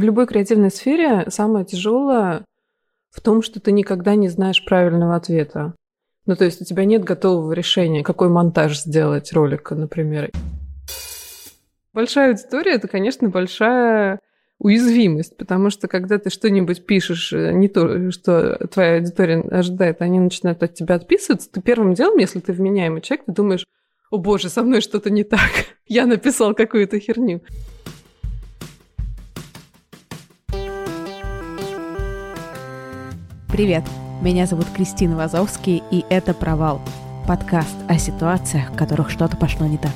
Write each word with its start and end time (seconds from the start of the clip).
В 0.00 0.02
любой 0.02 0.26
креативной 0.26 0.70
сфере 0.70 1.26
самое 1.28 1.66
тяжелое 1.66 2.46
в 3.10 3.20
том, 3.20 3.42
что 3.42 3.60
ты 3.60 3.70
никогда 3.70 4.14
не 4.14 4.30
знаешь 4.30 4.64
правильного 4.64 5.14
ответа. 5.14 5.74
Ну, 6.24 6.36
то 6.36 6.46
есть 6.46 6.62
у 6.62 6.64
тебя 6.64 6.86
нет 6.86 7.04
готового 7.04 7.52
решения, 7.52 8.02
какой 8.02 8.30
монтаж 8.30 8.80
сделать 8.80 9.30
ролика, 9.34 9.74
например. 9.74 10.30
Большая 11.92 12.30
аудитория– 12.30 12.72
это, 12.76 12.88
конечно, 12.88 13.28
большая 13.28 14.20
уязвимость, 14.58 15.36
потому 15.36 15.68
что 15.68 15.86
когда 15.86 16.16
ты 16.16 16.30
что-нибудь 16.30 16.86
пишешь, 16.86 17.34
э, 17.34 17.52
не 17.52 17.68
то, 17.68 18.10
что 18.10 18.56
твоя 18.68 18.94
аудитория 18.94 19.42
ожидает, 19.50 20.00
они 20.00 20.18
начинают 20.18 20.62
от 20.62 20.72
тебя 20.72 20.94
отписываться, 20.94 21.52
ты 21.52 21.60
первым 21.60 21.92
делом, 21.92 22.16
если 22.16 22.40
ты 22.40 22.54
вменяемый 22.54 23.02
человек, 23.02 23.26
ты 23.26 23.32
думаешь, 23.32 23.66
о 24.10 24.16
боже, 24.16 24.48
со 24.48 24.62
мной 24.62 24.80
что-то 24.80 25.10
не 25.10 25.24
так, 25.24 25.50
я 25.86 26.06
написал 26.06 26.54
какую-то 26.54 26.98
херню. 26.98 27.42
Привет, 33.52 33.82
меня 34.20 34.46
зовут 34.46 34.66
Кристина 34.72 35.16
Вазовский, 35.16 35.82
и 35.90 36.04
это 36.08 36.34
«Провал»— 36.34 36.80
подкаст 37.26 37.74
о 37.88 37.98
ситуациях, 37.98 38.70
в 38.70 38.76
которых 38.76 39.10
что-то 39.10 39.36
пошло 39.36 39.66
не 39.66 39.76
так. 39.76 39.90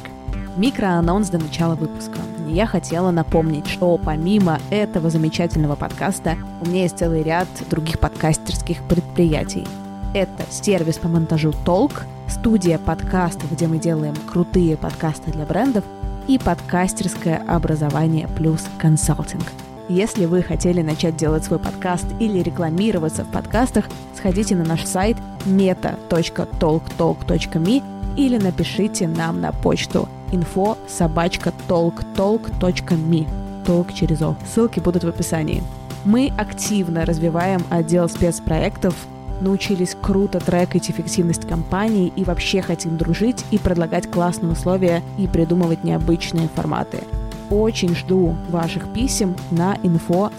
Микроанонс 0.57 1.29
до 1.29 1.39
начала 1.39 1.77
выпуска. 1.77 2.19
Я 2.49 2.67
хотела 2.67 3.13
напомнить, 3.13 3.69
что 3.69 3.97
помимо 3.97 4.59
этого 4.71 5.09
замечательного 5.09 5.77
подкаста 5.77 6.37
у 6.63 6.69
меня 6.69 6.83
есть 6.83 6.99
целый 6.99 7.23
ряд 7.23 7.47
других 7.71 8.01
подкастерских 8.01 8.83
предприятий. 8.89 9.69
Это 10.15 10.43
сервис 10.51 10.99
по 10.99 11.07
монтажу 11.07 11.53
«Толк», 11.65 12.07
студия 12.29 12.79
подкастов, 12.79 13.53
где 13.53 13.69
мы 13.69 13.79
делаем 13.79 14.17
крутые 14.33 14.77
подкасты 14.77 15.31
для 15.31 15.47
брендов, 15.47 15.85
и 16.27 16.41
подкастерское 16.41 17.41
образование 17.47 18.27
плюс 18.37 18.67
консалтинг— 18.79 19.45
если 19.89 20.25
вы 20.25 20.43
хотели 20.43 20.83
начать 20.83 21.17
делать 21.17 21.45
свой 21.45 21.59
подкаст 21.59 22.07
или 22.19 22.41
рекламироваться 22.41 23.25
в 23.25 23.31
подкастах, 23.31 23.85
сходите 24.15 24.57
на 24.57 24.65
наш 24.65 24.85
сайт 24.85 25.19
meta.talktalk.me 25.45 27.83
или 28.17 28.39
напишите 28.39 29.09
нам 29.09 29.41
на 29.41 29.51
почту 29.53 30.09
info 30.33 30.79
собачка 30.89 31.53
talktalk.me 31.69 33.27
Толк 33.67 33.93
через 33.93 34.23
О. 34.23 34.37
Ссылки 34.53 34.81
будут 34.81 35.05
в 35.05 35.09
описании. 35.09 35.63
Мы 36.05 36.33
активно 36.37 37.07
развиваем 37.07 37.63
отдел 37.71 38.09
спецпроектов, 38.09 38.95
научились 39.41 39.97
круто 40.01 40.39
трекать 40.39 40.91
эффективность 40.91 41.49
компании 41.49 42.13
и 42.15 42.23
вообще 42.25 42.63
хотим 42.63 42.99
дружить 42.99 43.45
и 43.51 43.59
предлагать 43.59 44.09
классные 44.11 44.53
условия 44.53 45.03
и 45.19 45.27
придумывать 45.27 45.83
необычные 45.83 46.49
форматы– 46.49 47.03
очень 47.55 47.95
жду 47.95 48.35
ваших 48.51 48.93
писем 48.93 49.37
на 49.51 49.77
info. 49.77 50.33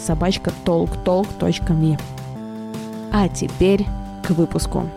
А 3.11 3.29
теперь 3.29 3.85
к 4.25 4.29
выпуску. 4.31 4.89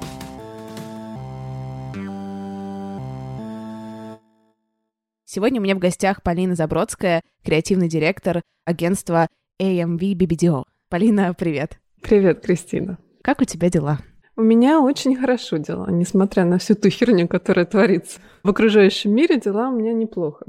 Сегодня 5.25 5.61
у 5.61 5.65
меня 5.65 5.77
в 5.77 5.79
гостях 5.79 6.23
Полина 6.23 6.55
Забродская, 6.55 7.23
креативный 7.45 7.89
директор 7.89 8.43
агентства 8.65 9.29
AMV 9.61 10.15
BBDO. 10.15 10.65
Полина, 10.89 11.35
привет. 11.35 11.79
Привет, 12.03 12.41
Кристина. 12.41 12.99
Как 13.23 13.41
у 13.41 13.45
тебя 13.45 13.71
дела? 13.71 13.99
У 14.37 14.43
меня 14.43 14.81
очень 14.81 15.17
хорошо 15.17 15.59
дела, 15.59 15.91
несмотря 15.91 16.45
на 16.45 16.59
всю 16.59 16.75
ту 16.75 16.89
херню, 16.91 17.29
которая 17.29 17.67
творится. 17.67 18.21
В 18.43 18.51
окружающем 18.51 19.13
мире 19.13 19.39
дела 19.39 19.69
у 19.69 19.77
меня 19.77 19.93
неплохо. 19.93 20.47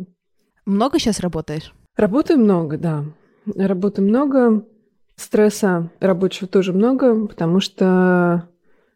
Много 0.65 0.99
сейчас 0.99 1.19
работаешь? 1.19 1.73
Работаю 1.95 2.39
много, 2.39 2.77
да. 2.77 3.05
Работы 3.55 4.01
много. 4.01 4.65
Стресса 5.15 5.91
рабочего 5.99 6.47
тоже 6.47 6.71
много, 6.71 7.27
потому 7.27 7.59
что 7.59 8.47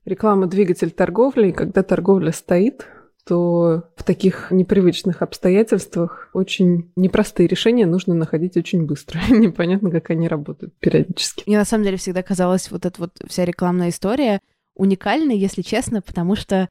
реклама– 0.06 0.46
двигатель 0.48 0.92
торговли, 0.92 1.50
и 1.50 1.52
когда 1.52 1.84
торговля 1.84 2.32
стоит, 2.32 2.88
то 3.26 3.84
в 3.96 4.04
таких 4.04 4.52
непривычных 4.52 5.22
обстоятельствах 5.22 6.30
очень 6.34 6.92
непростые 6.96 7.48
решения 7.48 7.86
нужно 7.86 8.14
находить 8.14 8.58
очень 8.58 8.86
быстро. 8.86 9.20
Непонятно, 9.30 9.92
как 9.92 10.10
они 10.10 10.28
работают 10.28 10.74
периодически. 10.80 11.44
Мне 11.46 11.58
на 11.58 11.66
самом 11.66 11.86
деле 11.86 11.98
всегда 11.98 12.22
казалась 12.22 12.70
вот 12.72 12.86
эта 12.86 13.00
вот 13.02 13.12
вся 13.28 13.46
рекламная 13.46 13.90
история 13.90 14.42
уникальной, 14.76 15.38
если 15.38 15.62
честно, 15.62 16.02
потому 16.02 16.36
что 16.36 16.70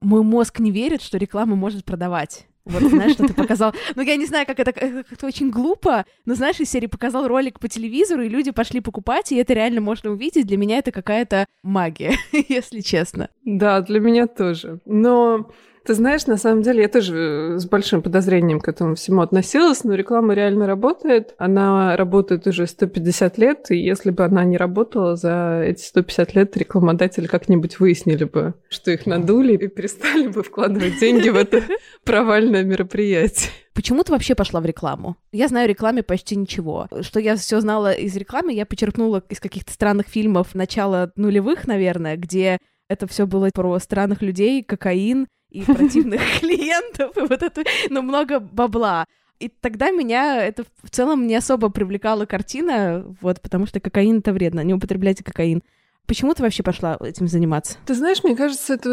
мой 0.00 0.22
мозг 0.22 0.58
не 0.58 0.70
верит, 0.70 1.02
что 1.02 1.18
реклама 1.18 1.56
может 1.56 1.84
продавать. 1.84 2.46
Вот, 2.68 2.82
знаешь, 2.82 3.12
что 3.12 3.26
ты 3.26 3.34
показал. 3.34 3.74
Ну, 3.96 4.02
я 4.02 4.16
не 4.16 4.26
знаю, 4.26 4.46
как 4.46 4.60
это, 4.60 4.72
как-то 4.72 5.26
очень 5.26 5.50
глупо, 5.50 6.04
но, 6.26 6.34
знаешь, 6.34 6.60
из 6.60 6.70
серии 6.70 6.86
показал 6.86 7.26
ролик 7.26 7.58
по 7.58 7.68
телевизору, 7.68 8.22
и 8.22 8.28
люди 8.28 8.50
пошли 8.50 8.80
покупать, 8.80 9.32
и 9.32 9.36
это 9.36 9.54
реально 9.54 9.80
можно 9.80 10.10
увидеть. 10.10 10.46
Для 10.46 10.56
меня 10.56 10.78
это 10.78 10.92
какая-то 10.92 11.46
магия, 11.62 12.16
если 12.48 12.80
честно. 12.80 13.30
Да, 13.44 13.80
для 13.80 14.00
меня 14.00 14.26
тоже. 14.26 14.80
Но 14.84 15.50
ты 15.88 15.94
знаешь, 15.94 16.26
на 16.26 16.36
самом 16.36 16.60
деле 16.60 16.82
я 16.82 16.88
тоже 16.88 17.16
э, 17.54 17.58
с 17.58 17.64
большим 17.64 18.02
подозрением 18.02 18.60
к 18.60 18.68
этому 18.68 18.94
всему 18.94 19.22
относилась, 19.22 19.84
но 19.84 19.94
реклама 19.94 20.34
реально 20.34 20.66
работает. 20.66 21.34
Она 21.38 21.96
работает 21.96 22.46
уже 22.46 22.66
150 22.66 23.38
лет, 23.38 23.70
и 23.70 23.78
если 23.78 24.10
бы 24.10 24.22
она 24.22 24.44
не 24.44 24.58
работала 24.58 25.16
за 25.16 25.62
эти 25.64 25.80
150 25.80 26.34
лет, 26.34 26.54
рекламодатели 26.58 27.26
как-нибудь 27.26 27.80
выяснили 27.80 28.24
бы, 28.24 28.52
что 28.68 28.90
их 28.90 29.06
надули 29.06 29.54
и 29.54 29.66
перестали 29.66 30.28
бы 30.28 30.42
вкладывать 30.42 31.00
деньги 31.00 31.30
в 31.30 31.36
это 31.36 31.62
провальное 32.04 32.64
мероприятие. 32.64 33.50
Почему 33.72 34.04
ты 34.04 34.12
вообще 34.12 34.34
пошла 34.34 34.60
в 34.60 34.66
рекламу? 34.66 35.16
Я 35.32 35.48
знаю 35.48 35.70
рекламе 35.70 36.02
почти 36.02 36.36
ничего. 36.36 36.88
Что 37.00 37.18
я 37.18 37.34
все 37.36 37.62
знала 37.62 37.92
из 37.92 38.14
рекламы, 38.14 38.52
я 38.52 38.66
почерпнула 38.66 39.22
из 39.30 39.40
каких-то 39.40 39.72
странных 39.72 40.08
фильмов 40.08 40.54
начала 40.54 41.12
нулевых, 41.16 41.66
наверное, 41.66 42.18
где 42.18 42.58
это 42.90 43.06
все 43.06 43.26
было 43.26 43.48
про 43.54 43.78
странных 43.78 44.20
людей, 44.20 44.62
кокаин 44.62 45.28
и 45.50 45.62
противных 45.62 46.20
клиентов, 46.40 47.16
и 47.16 47.20
вот 47.20 47.42
это, 47.42 47.64
ну, 47.90 48.02
много 48.02 48.40
бабла. 48.40 49.06
И 49.38 49.48
тогда 49.48 49.90
меня 49.90 50.44
это 50.44 50.64
в 50.82 50.90
целом 50.90 51.26
не 51.26 51.36
особо 51.36 51.68
привлекала 51.70 52.26
картина, 52.26 53.04
вот, 53.20 53.40
потому 53.40 53.66
что 53.66 53.80
кокаин— 53.80 54.18
это 54.18 54.32
вредно, 54.32 54.60
не 54.60 54.74
употребляйте 54.74 55.22
кокаин. 55.22 55.62
Почему 56.06 56.34
ты 56.34 56.42
вообще 56.42 56.62
пошла 56.62 56.96
этим 57.00 57.28
заниматься? 57.28 57.78
Ты 57.86 57.94
знаешь, 57.94 58.24
мне 58.24 58.34
кажется, 58.34 58.74
это 58.74 58.88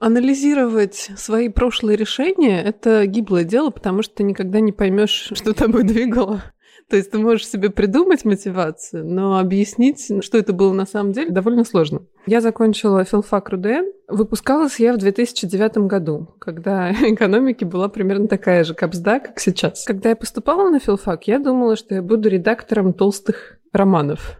анализировать 0.00 1.10
свои 1.16 1.48
прошлые 1.48 1.96
решения— 1.96 2.62
это 2.64 3.06
гиблое 3.06 3.44
дело, 3.44 3.70
потому 3.70 4.02
что 4.02 4.16
ты 4.16 4.22
никогда 4.22 4.60
не 4.60 4.72
поймешь, 4.72 5.30
что 5.34 5.52
тобой 5.52 5.82
двигало. 5.82 6.42
То 6.88 6.96
есть 6.96 7.10
ты 7.10 7.18
можешь 7.18 7.46
себе 7.46 7.70
придумать 7.70 8.24
мотивацию, 8.24 9.06
но 9.06 9.38
объяснить, 9.38 10.24
что 10.24 10.38
это 10.38 10.54
было 10.54 10.72
на 10.72 10.86
самом 10.86 11.12
деле, 11.12 11.30
довольно 11.30 11.64
сложно. 11.64 12.00
Я 12.26 12.40
закончила 12.40 13.04
филфак 13.04 13.50
РУДН. 13.50 13.84
Выпускалась 14.08 14.80
я 14.80 14.94
в 14.94 14.98
2009 14.98 15.78
году, 15.86 16.34
когда 16.38 16.90
экономики 17.02 17.64
была 17.64 17.88
примерно 17.88 18.26
такая 18.26 18.64
же 18.64 18.74
капсда, 18.74 19.20
как 19.20 19.38
сейчас. 19.38 19.84
Когда 19.84 20.08
я 20.08 20.16
поступала 20.16 20.70
на 20.70 20.80
филфак, 20.80 21.28
я 21.28 21.38
думала, 21.38 21.76
что 21.76 21.94
я 21.94 22.02
буду 22.02 22.28
редактором 22.28 22.94
толстых 22.94 23.58
романов. 23.72 24.38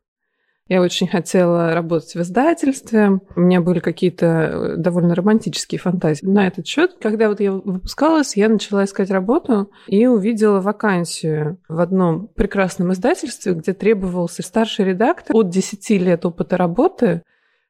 Я 0.69 0.83
очень 0.83 1.09
хотела 1.09 1.73
работать 1.73 2.15
в 2.15 2.21
издательстве. 2.21 3.21
У 3.35 3.41
меня 3.41 3.63
были 3.63 3.81
какие-то 3.81 4.27
э, 4.27 4.77
довольно 4.77 5.15
романтические 5.15 5.79
фантазии 5.79 6.27
на 6.27 6.47
этот 6.47 6.67
счет. 6.67 6.97
Когда 7.01 7.31
вот 7.31 7.41
я 7.41 7.53
выпускалась, 7.53 8.37
я 8.37 8.51
начала 8.51 8.85
искать 8.85 9.11
работу 9.11 9.71
и 9.87 10.07
увидела 10.07 10.61
вакансию 10.61 11.59
в 11.69 11.81
одном 11.81 12.29
прекрасном 12.29 12.93
издательстве, 12.93 13.55
где 13.55 13.73
требовался 13.73 14.43
старший 14.43 14.85
редактор 14.85 15.35
от 15.35 15.49
10 15.49 15.91
лет 16.03 16.27
опыта 16.27 16.59
работы, 16.59 17.23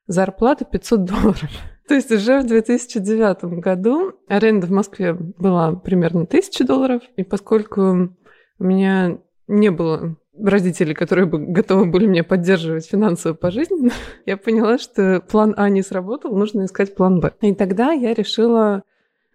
зарплата 0.08 0.64
500 0.64 1.04
долларов. 1.04 1.50
То 1.86 1.94
есть 1.94 2.10
уже 2.10 2.40
в 2.40 2.46
2009 2.48 3.60
году 3.60 4.12
аренда 4.26 4.66
в 4.66 4.70
Москве 4.70 5.14
была 5.14 5.72
примерно 5.72 6.22
1000 6.22 6.64
долларов, 6.64 7.02
и 7.16 7.22
поскольку 7.22 8.10
у 8.58 8.64
меня 8.64 9.18
не 9.46 9.70
было 9.70 10.16
родителей, 10.42 10.94
которые 10.94 11.26
бы 11.26 11.38
готовы 11.38 11.86
были 11.86 12.06
меня 12.06 12.24
поддерживать 12.24 12.86
финансово 12.86 13.34
по 13.34 13.50
жизни, 13.50 13.90
я 14.26 14.36
поняла, 14.36 14.78
что 14.78 15.20
план 15.20 15.54
А 15.56 15.68
не 15.68 15.82
сработал, 15.82 16.36
нужно 16.36 16.64
искать 16.64 16.94
план 16.94 17.20
Б. 17.20 17.32
И 17.40 17.54
тогда 17.54 17.92
я 17.92 18.14
решила, 18.14 18.82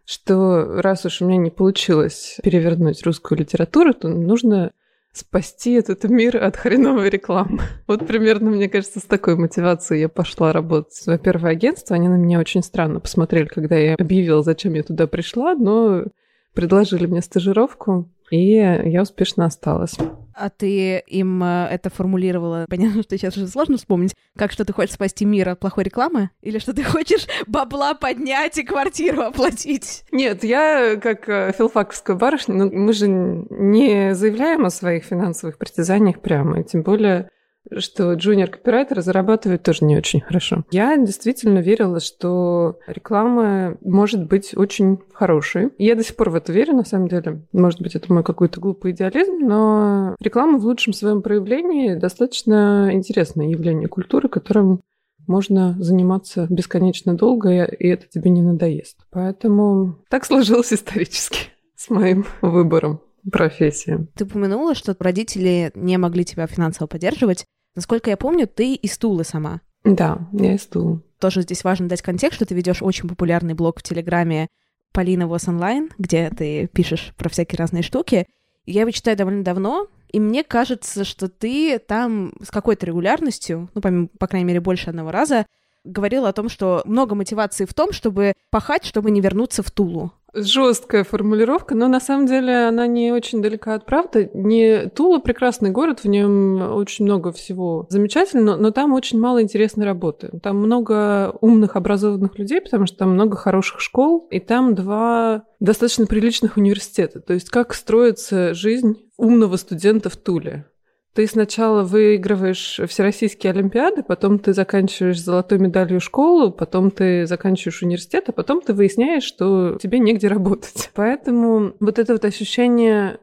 что 0.05 0.81
раз 0.81 1.05
уж 1.05 1.21
у 1.21 1.25
меня 1.25 1.37
не 1.37 1.51
получилось 1.51 2.39
перевернуть 2.43 3.03
русскую 3.05 3.39
литературу, 3.39 3.93
то 3.93 4.07
нужно 4.09 4.71
спасти 5.13 5.73
этот 5.73 6.03
мир 6.05 6.43
от 6.43 6.57
хреновой 6.57 7.09
рекламы. 7.09 7.61
Вот 7.87 8.05
примерно, 8.07 8.49
мне 8.49 8.67
кажется, 8.67 8.99
с 8.99 9.03
такой 9.03 9.35
мотивацией 9.35 10.01
я 10.01 10.09
пошла 10.09 10.51
работать 10.51 10.93
в 10.93 11.03
свое 11.03 11.19
первое 11.19 11.51
агентство. 11.51 11.95
Они 11.95 12.07
на 12.07 12.15
меня 12.15 12.39
очень 12.39 12.63
странно 12.63 12.99
посмотрели, 12.99 13.45
когда 13.45 13.77
я 13.77 13.93
объявила, 13.93 14.41
зачем 14.41 14.73
я 14.73 14.83
туда 14.83 15.07
пришла, 15.07 15.53
но 15.53 16.05
предложили 16.53 17.05
мне 17.05 17.21
стажировку, 17.21 18.09
и 18.31 18.53
я 18.55 19.01
успешно 19.03 19.45
осталась. 19.45 19.95
А 20.35 20.49
ты 20.49 20.99
им 20.99 21.43
э, 21.43 21.67
это 21.69 21.89
формулировала? 21.89 22.65
Понятно, 22.69 23.03
что 23.03 23.17
сейчас 23.17 23.37
уже 23.37 23.47
сложно 23.47 23.77
вспомнить. 23.77 24.15
Как 24.37 24.51
что 24.51 24.65
ты 24.65 24.73
хочешь 24.73 24.95
спасти 24.95 25.25
мир 25.25 25.49
от 25.49 25.59
плохой 25.59 25.83
рекламы? 25.83 26.29
Или 26.41 26.59
что 26.59 26.73
ты 26.73 26.83
хочешь 26.83 27.27
бабла 27.47 27.93
поднять 27.93 28.57
и 28.57 28.63
квартиру 28.63 29.21
оплатить? 29.21 30.03
Нет, 30.11 30.43
я 30.43 30.95
как 30.95 31.29
э, 31.29 31.53
филфаковская 31.57 32.15
барышня, 32.15 32.55
ну, 32.55 32.71
мы 32.71 32.93
же 32.93 33.07
не 33.07 34.15
заявляем 34.15 34.65
о 34.65 34.69
своих 34.69 35.03
финансовых 35.03 35.57
притязаниях 35.57 36.19
прямо, 36.21 36.61
и 36.61 36.63
тем 36.63 36.83
более 36.83 37.29
что 37.77 38.13
джуниор-копирайтеры 38.13 39.01
зарабатывают 39.01 39.63
тоже 39.63 39.85
не 39.85 39.97
очень 39.97 40.21
хорошо. 40.21 40.63
Я 40.71 40.97
действительно 40.97 41.59
верила, 41.59 41.99
что 41.99 42.79
реклама 42.87 43.77
может 43.81 44.27
быть 44.27 44.55
очень 44.55 44.99
хорошей. 45.13 45.69
Я 45.77 45.95
до 45.95 46.03
сих 46.03 46.15
пор 46.15 46.29
в 46.29 46.35
это 46.35 46.51
верю, 46.51 46.73
на 46.73 46.85
самом 46.85 47.07
деле. 47.07 47.41
Может 47.53 47.81
быть, 47.81 47.95
это 47.95 48.11
мой 48.11 48.23
какой-то 48.23 48.59
глупый 48.59 48.91
идеализм, 48.91 49.39
но 49.39 50.15
реклама 50.19 50.59
в 50.59 50.65
лучшем 50.65 50.93
своем 50.93 51.21
проявлении 51.21 51.95
достаточно 51.95 52.89
интересное 52.91 53.47
явление 53.47 53.87
культуры, 53.87 54.29
которым 54.29 54.81
можно 55.27 55.75
заниматься 55.79 56.47
бесконечно 56.49 57.15
долго, 57.15 57.63
и 57.63 57.87
это 57.87 58.07
тебе 58.07 58.29
не 58.29 58.41
надоест. 58.41 58.97
Поэтому 59.09 59.99
так 60.09 60.25
сложилось 60.25 60.73
исторически 60.73 61.47
с 61.75 61.89
моим 61.89 62.25
выбором 62.41 63.01
профессии. 63.31 64.07
Ты 64.15 64.25
упомянула, 64.25 64.75
что 64.75 64.95
родители 64.99 65.71
не 65.75 65.97
могли 65.97 66.25
тебя 66.25 66.47
финансово 66.47 66.87
поддерживать. 66.87 67.45
Насколько 67.75 68.09
я 68.09 68.17
помню, 68.17 68.47
ты 68.47 68.75
из 68.75 68.97
Тулы 68.97 69.23
сама. 69.23 69.61
Да, 69.83 70.27
я 70.31 70.55
из 70.55 70.65
Тулы. 70.65 71.01
Тоже 71.19 71.41
здесь 71.41 71.63
важно 71.63 71.87
дать 71.87 72.01
контекст, 72.01 72.35
что 72.35 72.45
ты 72.45 72.55
ведешь 72.55 72.81
очень 72.81 73.07
популярный 73.07 73.53
блог 73.53 73.79
в 73.79 73.83
Телеграме 73.83 74.47
Полина 74.91 75.27
Вос 75.27 75.47
Онлайн, 75.47 75.89
где 75.97 76.29
ты 76.29 76.67
пишешь 76.67 77.13
про 77.17 77.29
всякие 77.29 77.57
разные 77.57 77.83
штуки. 77.83 78.27
Я 78.65 78.81
его 78.81 78.91
читаю 78.91 79.17
довольно 79.17 79.43
давно, 79.43 79.87
и 80.09 80.19
мне 80.19 80.43
кажется, 80.43 81.03
что 81.03 81.27
ты 81.27 81.79
там 81.79 82.33
с 82.41 82.51
какой-то 82.51 82.85
регулярностью, 82.85 83.69
ну, 83.73 83.81
по, 83.81 84.07
по 84.19 84.27
крайней 84.27 84.47
мере, 84.47 84.61
больше 84.61 84.89
одного 84.89 85.11
раза, 85.11 85.45
говорила 85.83 86.29
о 86.29 86.33
том, 86.33 86.47
что 86.47 86.83
много 86.85 87.15
мотивации 87.15 87.65
в 87.65 87.73
том, 87.73 87.91
чтобы 87.91 88.33
пахать, 88.51 88.85
чтобы 88.85 89.11
не 89.11 89.19
вернуться 89.19 89.63
в 89.63 89.71
Тулу 89.71 90.13
жесткая 90.33 91.03
формулировка, 91.03 91.75
но 91.75 91.87
на 91.87 91.99
самом 91.99 92.25
деле 92.25 92.67
она 92.67 92.87
не 92.87 93.11
очень 93.11 93.41
далека 93.41 93.75
от 93.75 93.85
правды. 93.85 94.29
Не 94.33 94.89
Тула 94.89 95.19
прекрасный 95.19 95.69
город, 95.69 96.03
в 96.03 96.07
нем 96.07 96.75
очень 96.75 97.05
много 97.05 97.31
всего 97.31 97.85
замечательного, 97.89 98.57
но 98.57 98.71
там 98.71 98.93
очень 98.93 99.19
мало 99.19 99.41
интересной 99.41 99.85
работы. 99.85 100.31
Там 100.41 100.57
много 100.57 101.35
умных, 101.41 101.75
образованных 101.75 102.37
людей, 102.39 102.61
потому 102.61 102.85
что 102.85 102.97
там 102.97 103.11
много 103.11 103.37
хороших 103.37 103.79
школ, 103.79 104.27
и 104.31 104.39
там 104.39 104.75
два 104.75 105.43
достаточно 105.59 106.05
приличных 106.05 106.57
университета. 106.57 107.21
То 107.21 107.33
есть 107.33 107.49
как 107.49 107.73
строится 107.73 108.53
жизнь 108.53 108.97
умного 109.17 109.55
студента 109.57 110.09
в 110.09 110.17
Туле. 110.17 110.65
Ты 111.13 111.27
сначала 111.27 111.83
выигрываешь 111.83 112.79
всероссийские 112.87 113.51
олимпиады, 113.51 114.01
потом 114.01 114.39
ты 114.39 114.51
заканчиваешь 114.53 115.21
золотой 115.21 115.59
медалью 115.59 115.99
школу, 115.99 116.51
потом 116.51 116.89
ты 116.89 117.27
заканчиваешь 117.27 117.83
университет, 117.83 118.25
а 118.29 118.31
потом 118.31 118.61
ты 118.61 118.73
выясняешь, 118.73 119.23
что 119.23 119.77
тебе 119.81 119.99
негде 119.99 120.27
работать. 120.27 120.89
Поэтому 120.95 121.75
вот 121.79 121.99
это 121.99 122.13
вот 122.13 122.25
ощущение 122.25 123.19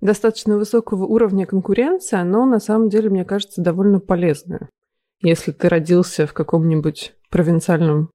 достаточно 0.00 0.56
высокого 0.56 1.04
уровня 1.04 1.46
конкуренции, 1.46 2.16
оно 2.16 2.46
на 2.46 2.60
самом 2.60 2.88
деле, 2.88 3.10
мне 3.10 3.24
кажется, 3.24 3.60
довольно 3.60 3.98
полезное. 3.98 4.68
Если 5.20 5.50
ты 5.50 5.68
родился 5.68 6.28
в 6.28 6.32
каком-нибудь 6.32 7.14
провинциальном 7.28 8.10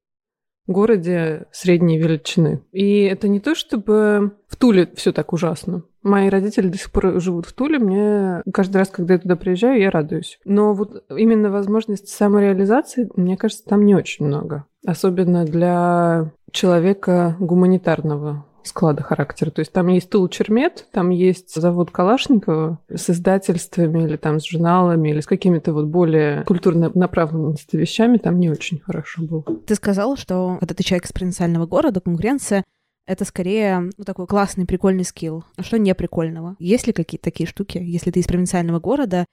городе 0.68 1.47
средней 1.51 1.97
величины. 1.97 2.62
И 2.71 3.03
это 3.03 3.27
не 3.27 3.39
то, 3.39 3.56
чтобы 3.56 4.33
в 4.47 4.56
Туле 4.57 4.89
все 4.95 5.12
так 5.13 5.33
ужасно. 5.33 5.83
Мои 6.07 6.30
родители 6.30 6.69
до 6.69 6.77
сих 6.77 6.92
пор 6.92 7.19
живут 7.19 7.45
в 7.45 7.54
Туле. 7.54 7.80
Мне 7.80 8.42
каждый 8.54 8.77
раз, 8.77 8.89
когда 8.89 9.15
я 9.15 9.19
туда 9.19 9.36
приезжаю, 9.36 9.80
я 9.80 9.92
радуюсь. 9.92 10.39
Но 10.45 10.74
вот 10.74 11.04
именно 11.09 11.51
возможности 11.51 12.09
самореализации, 12.09 13.09
мне 13.15 13.36
кажется, 13.36 13.65
там 13.65 13.86
не 13.86 13.94
очень 13.94 14.25
много. 14.25 14.65
Особенно 14.86 15.44
для 15.44 16.31
человека 16.51 17.36
гуманитарного 17.39 18.45
склада 18.68 19.01
характера. 19.01 19.50
То 19.50 19.59
есть 19.59 19.71
там 19.71 19.88
есть 19.88 20.09
Тул 20.09 20.27
Чермет, 20.27 20.88
там 20.92 21.09
есть 21.09 21.56
завод 21.56 21.89
Калашникова 21.92 22.80
с 22.94 23.10
издательствами 23.10 24.03
или 24.03 24.18
там 24.18 24.39
с 24.39 24.45
журналами 24.45 25.10
или 25.10 25.21
с 25.21 25.25
какими-то 25.25 25.74
вот 25.74 25.86
более 25.86 26.44
культурно 26.44 26.92
направленными 26.94 27.57
вещами, 27.71 28.18
там 28.18 28.39
не 28.39 28.50
очень 28.50 28.80
хорошо 28.80 29.24
было. 29.24 29.44
Ты 29.65 29.75
сказала, 29.75 30.18
что 30.18 30.57
когда 30.60 30.75
ты 30.75 30.83
человек 30.83 31.06
из 31.06 31.13
провинциального 31.13 31.65
города, 31.65 32.01
конкуренция 32.01 32.63
это 33.07 33.25
скорее 33.25 33.89
ну, 33.98 34.04
такой 34.04 34.27
классный, 34.27 34.65
прикольный 34.65 35.06
скилл. 35.06 35.45
А 35.56 35.63
что 35.63 35.80
не 35.80 35.95
прикольного? 35.95 36.56
Есть 36.59 36.86
ли 36.86 36.94
какие-то 36.94 37.24
такие 37.24 37.48
штуки, 37.48 37.80
если 37.80 38.12
ты 38.12 38.19
из 38.19 38.27
провинциального 38.27 38.80
города, 38.80 39.25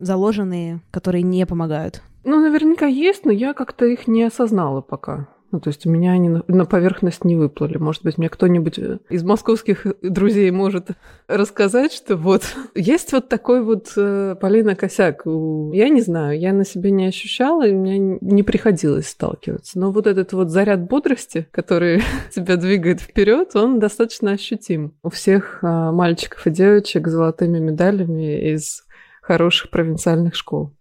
заложенные, 0.00 0.80
которые 0.90 1.22
не 1.22 1.46
помогают? 1.46 2.02
Ну, 2.24 2.40
наверняка 2.40 2.86
есть, 2.86 3.24
но 3.24 3.30
я 3.30 3.52
как-то 3.52 3.84
их 3.84 4.08
не 4.08 4.24
осознала 4.24 4.80
пока. 4.80 5.28
Ну, 5.52 5.60
то 5.60 5.68
есть 5.68 5.84
у 5.86 5.90
меня 5.90 6.12
они 6.12 6.28
на 6.28 6.64
поверхность 6.64 7.24
не 7.24 7.34
выплыли. 7.34 7.76
Может 7.76 8.04
быть, 8.04 8.18
мне 8.18 8.28
кто-нибудь 8.28 8.78
э, 8.78 8.98
из 9.08 9.24
московских 9.24 9.84
друзей 10.00 10.50
может 10.50 10.90
рассказать, 11.26 11.92
что 11.92 12.16
вот 12.16 12.42
есть 12.74 13.12
вот 13.12 13.28
такой 13.28 13.62
вот 13.62 13.92
э, 13.96 14.36
Полина 14.40 14.76
Косяк. 14.76 15.22
Я 15.24 15.88
не 15.88 16.00
знаю, 16.02 16.38
я 16.38 16.52
на 16.52 16.64
себе 16.64 16.90
не 16.90 17.06
ощущала, 17.06 17.66
и 17.66 17.72
мне 17.72 17.98
не 17.98 18.42
приходилось 18.42 19.08
сталкиваться. 19.08 19.78
Но 19.78 19.90
вот 19.90 20.06
этот 20.06 20.32
вот 20.32 20.50
заряд 20.50 20.82
бодрости, 20.88 21.48
который 21.50 22.02
тебя 22.34 22.56
двигает 22.56 23.00
вперед, 23.00 23.56
он 23.56 23.80
достаточно 23.80 24.32
ощутим. 24.32 24.94
У 25.02 25.10
всех 25.10 25.58
а, 25.62 25.90
мальчиков 25.90 26.46
и 26.46 26.50
девочек 26.50 27.08
с 27.08 27.10
золотыми 27.10 27.58
медалями 27.58 28.52
из 28.52 28.84
хороших 29.20 29.70
провинциальных 29.70 30.34
школ. 30.34 30.72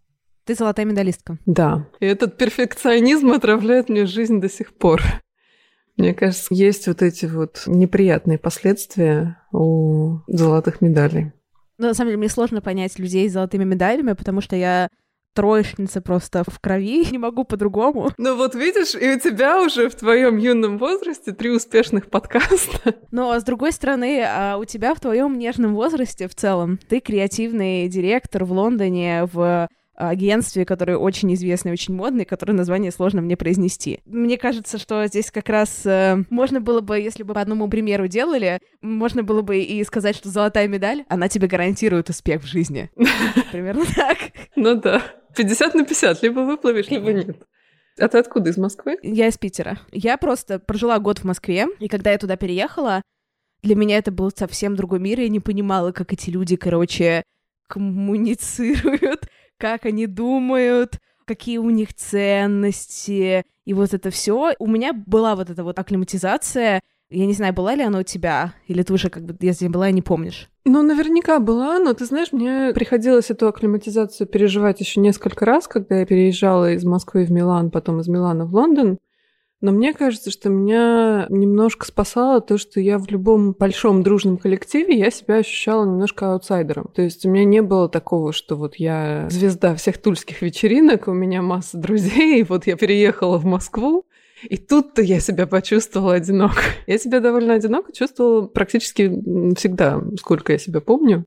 Ты 0.49 0.55
золотая 0.55 0.87
медалистка. 0.87 1.37
Да. 1.45 1.85
И 1.99 2.07
этот 2.07 2.35
перфекционизм 2.35 3.33
отравляет 3.33 3.87
мне 3.87 4.07
жизнь 4.07 4.41
до 4.41 4.49
сих 4.49 4.73
пор. 4.73 5.03
Мне 5.95 6.15
кажется, 6.15 6.47
есть 6.55 6.87
вот 6.87 7.03
эти 7.03 7.27
вот 7.27 7.65
неприятные 7.67 8.39
последствия 8.39 9.37
у 9.51 10.21
золотых 10.25 10.81
медалей. 10.81 11.33
Ну, 11.77 11.85
на 11.85 11.93
самом 11.93 12.07
деле, 12.07 12.17
мне 12.17 12.29
сложно 12.29 12.61
понять 12.61 12.97
людей 12.97 13.29
с 13.29 13.33
золотыми 13.33 13.63
медалями, 13.63 14.13
потому 14.13 14.41
что 14.41 14.55
я 14.55 14.89
троечница 15.35 16.01
просто 16.01 16.43
в 16.47 16.59
крови, 16.59 17.05
не 17.11 17.19
могу 17.19 17.43
по-другому. 17.43 18.09
Ну 18.17 18.35
вот 18.35 18.55
видишь, 18.55 18.95
и 18.95 19.11
у 19.11 19.19
тебя 19.19 19.61
уже 19.61 19.87
в 19.87 19.93
твоем 19.93 20.37
юном 20.37 20.79
возрасте 20.79 21.31
три 21.31 21.51
успешных 21.51 22.09
подкаста. 22.09 22.95
Но 23.11 23.39
с 23.39 23.43
другой 23.43 23.71
стороны, 23.71 24.23
а 24.25 24.57
у 24.57 24.65
тебя 24.65 24.95
в 24.95 24.99
твоем 24.99 25.37
нежном 25.37 25.75
возрасте 25.75 26.27
в 26.27 26.33
целом, 26.33 26.79
ты 26.89 27.01
креативный 27.01 27.87
директор 27.87 28.45
в 28.45 28.51
Лондоне, 28.51 29.25
в 29.31 29.69
агентстве, 30.07 30.65
которое 30.65 30.97
очень 30.97 31.33
известное, 31.33 31.73
очень 31.73 31.93
модное, 31.93 32.25
которое 32.25 32.53
название 32.53 32.91
сложно 32.91 33.21
мне 33.21 33.35
произнести. 33.35 33.99
Мне 34.05 34.37
кажется, 34.37 34.77
что 34.77 35.05
здесь 35.07 35.29
как 35.29 35.49
раз 35.49 35.85
э, 35.85 36.23
можно 36.29 36.61
было 36.61 36.79
бы, 36.79 36.99
если 36.99 37.23
бы 37.23 37.33
по 37.33 37.41
одному 37.41 37.67
примеру 37.67 38.07
делали, 38.07 38.59
можно 38.81 39.23
было 39.23 39.41
бы 39.41 39.59
и 39.59 39.83
сказать, 39.83 40.15
что 40.15 40.29
золотая 40.29 40.67
медаль, 40.67 41.03
она 41.09 41.27
тебе 41.27 41.47
гарантирует 41.47 42.09
успех 42.09 42.43
в 42.43 42.47
жизни. 42.47 42.89
Примерно 43.51 43.83
так. 43.93 44.17
Ну 44.55 44.75
да. 44.75 45.03
50 45.35 45.75
на 45.75 45.85
50, 45.85 46.23
либо 46.23 46.39
выплывешь, 46.39 46.89
либо 46.89 47.11
нет. 47.11 47.45
А 47.99 48.07
ты 48.07 48.17
откуда, 48.17 48.49
из 48.49 48.57
Москвы? 48.57 48.97
Я 49.03 49.27
из 49.27 49.37
Питера. 49.37 49.77
Я 49.91 50.17
просто 50.17 50.59
прожила 50.59 50.97
год 50.99 51.19
в 51.19 51.23
Москве, 51.25 51.67
и 51.79 51.87
когда 51.87 52.11
я 52.11 52.17
туда 52.17 52.37
переехала, 52.37 53.01
для 53.61 53.75
меня 53.75 53.97
это 53.97 54.11
был 54.11 54.31
совсем 54.35 54.75
другой 54.75 54.99
мир, 54.99 55.19
я 55.19 55.27
не 55.27 55.41
понимала, 55.41 55.91
как 55.91 56.13
эти 56.13 56.29
люди, 56.29 56.55
короче, 56.55 57.23
коммуницируют, 57.67 59.27
как 59.59 59.85
они 59.85 60.07
думают, 60.07 60.97
какие 61.25 61.59
у 61.59 61.69
них 61.69 61.93
ценности, 61.93 63.43
и 63.65 63.73
вот 63.73 63.93
это 63.93 64.09
все. 64.09 64.55
У 64.57 64.65
меня 64.65 64.93
была 64.93 65.35
вот 65.35 65.51
эта 65.51 65.63
вот 65.63 65.77
акклиматизация. 65.77 66.81
Я 67.11 67.25
не 67.25 67.33
знаю, 67.33 67.53
была 67.53 67.75
ли 67.75 67.83
она 67.83 67.99
у 67.99 68.03
тебя, 68.03 68.53
или 68.67 68.81
ты 68.83 68.93
уже 68.93 69.09
как 69.09 69.25
бы, 69.25 69.35
если 69.39 69.67
была, 69.67 69.91
не 69.91 70.01
помнишь? 70.01 70.49
Ну, 70.65 70.83
наверняка 70.83 71.39
была, 71.39 71.79
но 71.79 71.93
ты 71.93 72.05
знаешь, 72.05 72.31
мне 72.31 72.71
приходилось 72.73 73.31
эту 73.31 73.47
акклиматизацию 73.47 74.27
переживать 74.27 74.79
еще 74.79 74.99
несколько 74.99 75.45
раз, 75.45 75.67
когда 75.67 75.99
я 75.99 76.05
переезжала 76.05 76.71
из 76.73 76.83
Москвы 76.83 77.25
в 77.25 77.31
Милан, 77.31 77.71
потом 77.71 77.99
из 77.99 78.07
Милана 78.07 78.45
в 78.45 78.53
Лондон. 78.53 78.99
Но 79.61 79.71
мне 79.71 79.93
кажется, 79.93 80.31
что 80.31 80.49
меня 80.49 81.25
немножко 81.29 81.85
спасало 81.85 82.39
то, 82.39 82.57
что 82.57 82.79
я 82.79 82.97
в 82.97 83.07
любом 83.09 83.51
большом 83.51 84.03
дружном 84.03 84.37
коллективе 84.37 84.97
я 84.97 85.11
себя 85.11 85.35
ощущала 85.35 85.85
немножко 85.85 86.31
аутсайдером. 86.31 86.89
То 86.95 87.01
есть 87.01 87.25
у 87.25 87.29
меня 87.29 87.43
не 87.43 87.61
было 87.61 87.89
такого, 87.89 88.31
что 88.31 88.55
вот 88.55 88.75
я 88.75 89.27
звезда 89.29 89.75
всех 89.75 89.97
тульских 89.97 90.41
вечеринок, 90.41 91.07
у 91.09 91.13
меня 91.13 91.41
масса 91.41 91.77
друзей, 91.77 92.39
и 92.39 92.43
вот 92.43 92.67
я 92.67 92.77
переехала 92.77 93.37
в 93.37 93.45
Москву, 93.45 94.05
и 94.43 94.55
тут-то 94.55 95.01
я 95.01 95.19
себя 95.19 95.45
почувствовала 95.45 96.13
одиноко. 96.13 96.61
Я 96.87 96.97
себя 96.97 97.19
довольно 97.19 97.55
одиноко 97.55 97.91
чувствовала 97.91 98.47
практически 98.47 99.09
всегда, 99.55 100.01
сколько 100.17 100.53
я 100.53 100.57
себя 100.57 100.79
помню. 100.79 101.25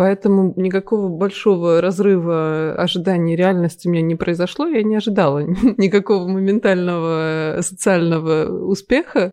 Поэтому 0.00 0.54
никакого 0.56 1.10
большого 1.10 1.82
разрыва 1.82 2.74
ожиданий 2.74 3.36
реальности 3.36 3.86
у 3.86 3.90
меня 3.90 4.00
не 4.00 4.14
произошло. 4.14 4.66
Я 4.66 4.82
не 4.82 4.96
ожидала 4.96 5.40
никакого 5.76 6.26
моментального 6.26 7.58
социального 7.60 8.46
успеха. 8.64 9.30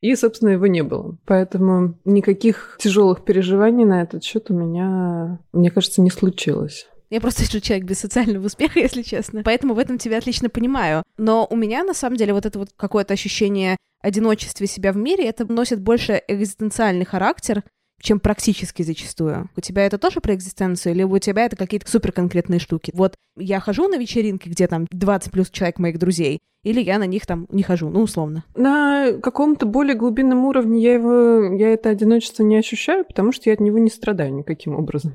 И, 0.00 0.16
собственно, 0.16 0.48
его 0.48 0.66
не 0.66 0.82
было. 0.82 1.16
Поэтому 1.24 2.00
никаких 2.04 2.78
тяжелых 2.80 3.24
переживаний 3.24 3.84
на 3.84 4.02
этот 4.02 4.24
счет 4.24 4.50
у 4.50 4.54
меня, 4.54 5.38
мне 5.52 5.70
кажется, 5.70 6.02
не 6.02 6.10
случилось. 6.10 6.88
Я 7.10 7.20
просто 7.20 7.46
человек 7.60 7.86
без 7.86 8.00
социального 8.00 8.46
успеха, 8.46 8.80
если 8.80 9.02
честно. 9.02 9.44
Поэтому 9.44 9.74
в 9.74 9.78
этом 9.78 9.98
тебя 9.98 10.18
отлично 10.18 10.48
понимаю. 10.48 11.04
Но 11.16 11.46
у 11.48 11.54
меня, 11.54 11.84
на 11.84 11.94
самом 11.94 12.16
деле, 12.16 12.32
вот 12.32 12.44
это 12.44 12.58
вот 12.58 12.70
какое-то 12.76 13.14
ощущение 13.14 13.76
одиночества 14.02 14.66
себя 14.66 14.92
в 14.92 14.96
мире, 14.96 15.26
это 15.26 15.46
носит 15.46 15.80
больше 15.80 16.20
экзистенциальный 16.26 17.04
характер, 17.04 17.62
чем 18.00 18.20
практически 18.20 18.82
зачастую. 18.82 19.50
У 19.56 19.60
тебя 19.60 19.86
это 19.86 19.98
тоже 19.98 20.20
про 20.20 20.34
экзистенцию, 20.34 20.94
или 20.94 21.02
у 21.02 21.18
тебя 21.18 21.44
это 21.44 21.56
какие-то 21.56 21.90
суперконкретные 21.90 22.60
штуки? 22.60 22.92
Вот 22.94 23.14
я 23.36 23.60
хожу 23.60 23.88
на 23.88 23.96
вечеринки, 23.96 24.48
где 24.48 24.66
там 24.66 24.86
20 24.90 25.32
плюс 25.32 25.50
человек 25.50 25.78
моих 25.78 25.98
друзей, 25.98 26.40
или 26.64 26.80
я 26.80 26.98
на 26.98 27.06
них 27.06 27.26
там 27.26 27.46
не 27.50 27.62
хожу, 27.62 27.88
ну, 27.88 28.02
условно. 28.02 28.44
На 28.54 29.12
каком-то 29.22 29.66
более 29.66 29.94
глубинном 29.94 30.44
уровне 30.44 30.82
я 30.82 30.94
его, 30.94 31.54
я 31.54 31.72
это 31.72 31.90
одиночество 31.90 32.42
не 32.42 32.56
ощущаю, 32.56 33.04
потому 33.04 33.32
что 33.32 33.48
я 33.50 33.54
от 33.54 33.60
него 33.60 33.78
не 33.78 33.90
страдаю 33.90 34.34
никаким 34.34 34.74
образом. 34.74 35.14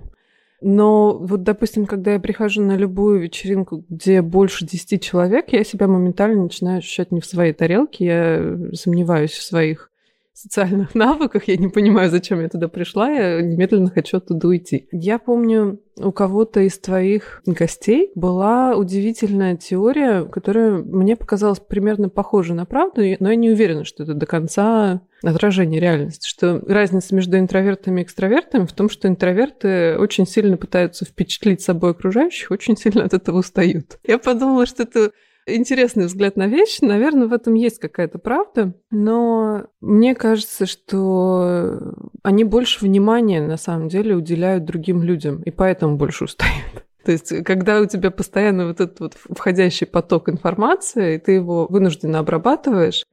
Но 0.62 1.18
вот, 1.18 1.44
допустим, 1.44 1.86
когда 1.86 2.14
я 2.14 2.20
прихожу 2.20 2.62
на 2.62 2.78
любую 2.78 3.20
вечеринку, 3.20 3.84
где 3.90 4.22
больше 4.22 4.66
10 4.66 5.04
человек, 5.04 5.52
я 5.52 5.66
себя 5.66 5.88
моментально 5.88 6.44
начинаю 6.44 6.78
ощущать 6.78 7.12
не 7.12 7.20
в 7.20 7.26
своей 7.26 7.52
тарелке, 7.52 8.06
я 8.06 8.58
сомневаюсь 8.74 9.34
в 9.34 9.44
своих 9.44 9.92
социальных 10.34 10.96
навыках, 10.96 11.48
я 11.48 11.58
не 11.58 11.70
понимаю, 11.70 12.10
зачем 12.10 12.42
я 12.42 12.50
туда 12.50 12.68
пришла, 12.68 13.10
я 13.10 13.42
немедленно 13.42 13.90
хочу 13.90 14.18
оттуда 14.18 14.48
уйти. 14.48 14.88
Я 14.92 15.20
помню, 15.20 15.80
у 15.98 16.12
кого-то 16.12 16.62
из 16.62 16.80
твоих 16.80 17.42
гостей 17.46 18.12
была 18.16 18.76
удивительная 18.76 19.56
теория, 19.56 20.26
которая 20.26 20.72
мне 20.72 21.16
показалась 21.16 21.60
примерно 21.60 22.10
похожа 22.10 22.54
на 22.54 22.66
правду, 22.66 23.02
но 23.20 23.30
я 23.30 23.36
не 23.36 23.52
уверена, 23.52 23.84
что 23.84 24.04
это 24.04 24.14
до 24.14 24.26
конца 24.26 25.02
отражение 25.24 25.80
реальности, 25.80 26.28
что 26.28 26.62
разница 26.68 27.16
между 27.16 27.38
интровертами 27.38 28.02
и 28.02 28.04
экстравертами 28.04 28.66
в 28.66 28.74
том, 28.74 28.90
что 28.90 29.08
интроверты 29.08 29.98
очень 29.98 30.28
сильно 30.28 30.58
пытаются 30.58 31.06
впечатлить 31.06 31.62
собой 31.62 31.92
окружающих, 31.92 32.52
очень 32.52 32.76
сильно 32.76 33.06
от 33.06 33.14
этого 33.14 33.40
устают. 33.40 34.00
Я 34.06 34.18
подумала, 34.18 34.66
что 34.66 34.84
это 34.84 35.12
интересный 35.46 36.06
взгляд 36.06 36.36
на 36.36 36.48
вещь. 36.48 36.80
Наверное, 36.82 37.28
в 37.28 37.34
этом 37.34 37.54
есть 37.54 37.80
какая-то 37.80 38.20
правда, 38.20 38.74
но 38.92 39.66
мне 39.82 40.16
кажется, 40.16 40.66
что 40.66 41.94
они 42.24 42.44
больше 42.44 42.84
внимания 42.84 43.42
на 43.42 43.58
самом 43.58 43.90
деле 43.90 44.16
уделяют 44.16 44.66
другим 44.66 45.04
людям, 45.04 45.42
и 45.44 45.52
поэтому 45.52 45.98
больше 45.98 46.26
устают. 46.26 46.86
То 47.06 47.12
есть, 47.12 47.44
когда 47.44 47.82
у 47.82 47.86
тебя 47.86 48.12
постоянно 48.12 48.68
вот 48.68 48.80
этот 48.80 49.00
вот 49.00 49.14
входящий 49.16 49.86
поток 49.86 50.30
информации, 50.30 51.16
и 51.16 51.20
ты 51.20 51.34
его 51.34 51.68
вынужденно 51.70 52.20
обрабатываешь, 52.20 53.04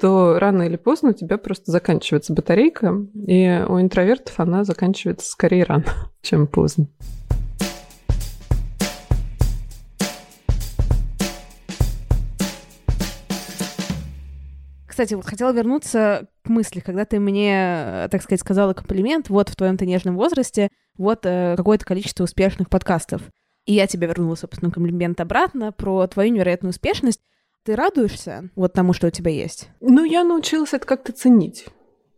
то 0.00 0.38
рано 0.38 0.62
или 0.62 0.76
поздно 0.76 1.10
у 1.10 1.12
тебя 1.12 1.38
просто 1.38 1.70
заканчивается 1.70 2.32
батарейка, 2.32 3.06
и 3.14 3.64
у 3.68 3.80
интровертов 3.80 4.40
она 4.40 4.64
заканчивается 4.64 5.30
скорее 5.30 5.64
рано, 5.64 5.84
чем 6.22 6.46
поздно. 6.46 6.88
Кстати, 14.94 15.14
вот 15.14 15.26
хотела 15.26 15.50
вернуться 15.50 16.28
к 16.44 16.48
мысли, 16.48 16.78
когда 16.78 17.04
ты 17.04 17.18
мне, 17.18 18.06
так 18.12 18.22
сказать, 18.22 18.38
сказала 18.38 18.74
комплимент, 18.74 19.28
вот 19.28 19.48
в 19.48 19.56
твоем-то 19.56 19.84
нежном 19.84 20.14
возрасте, 20.14 20.68
вот 20.96 21.26
э, 21.26 21.54
какое-то 21.56 21.84
количество 21.84 22.22
успешных 22.22 22.70
подкастов. 22.70 23.22
И 23.66 23.72
я 23.72 23.88
тебе 23.88 24.06
вернула, 24.06 24.36
собственно, 24.36 24.70
комплимент 24.70 25.20
обратно 25.20 25.72
про 25.72 26.06
твою 26.06 26.32
невероятную 26.32 26.70
успешность. 26.70 27.20
Ты 27.64 27.74
радуешься 27.74 28.50
вот 28.54 28.72
тому, 28.72 28.92
что 28.92 29.08
у 29.08 29.10
тебя 29.10 29.32
есть? 29.32 29.68
Ну, 29.80 30.04
я 30.04 30.22
научилась 30.22 30.74
это 30.74 30.86
как-то 30.86 31.12
ценить, 31.12 31.66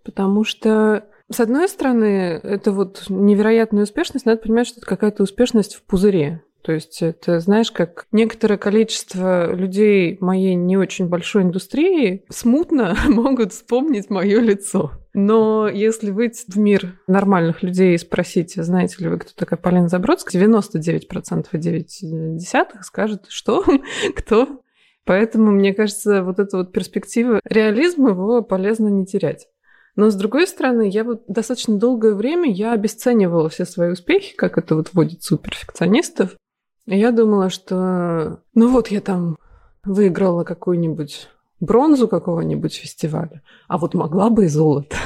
потому 0.04 0.45
что 0.45 1.06
с 1.30 1.40
одной 1.40 1.71
стороны, 1.71 2.38
это 2.42 2.73
вот 2.73 3.06
невероятная 3.09 3.85
успешность, 3.85 4.26
надо 4.26 4.42
понимать, 4.42 4.66
что 4.66 4.80
это 4.80 4.87
какая-то 4.87 5.23
успешность 5.23 5.76
в 5.76 5.83
пузыре. 5.83 6.42
То 6.67 6.73
есть 6.73 7.01
это, 7.01 7.39
знаешь, 7.39 7.71
как 7.71 8.09
некоторое 8.11 8.59
количество 8.59 9.55
людей 9.55 10.19
моей 10.21 10.57
не 10.57 10.77
очень 10.77 11.07
большой 11.07 11.45
индустрии 11.45 12.25
смутно 12.29 12.97
могут 13.09 13.53
вспомнить 13.53 14.11
мое 14.11 14.41
лицо. 14.41 14.91
Но 15.15 15.69
если 15.69 16.11
выйти 16.11 16.43
в 16.51 16.57
мир 16.59 16.99
нормальных 17.07 17.63
людей 17.63 17.95
и 17.95 17.99
спросить, 17.99 18.55
знаете 18.57 18.97
ли 18.99 19.09
вы, 19.09 19.21
кто 19.21 19.31
такая 19.37 19.61
Полина 19.61 19.87
Забродская, 19.87 20.43
99% 20.43 21.47
и 21.53 21.57
9 21.59 22.37
десятых 22.37 22.85
скажут, 22.85 23.27
что, 23.29 23.65
кто. 24.17 24.61
Поэтому, 25.05 25.53
мне 25.53 25.73
кажется, 25.73 26.25
вот 26.25 26.41
эта 26.41 26.57
вот 26.57 26.73
перспектива, 26.73 27.39
реализм 27.45 28.09
его 28.09 28.43
полезно 28.43 28.89
не 28.89 29.07
терять. 29.07 29.47
Но, 29.95 30.11
с 30.11 30.17
другой 30.17 30.49
стороны, 30.49 30.89
я 30.89 31.05
вот 31.05 31.23
достаточно 31.29 31.79
долгое 31.79 32.17
время 32.17 32.51
я 32.51 32.73
обесценивала 32.73 33.49
все 33.51 33.65
свои 33.65 33.93
успехи, 33.93 34.35
как 34.35 34.59
это 34.59 34.75
вот 34.75 34.93
водится 34.95 35.37
у 35.37 35.39
перфекционистов. 35.39 36.37
Я 36.87 37.11
думала, 37.11 37.50
что 37.50 38.40
ну 38.55 38.71
вот 38.71 38.88
я 38.88 39.00
там 39.00 39.37
выиграла 39.85 40.45
какую-нибудь 40.45 41.28
бронзу 41.61 42.09
какого-нибудь 42.09 42.75
фестиваля, 42.75 43.43
а 43.69 43.78
вот 43.78 43.95
могла 43.95 44.31
бы 44.31 44.45
и 44.45 44.49
золото. 44.49 44.97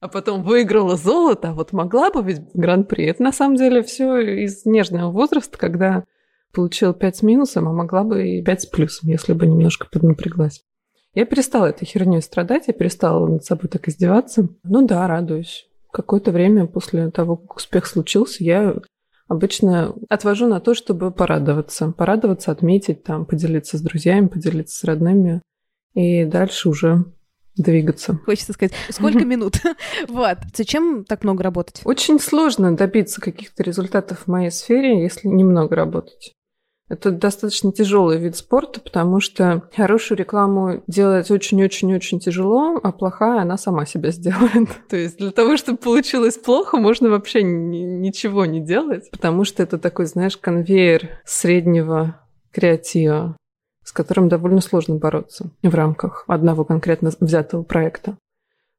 А 0.00 0.08
потом 0.08 0.42
выиграла 0.42 0.96
золото, 0.96 1.48
а 1.48 1.54
вот 1.54 1.72
могла 1.72 2.10
бы 2.10 2.22
ведь 2.22 2.42
гран-при. 2.52 3.06
Это 3.06 3.22
на 3.22 3.32
самом 3.32 3.56
деле 3.56 3.82
все 3.82 4.18
из 4.44 4.66
нежного 4.66 5.10
возраста, 5.10 5.56
когда 5.56 6.04
получила 6.52 6.92
5 6.92 7.16
с 7.16 7.22
минусом, 7.22 7.68
а 7.68 7.72
могла 7.72 8.04
бы 8.04 8.28
и 8.28 8.42
5 8.42 8.62
с 8.62 8.66
плюсом, 8.66 9.08
если 9.08 9.32
бы 9.32 9.46
немножко 9.46 9.88
поднапряглась. 9.90 10.62
Я 11.14 11.24
перестала 11.24 11.66
этой 11.66 11.86
херней 11.86 12.20
страдать, 12.20 12.64
я 12.66 12.74
перестала 12.74 13.26
над 13.26 13.44
собой 13.44 13.68
так 13.68 13.88
издеваться. 13.88 14.48
Ну 14.62 14.86
да, 14.86 15.08
радуюсь. 15.08 15.68
Какое-то 15.90 16.32
время 16.32 16.66
после 16.66 17.10
того, 17.10 17.36
как 17.36 17.56
успех 17.56 17.86
случился, 17.86 18.44
я 18.44 18.76
обычно 19.28 19.94
отвожу 20.08 20.46
на 20.46 20.60
то, 20.60 20.74
чтобы 20.74 21.10
порадоваться. 21.10 21.92
Порадоваться, 21.92 22.52
отметить, 22.52 23.04
там, 23.04 23.26
поделиться 23.26 23.78
с 23.78 23.80
друзьями, 23.80 24.28
поделиться 24.28 24.76
с 24.78 24.84
родными. 24.84 25.42
И 25.94 26.24
дальше 26.24 26.68
уже 26.68 27.04
двигаться. 27.56 28.18
Хочется 28.24 28.52
сказать, 28.52 28.72
сколько 28.90 29.24
минут? 29.24 29.56
Вот. 30.08 30.38
Зачем 30.54 31.04
так 31.04 31.24
много 31.24 31.42
работать? 31.42 31.82
Очень 31.84 32.18
сложно 32.20 32.76
добиться 32.76 33.20
каких-то 33.20 33.62
результатов 33.62 34.24
в 34.24 34.26
моей 34.28 34.50
сфере, 34.50 35.02
если 35.02 35.28
немного 35.28 35.76
работать. 35.76 36.32
Это 36.90 37.10
достаточно 37.10 37.72
тяжелый 37.72 38.18
вид 38.18 38.36
спорта, 38.36 38.78
потому 38.78 39.18
что 39.20 39.68
хорошую 39.74 40.18
рекламу 40.18 40.82
делать 40.86 41.30
очень-очень-очень 41.30 42.20
тяжело, 42.20 42.78
а 42.82 42.92
плохая 42.92 43.40
она 43.40 43.56
сама 43.56 43.86
себя 43.86 44.10
сделает. 44.10 44.68
То 44.90 44.96
есть 44.96 45.16
для 45.16 45.30
того, 45.30 45.56
чтобы 45.56 45.78
получилось 45.78 46.36
плохо, 46.36 46.76
можно 46.76 47.08
вообще 47.08 47.42
ничего 47.42 48.44
не 48.44 48.60
делать, 48.60 49.10
потому 49.10 49.44
что 49.44 49.62
это 49.62 49.78
такой, 49.78 50.04
знаешь, 50.04 50.36
конвейер 50.36 51.20
среднего 51.24 52.20
креатива, 52.52 53.36
с 53.82 53.90
которым 53.90 54.28
довольно 54.28 54.60
сложно 54.60 54.96
бороться 54.96 55.50
в 55.62 55.74
рамках 55.74 56.24
одного 56.26 56.64
конкретно 56.64 57.12
взятого 57.18 57.62
проекта. 57.62 58.18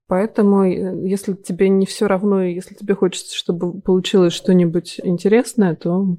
Поэтому, 0.07 0.63
э, 0.63 1.07
если 1.07 1.33
тебе 1.33 1.69
не 1.69 1.87
все 1.87 2.05
равно, 2.07 2.43
и 2.43 2.53
если 2.53 2.75
тебе 2.75 2.93
хочется, 2.93 3.35
чтобы 3.35 3.81
получилось 3.81 4.33
что-нибудь 4.33 4.99
интересное, 5.03 5.75
то 5.75 6.17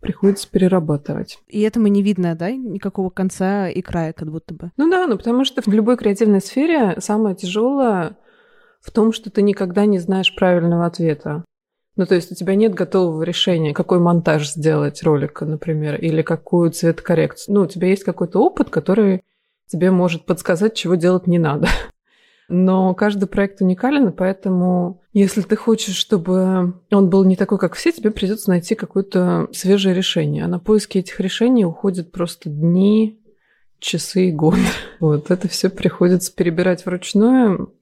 приходится 0.00 0.50
перерабатывать. 0.50 1.38
И 1.48 1.60
этому 1.60 1.86
не 1.88 2.02
видно, 2.02 2.34
да, 2.34 2.50
никакого 2.50 3.10
конца 3.10 3.68
и 3.68 3.82
края, 3.82 4.12
как 4.12 4.30
будто 4.30 4.54
бы. 4.54 4.70
Ну 4.76 4.90
да, 4.90 5.06
ну 5.06 5.16
потому 5.16 5.44
что 5.44 5.62
в 5.62 5.68
любой 5.68 5.96
креативной 5.96 6.40
сфере 6.40 6.96
самое 6.98 7.36
тяжелое 7.36 8.16
в 8.80 8.90
том, 8.90 9.12
что 9.12 9.30
ты 9.30 9.42
никогда 9.42 9.84
не 9.84 9.98
знаешь 9.98 10.34
правильного 10.34 10.86
ответа. 10.86 11.44
Ну, 11.96 12.06
то 12.06 12.14
есть 12.14 12.32
у 12.32 12.34
тебя 12.34 12.54
нет 12.54 12.72
готового 12.72 13.22
решения, 13.22 13.74
какой 13.74 13.98
монтаж 13.98 14.48
сделать 14.48 15.02
ролика, 15.02 15.44
например, 15.44 15.96
или 15.96 16.22
какую 16.22 16.70
цветокоррекцию. 16.70 17.54
Ну, 17.54 17.62
у 17.62 17.66
тебя 17.66 17.88
есть 17.88 18.04
какой-то 18.04 18.40
опыт, 18.40 18.70
который 18.70 19.22
тебе 19.66 19.90
может 19.90 20.24
подсказать, 20.24 20.74
чего 20.74 20.94
делать 20.94 21.26
не 21.26 21.38
надо. 21.38 21.68
Но 22.52 22.94
каждый 22.94 23.26
проект 23.26 23.62
уникален, 23.62 24.08
и 24.08 24.12
поэтому, 24.12 25.00
если 25.12 25.40
ты 25.40 25.54
хочешь, 25.54 25.94
чтобы 25.94 26.74
он 26.90 27.08
был 27.08 27.24
не 27.24 27.36
такой, 27.36 27.58
как 27.58 27.74
все, 27.74 27.92
тебе 27.92 28.10
придется 28.10 28.50
найти 28.50 28.74
какое-то 28.74 29.48
свежее 29.52 29.94
решение. 29.94 30.44
А 30.44 30.48
на 30.48 30.58
поиски 30.58 30.98
этих 30.98 31.20
решений 31.20 31.64
уходят 31.64 32.10
просто 32.10 32.50
дни, 32.50 33.20
часы 33.78 34.28
и 34.28 34.32
годы. 34.32 34.58
Вот 34.98 35.30
это 35.30 35.48
все 35.48 35.70
приходится 35.70 36.34
перебирать 36.34 36.84
вручную, 36.84 37.72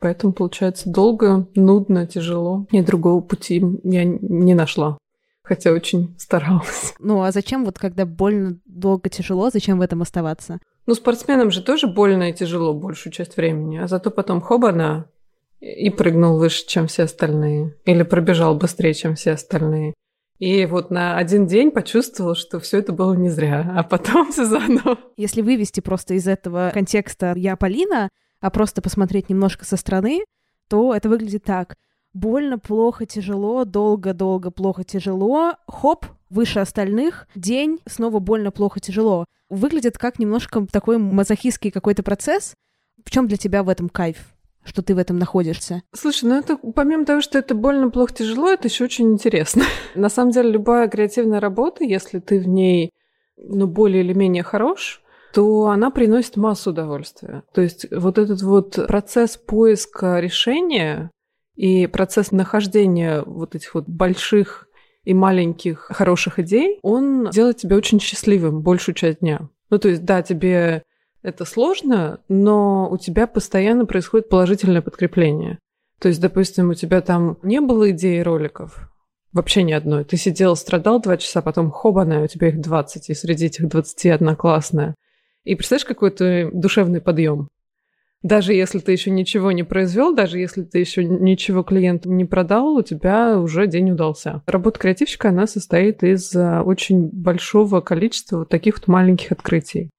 поэтому 0.00 0.32
получается 0.32 0.90
долго, 0.90 1.46
нудно, 1.54 2.06
тяжело. 2.06 2.66
И 2.72 2.82
другого 2.82 3.20
пути 3.20 3.64
я 3.84 4.04
не 4.04 4.54
нашла 4.54 4.98
хотя 5.44 5.72
очень 5.72 6.14
старалась. 6.18 6.94
Ну 6.98 7.22
а 7.22 7.30
зачем 7.30 7.64
вот 7.64 7.78
когда 7.78 8.06
больно, 8.06 8.58
долго, 8.64 9.10
тяжело, 9.10 9.50
зачем 9.50 9.78
в 9.78 9.82
этом 9.82 10.02
оставаться? 10.02 10.58
Ну, 10.86 10.94
спортсменам 10.94 11.50
же 11.50 11.62
тоже 11.62 11.86
больно 11.86 12.30
и 12.30 12.34
тяжело 12.34 12.74
большую 12.74 13.12
часть 13.12 13.36
времени, 13.36 13.78
а 13.78 13.88
зато 13.88 14.10
потом 14.10 14.40
хобана 14.40 15.08
и 15.60 15.88
прыгнул 15.88 16.38
выше, 16.38 16.66
чем 16.66 16.86
все 16.86 17.04
остальные, 17.04 17.76
или 17.86 18.02
пробежал 18.02 18.54
быстрее, 18.54 18.92
чем 18.92 19.14
все 19.14 19.32
остальные. 19.32 19.94
И 20.38 20.66
вот 20.66 20.90
на 20.90 21.16
один 21.16 21.46
день 21.46 21.70
почувствовал, 21.70 22.34
что 22.34 22.60
все 22.60 22.78
это 22.78 22.92
было 22.92 23.14
не 23.14 23.30
зря, 23.30 23.72
а 23.76 23.82
потом 23.82 24.30
все 24.32 24.44
заново. 24.44 24.98
Если 25.16 25.40
вывести 25.40 25.80
просто 25.80 26.14
из 26.14 26.28
этого 26.28 26.70
контекста 26.74 27.32
«я 27.36 27.56
Полина», 27.56 28.10
а 28.40 28.50
просто 28.50 28.82
посмотреть 28.82 29.30
немножко 29.30 29.64
со 29.64 29.76
стороны, 29.78 30.22
то 30.68 30.94
это 30.94 31.08
выглядит 31.08 31.44
так. 31.44 31.76
Больно, 32.12 32.58
плохо, 32.58 33.06
тяжело, 33.06 33.64
долго, 33.64 34.12
долго, 34.12 34.50
плохо, 34.50 34.84
тяжело. 34.84 35.54
Хоп, 35.66 36.06
выше 36.28 36.60
остальных. 36.60 37.26
День, 37.34 37.80
снова 37.86 38.18
больно, 38.18 38.50
плохо, 38.50 38.80
тяжело. 38.80 39.24
Выглядит 39.54 39.98
как 39.98 40.18
немножко 40.18 40.66
такой 40.70 40.98
мазохистский 40.98 41.70
какой-то 41.70 42.02
процесс. 42.02 42.54
В 43.04 43.10
чем 43.10 43.28
для 43.28 43.36
тебя 43.36 43.62
в 43.62 43.68
этом 43.68 43.88
кайф? 43.88 44.30
что 44.66 44.80
ты 44.80 44.94
в 44.94 44.98
этом 44.98 45.18
находишься. 45.18 45.82
Слушай, 45.92 46.24
ну 46.24 46.38
это 46.38 46.56
помимо 46.56 47.04
того, 47.04 47.20
что 47.20 47.38
это 47.38 47.54
больно, 47.54 47.90
плохо, 47.90 48.14
тяжело, 48.14 48.48
это 48.48 48.68
еще 48.68 48.84
очень 48.84 49.12
интересно. 49.12 49.64
На 49.94 50.08
самом 50.08 50.30
деле, 50.30 50.52
любая 50.52 50.88
креативная 50.88 51.38
работа, 51.38 51.84
если 51.84 52.18
ты 52.18 52.40
в 52.40 52.48
ней 52.48 52.90
ну, 53.36 53.66
более 53.66 54.02
или 54.02 54.14
менее 54.14 54.42
хорош, 54.42 55.02
то 55.34 55.66
она 55.66 55.90
приносит 55.90 56.36
массу 56.36 56.70
удовольствия. 56.70 57.42
То 57.52 57.60
есть 57.60 57.86
вот 57.90 58.16
этот 58.16 58.40
вот 58.40 58.86
процесс 58.86 59.36
поиска 59.36 60.18
решения 60.20 61.10
и 61.56 61.86
процесс 61.86 62.32
нахождения 62.32 63.22
вот 63.26 63.54
этих 63.54 63.74
вот 63.74 63.86
больших 63.86 64.68
и 65.04 65.14
маленьких 65.14 65.86
хороших 65.90 66.38
идей, 66.38 66.78
он 66.82 67.30
делает 67.30 67.58
тебя 67.58 67.76
очень 67.76 68.00
счастливым 68.00 68.62
большую 68.62 68.94
часть 68.94 69.20
дня. 69.20 69.48
Ну, 69.70 69.78
то 69.78 69.88
есть, 69.88 70.04
да, 70.04 70.22
тебе 70.22 70.82
это 71.22 71.44
сложно, 71.44 72.20
но 72.28 72.88
у 72.90 72.98
тебя 72.98 73.26
постоянно 73.26 73.86
происходит 73.86 74.28
положительное 74.28 74.82
подкрепление. 74.82 75.58
То 75.98 76.08
есть, 76.08 76.20
допустим, 76.20 76.70
у 76.70 76.74
тебя 76.74 77.00
там 77.00 77.38
не 77.42 77.60
было 77.60 77.90
идеи 77.90 78.20
роликов, 78.20 78.90
вообще 79.32 79.62
ни 79.62 79.72
одной. 79.72 80.04
Ты 80.04 80.16
сидел, 80.16 80.56
страдал 80.56 81.00
два 81.00 81.16
часа, 81.16 81.40
потом 81.42 81.70
хобана, 81.70 82.22
у 82.22 82.26
тебя 82.26 82.48
их 82.48 82.60
20, 82.60 83.10
и 83.10 83.14
среди 83.14 83.46
этих 83.46 83.68
20 83.68 84.06
одна 84.06 84.36
классная. 84.36 84.94
И 85.44 85.54
представляешь, 85.54 85.86
какой-то 85.86 86.50
душевный 86.52 87.00
подъем. 87.00 87.48
Даже 88.24 88.54
если 88.54 88.78
ты 88.78 88.90
еще 88.90 89.10
ничего 89.10 89.52
не 89.52 89.64
произвел, 89.64 90.14
даже 90.14 90.38
если 90.38 90.62
ты 90.62 90.78
еще 90.78 91.04
ничего 91.04 91.62
клиенту 91.62 92.10
не 92.10 92.24
продал, 92.24 92.76
у 92.76 92.82
тебя 92.82 93.38
уже 93.38 93.66
день 93.66 93.90
удался. 93.90 94.42
Работа 94.46 94.80
креативщика, 94.80 95.28
она 95.28 95.46
состоит 95.46 96.02
из 96.02 96.34
а, 96.34 96.62
очень 96.62 97.10
большого 97.12 97.82
количества 97.82 98.38
вот 98.38 98.48
таких 98.48 98.78
вот 98.78 98.88
маленьких 98.88 99.30
открытий. 99.30 99.90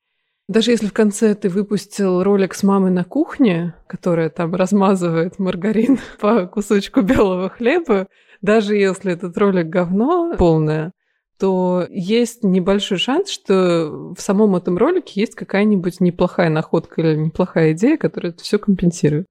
Даже 0.47 0.71
если 0.71 0.87
в 0.87 0.93
конце 0.93 1.35
ты 1.35 1.49
выпустил 1.49 2.23
ролик 2.23 2.55
с 2.55 2.63
мамой 2.63 2.89
на 2.89 3.03
кухне, 3.03 3.75
которая 3.85 4.31
там 4.31 4.55
размазывает 4.55 5.37
маргарин 5.37 5.99
по 6.19 6.47
кусочку 6.47 7.01
белого 7.01 7.49
хлеба, 7.49 8.07
даже 8.41 8.75
если 8.75 9.13
этот 9.13 9.37
ролик 9.37 9.67
говно 9.67 10.33
полное, 10.35 10.93
то 11.37 11.85
есть 11.89 12.43
небольшой 12.43 12.97
шанс, 12.97 13.29
что 13.29 14.13
в 14.15 14.21
самом 14.21 14.55
этом 14.55 14.77
ролике 14.77 15.19
есть 15.21 15.35
какая-нибудь 15.35 15.99
неплохая 15.99 16.49
находка 16.49 17.01
или 17.01 17.15
неплохая 17.15 17.73
идея, 17.73 17.97
которая 17.97 18.31
это 18.31 18.43
все 18.43 18.57
компенсирует. 18.57 19.25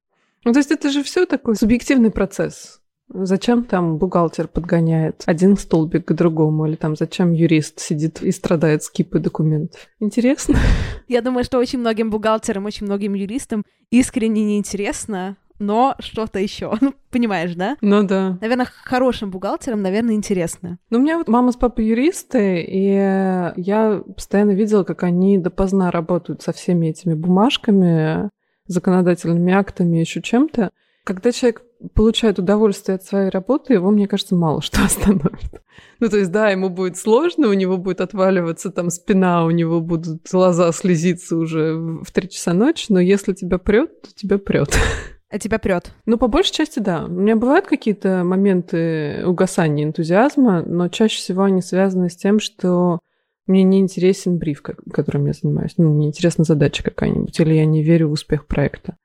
Ну, 0.45 0.53
то 0.53 0.59
есть 0.59 0.71
это 0.71 0.91
же 0.91 1.03
все 1.03 1.25
такой 1.25 1.57
субъективный 1.57 2.11
процесс. 2.11 2.81
Зачем 3.09 3.65
там 3.65 3.99
бухгалтер 3.99 4.49
подгоняет 4.49 5.23
один 5.27 5.57
столбик 5.57 6.07
к 6.07 6.13
другому, 6.13 6.67
или 6.67 6.75
там 6.75 6.97
зачем 6.97 7.33
юрист 7.33 7.79
сидит 7.79 8.23
и 8.23 8.33
страдает 8.33 8.83
с 8.83 8.91
кипой 8.91 9.21
документов? 9.21 9.89
Интересно? 10.01 10.59
Я 11.07 11.21
думаю, 11.21 11.45
что 11.45 11.59
очень 11.59 11.79
многим 11.79 12.11
бухгалтерам, 12.11 12.65
очень 12.65 12.87
многим 12.87 13.15
юристам 13.15 13.63
искренне 13.91 14.43
неинтересно, 14.45 15.37
но 15.59 15.95
что-то 15.99 16.39
еще. 16.39 16.73
Ну, 16.85 16.93
понимаешь, 17.11 17.55
да? 17.55 17.77
Ну 17.81 18.03
да. 18.03 18.37
Наверное, 18.43 18.67
хорошим 18.67 19.31
бухгалтерам, 19.31 19.81
наверное, 19.81 20.15
интересно. 20.15 20.79
Ну, 20.91 20.99
у 20.99 21.01
меня 21.01 21.17
вот 21.17 21.29
мама 21.29 21.53
с 21.53 21.57
папой 21.57 21.87
юристы, 21.87 22.61
и 22.61 22.93
я 22.93 24.03
постоянно 24.15 24.51
видела, 24.51 24.85
как 24.85 25.03
они 25.03 25.39
допоздна 25.39 25.91
работают 25.91 26.43
со 26.43 26.53
всеми 26.53 26.89
этими 26.89 27.15
бумажками, 27.15 28.29
законодательными 28.67 29.53
актами, 29.53 29.99
еще 29.99 30.21
чем-то. 30.21 30.71
Когда 31.05 31.33
человек 31.33 31.63
получает 31.95 32.39
удовольствие 32.39 32.97
от 32.97 33.05
своей 33.05 33.29
работы, 33.29 33.75
его, 33.75 33.91
мне 33.91 34.09
кажется, 34.09 34.35
мало 34.35 34.63
что 34.63 34.83
остановит. 34.85 35.63
Ну, 36.01 36.09
то 36.09 36.19
есть, 36.19 36.31
да, 36.31 36.51
ему 36.51 36.71
будет 36.71 36.97
сложно, 36.97 37.49
у 37.49 37.53
него 37.53 37.77
будет 37.77 38.01
отваливаться 38.01 38.71
там 38.71 38.91
спина, 38.91 39.45
у 39.45 39.51
него 39.51 39.81
будут 39.81 40.23
глаза 40.31 40.73
слезиться 40.73 41.37
уже 41.37 41.75
в 41.75 42.11
три 42.13 42.29
часа 42.29 42.53
ночи, 42.53 42.87
но 42.89 43.01
если 43.01 43.33
тебя 43.33 43.59
прет, 43.59 44.03
то 44.03 44.15
тебя 44.15 44.39
прет. 44.39 44.71
А 45.35 45.39
тебя 45.41 45.59
прет? 45.59 45.93
Ну, 46.07 46.17
по 46.17 46.29
большей 46.29 46.53
части, 46.53 46.79
да. 46.79 47.07
У 47.07 47.09
меня 47.09 47.35
бывают 47.35 47.67
какие-то 47.67 48.23
моменты 48.23 49.27
угасания 49.27 49.83
энтузиазма, 49.83 50.63
но 50.63 50.87
чаще 50.87 51.17
всего 51.17 51.43
они 51.43 51.61
связаны 51.61 52.09
с 52.09 52.15
тем, 52.15 52.39
что 52.39 53.01
мне 53.49 53.65
не 53.65 53.81
интересен 53.81 54.39
бриф, 54.39 54.63
которым 54.63 55.27
я 55.27 55.33
занимаюсь. 55.33 55.75
Ну, 55.77 55.93
мне 55.93 56.07
интересна 56.07 56.45
задача 56.45 56.85
какая-нибудь, 56.85 57.41
или 57.41 57.55
я 57.55 57.67
не 57.67 57.83
верю 57.83 58.11
в 58.11 58.13
успех 58.13 58.47
проекта. 58.47 58.97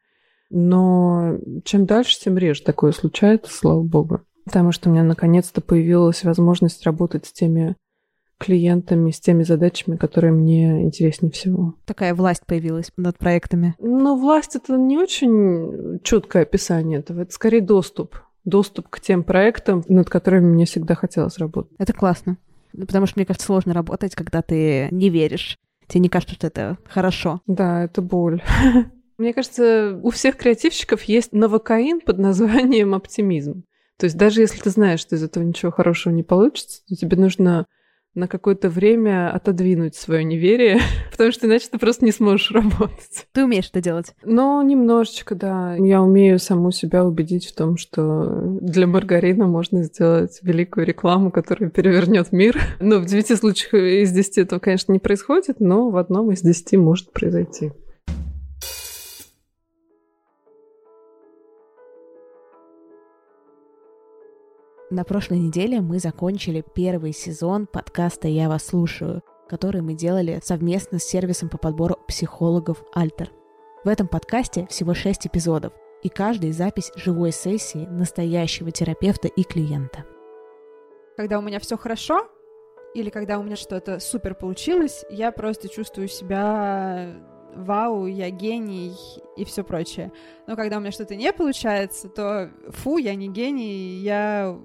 Но 0.52 1.39
чем 1.65 1.88
дальше, 1.88 2.20
тем 2.20 2.38
реже 2.38 2.62
такое 2.62 2.92
случается, 2.92 3.52
слава 3.52 3.82
богу. 3.82 4.22
Потому 4.46 4.72
что 4.72 4.89
у 4.89 4.92
меня 4.92 5.02
наконец-то 5.02 5.62
появилась 5.62 6.24
возможность 6.24 6.86
работать 6.86 7.26
с 7.26 7.34
теми 7.34 7.76
клиентами, 8.39 9.12
с 9.12 9.19
теми 9.19 9.43
задачами, 9.43 9.97
которые 9.97 10.32
мне 10.32 10.84
интереснее 10.84 11.32
всего. 11.32 11.75
Такая 11.86 12.15
власть 12.15 12.45
появилась 12.45 12.91
над 12.97 13.17
проектами. 13.17 13.75
Ну, 13.80 14.17
власть 14.17 14.56
это 14.56 14.78
не 14.78 14.97
очень 14.97 15.99
четкое 16.04 16.43
описание 16.43 16.99
этого, 16.99 17.21
это 17.21 17.34
скорее 17.34 17.62
доступ. 17.62 18.15
Доступ 18.45 18.88
к 18.88 19.02
тем 19.02 19.23
проектам, 19.23 19.84
над 19.89 20.10
которыми 20.10 20.47
мне 20.47 20.65
всегда 20.65 20.95
хотелось 20.95 21.38
работать. 21.38 21.73
Это 21.78 21.93
классно. 21.93 22.38
Потому 22.71 23.06
что, 23.06 23.19
мне 23.19 23.25
кажется, 23.25 23.47
сложно 23.47 23.73
работать, 23.73 24.15
когда 24.15 24.41
ты 24.41 24.88
не 24.91 25.10
веришь. 25.10 25.58
Тебе 25.88 26.02
не 26.02 26.10
кажется, 26.10 26.36
что 26.36 26.47
это 26.47 26.78
хорошо. 26.86 27.41
Да, 27.47 27.84
это 27.84 28.02
боль. 28.02 28.41
Мне 29.17 29.34
кажется, 29.34 29.99
у 30.02 30.12
всех 30.12 30.38
креативщиков 30.38 31.04
есть 31.04 31.34
новокаин 31.34 31.99
под 31.99 32.19
названием 32.19 32.93
оптимизм. 32.95 33.65
То 33.97 34.06
есть 34.06 34.15
даже 34.15 34.39
если 34.39 34.62
ты 34.62 34.69
знаешь, 34.69 35.02
что 35.02 35.17
из 35.17 35.23
этого 35.23 35.43
ничего 35.43 35.71
хорошего 35.71 36.13
не 36.13 36.23
получится, 36.23 36.82
то 36.88 36.95
тебе 36.95 37.17
нужно 37.17 37.67
на 38.15 38.28
какое-то 38.28 38.69
время 38.69 39.32
отодвинуть 39.32 39.95
свое 39.95 40.24
неверие, 40.24 40.80
потому 41.12 41.32
что 41.32 41.48
иначе 41.48 41.67
ты 41.72 41.78
просто 41.78 42.06
не 42.06 42.12
сможешь 42.12 42.52
работать. 42.52 43.28
Ты 43.32 43.43
умеешь 43.43 43.69
это 43.69 43.82
делать? 43.82 44.13
Ну, 44.24 44.62
немножечко, 44.62 45.36
да. 45.36 45.76
Я 45.76 46.02
умею 46.02 46.39
саму 46.39 46.72
себя 46.72 47.06
убедить 47.06 47.48
в 47.48 47.56
том, 47.56 47.78
что 47.78 48.41
для 48.62 48.88
маргарина 48.88 49.48
можно 49.48 49.84
сделать 49.84 50.39
великую 50.41 50.86
рекламу, 50.86 51.32
которая 51.32 51.69
перевернет 51.69 52.32
мир. 52.32 52.60
Ну, 52.82 53.00
в 53.00 53.06
девяти 53.06 53.36
случаях 53.36 53.74
из 53.74 54.12
десяти 54.12 54.41
этого, 54.41 54.60
конечно, 54.60 54.91
не 54.91 55.00
происходит, 55.00 55.60
но 55.60 55.89
в 55.89 55.98
одном 55.98 56.32
из 56.32 56.41
десяти 56.41 56.78
может 56.78 57.12
произойти. 57.12 57.72
На 65.00 65.06
прошлой 65.06 65.40
неделе 65.40 65.80
мы 65.80 65.98
закончили 65.98 66.62
первый 66.76 67.14
сезон 67.14 67.68
подкаста 67.68 68.28
«Я 68.28 68.50
вас 68.50 68.66
слушаю», 68.66 69.24
который 69.48 69.80
мы 69.80 69.94
делали 69.94 70.42
совместно 70.44 71.00
с 71.00 71.06
сервисом 71.06 71.48
по 71.48 71.58
подбору 71.58 71.96
психологов 72.06 72.84
«Альтер». 72.94 73.32
В 73.86 73.88
этом 73.88 74.10
подкасте 74.10 74.68
всего 74.70 74.94
шесть 74.94 75.26
эпизодов, 75.26 75.72
и 76.04 76.10
каждый 76.10 76.52
запись 76.52 76.92
живой 76.98 77.32
сессии 77.32 77.88
настоящего 77.90 78.72
терапевта 78.72 79.30
и 79.30 79.44
клиента. 79.44 80.04
Когда 81.16 81.40
у 81.40 81.42
меня 81.42 81.62
все 81.62 81.78
хорошо, 81.78 82.28
или 82.94 83.10
когда 83.10 83.40
у 83.40 83.44
меня 83.44 83.56
что-то 83.56 84.02
супер 84.02 84.36
получилось, 84.36 85.06
я 85.10 85.32
просто 85.32 85.70
чувствую 85.70 86.10
себя 86.10 87.16
вау, 87.56 88.06
я 88.06 88.30
гений 88.32 88.98
и 89.38 89.46
все 89.46 89.64
прочее. 89.64 90.12
Но 90.46 90.58
когда 90.58 90.76
у 90.76 90.82
меня 90.82 90.92
что-то 90.92 91.16
не 91.16 91.32
получается, 91.32 92.10
то 92.10 92.52
фу, 92.68 92.98
я 92.98 93.16
не 93.16 93.30
гений, 93.30 94.02
я 94.02 94.60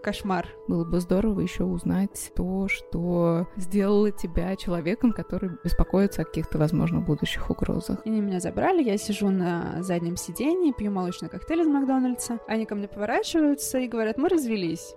кошмар. 0.00 0.46
Было 0.66 0.84
бы 0.84 1.00
здорово 1.00 1.40
еще 1.40 1.64
узнать 1.64 2.32
то, 2.34 2.68
что 2.68 3.46
сделало 3.56 4.10
тебя 4.10 4.56
человеком, 4.56 5.12
который 5.12 5.50
беспокоится 5.62 6.22
о 6.22 6.24
каких-то, 6.24 6.58
возможно, 6.58 7.00
будущих 7.00 7.50
угрозах. 7.50 8.00
Они 8.04 8.20
меня 8.20 8.40
забрали, 8.40 8.82
я 8.82 8.96
сижу 8.96 9.30
на 9.30 9.82
заднем 9.82 10.16
сиденье, 10.16 10.72
пью 10.72 10.90
молочный 10.90 11.28
коктейль 11.28 11.62
из 11.62 11.68
Макдональдса. 11.68 12.38
Они 12.46 12.66
ко 12.66 12.74
мне 12.74 12.88
поворачиваются 12.88 13.78
и 13.78 13.88
говорят, 13.88 14.18
мы 14.18 14.28
развелись. 14.28 14.94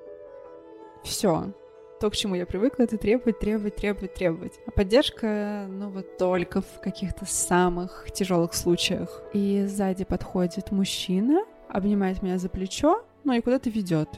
Все. 1.03 1.53
То, 1.99 2.09
к 2.09 2.15
чему 2.15 2.33
я 2.33 2.47
привыкла, 2.47 2.83
это 2.83 2.97
требовать, 2.97 3.39
требовать, 3.39 3.75
требовать, 3.75 4.13
требовать. 4.15 4.59
А 4.65 4.71
поддержка, 4.71 5.67
ну 5.69 5.89
вот 5.89 6.17
только 6.17 6.61
в 6.61 6.81
каких-то 6.81 7.25
самых 7.25 8.07
тяжелых 8.11 8.55
случаях. 8.55 9.21
И 9.33 9.65
сзади 9.67 10.03
подходит 10.03 10.71
мужчина, 10.71 11.45
обнимает 11.69 12.23
меня 12.23 12.39
за 12.39 12.49
плечо, 12.49 13.03
ну 13.23 13.33
и 13.33 13.41
куда-то 13.41 13.69
ведет. 13.69 14.09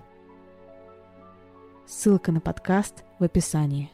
Ссылка 1.86 2.32
на 2.32 2.40
подкаст 2.40 3.04
в 3.20 3.24
описании. 3.24 3.92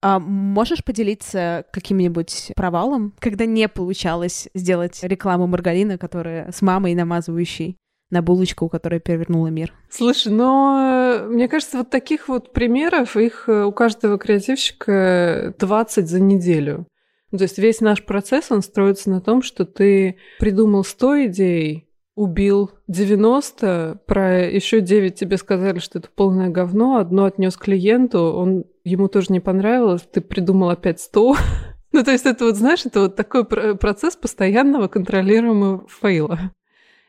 А 0.00 0.20
можешь 0.20 0.84
поделиться 0.84 1.64
каким-нибудь 1.72 2.52
провалом, 2.54 3.14
когда 3.18 3.46
не 3.46 3.68
получалось 3.68 4.48
сделать 4.54 5.00
рекламу 5.02 5.46
маргарина, 5.46 5.98
которая 5.98 6.50
с 6.52 6.62
мамой 6.62 6.94
намазывающей 6.94 7.76
на 8.10 8.22
булочку, 8.22 8.68
которая 8.68 9.00
перевернула 9.00 9.48
мир. 9.48 9.74
Слушай, 9.90 10.32
но 10.32 11.26
мне 11.28 11.48
кажется, 11.48 11.78
вот 11.78 11.90
таких 11.90 12.28
вот 12.28 12.52
примеров, 12.52 13.16
их 13.16 13.48
э, 13.48 13.64
у 13.64 13.72
каждого 13.72 14.18
креативщика 14.18 15.54
20 15.58 16.08
за 16.08 16.20
неделю. 16.20 16.86
То 17.30 17.42
есть 17.42 17.58
весь 17.58 17.80
наш 17.80 18.04
процесс, 18.04 18.50
он 18.50 18.62
строится 18.62 19.10
на 19.10 19.20
том, 19.20 19.42
что 19.42 19.64
ты 19.64 20.16
придумал 20.38 20.84
100 20.84 21.26
идей, 21.26 21.88
убил 22.14 22.72
90, 22.88 24.00
про 24.06 24.48
еще 24.48 24.80
9 24.80 25.14
тебе 25.14 25.36
сказали, 25.36 25.78
что 25.78 25.98
это 25.98 26.08
полное 26.14 26.48
говно, 26.48 26.96
одно 26.96 27.26
отнес 27.26 27.56
клиенту, 27.56 28.32
он 28.32 28.64
ему 28.82 29.08
тоже 29.08 29.26
не 29.30 29.40
понравилось, 29.40 30.02
ты 30.02 30.20
придумал 30.20 30.70
опять 30.70 31.00
100. 31.00 31.36
ну, 31.92 32.02
то 32.02 32.10
есть 32.10 32.26
это 32.26 32.46
вот, 32.46 32.56
знаешь, 32.56 32.84
это 32.86 33.02
вот 33.02 33.16
такой 33.16 33.44
процесс 33.44 34.16
постоянного 34.16 34.88
контролируемого 34.88 35.86
фейла. 35.86 36.52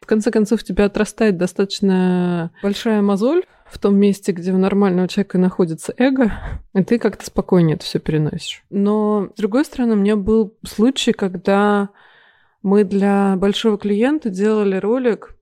В 0.02 0.06
конце 0.06 0.32
концов, 0.32 0.62
у 0.62 0.66
тебя 0.66 0.86
отрастает 0.86 1.38
достаточно 1.38 2.52
большая 2.64 3.02
мозоль 3.02 3.44
в 3.70 3.78
том 3.78 3.96
месте, 3.98 4.32
где 4.32 4.52
у 4.52 4.58
нормального 4.58 5.08
человека 5.08 5.38
находится 5.38 5.94
эго, 5.98 6.32
и 6.74 6.84
ты 6.84 6.98
как-то 6.98 7.26
спокойнее 7.26 7.76
это 7.76 7.86
все 7.86 8.00
переносишь. 8.00 8.64
Но, 8.70 9.30
с 9.36 9.40
другой 9.40 9.66
стороны, 9.66 9.94
у 9.94 9.98
меня 9.98 10.16
был 10.16 10.58
случай, 10.66 11.12
когда 11.12 11.90
мы 12.64 12.84
для 12.84 13.36
большого 13.38 13.78
клиента 13.78 14.30
делали 14.30 14.78
ролик, 14.78 15.36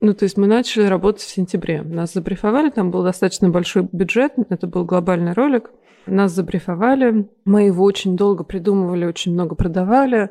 ну, 0.00 0.14
то 0.14 0.24
есть 0.24 0.36
мы 0.36 0.46
начали 0.46 0.84
работать 0.84 1.22
в 1.22 1.30
сентябре. 1.30 1.82
Нас 1.82 2.12
забрифовали, 2.12 2.70
там 2.70 2.90
был 2.90 3.02
достаточно 3.02 3.48
большой 3.48 3.88
бюджет, 3.90 4.34
это 4.48 4.66
был 4.68 4.84
глобальный 4.84 5.32
ролик. 5.32 5.70
Нас 6.06 6.32
забрифовали, 6.32 7.28
мы 7.44 7.64
его 7.64 7.84
очень 7.84 8.16
долго 8.16 8.44
придумывали, 8.44 9.04
очень 9.04 9.32
много 9.32 9.56
продавали. 9.56 10.30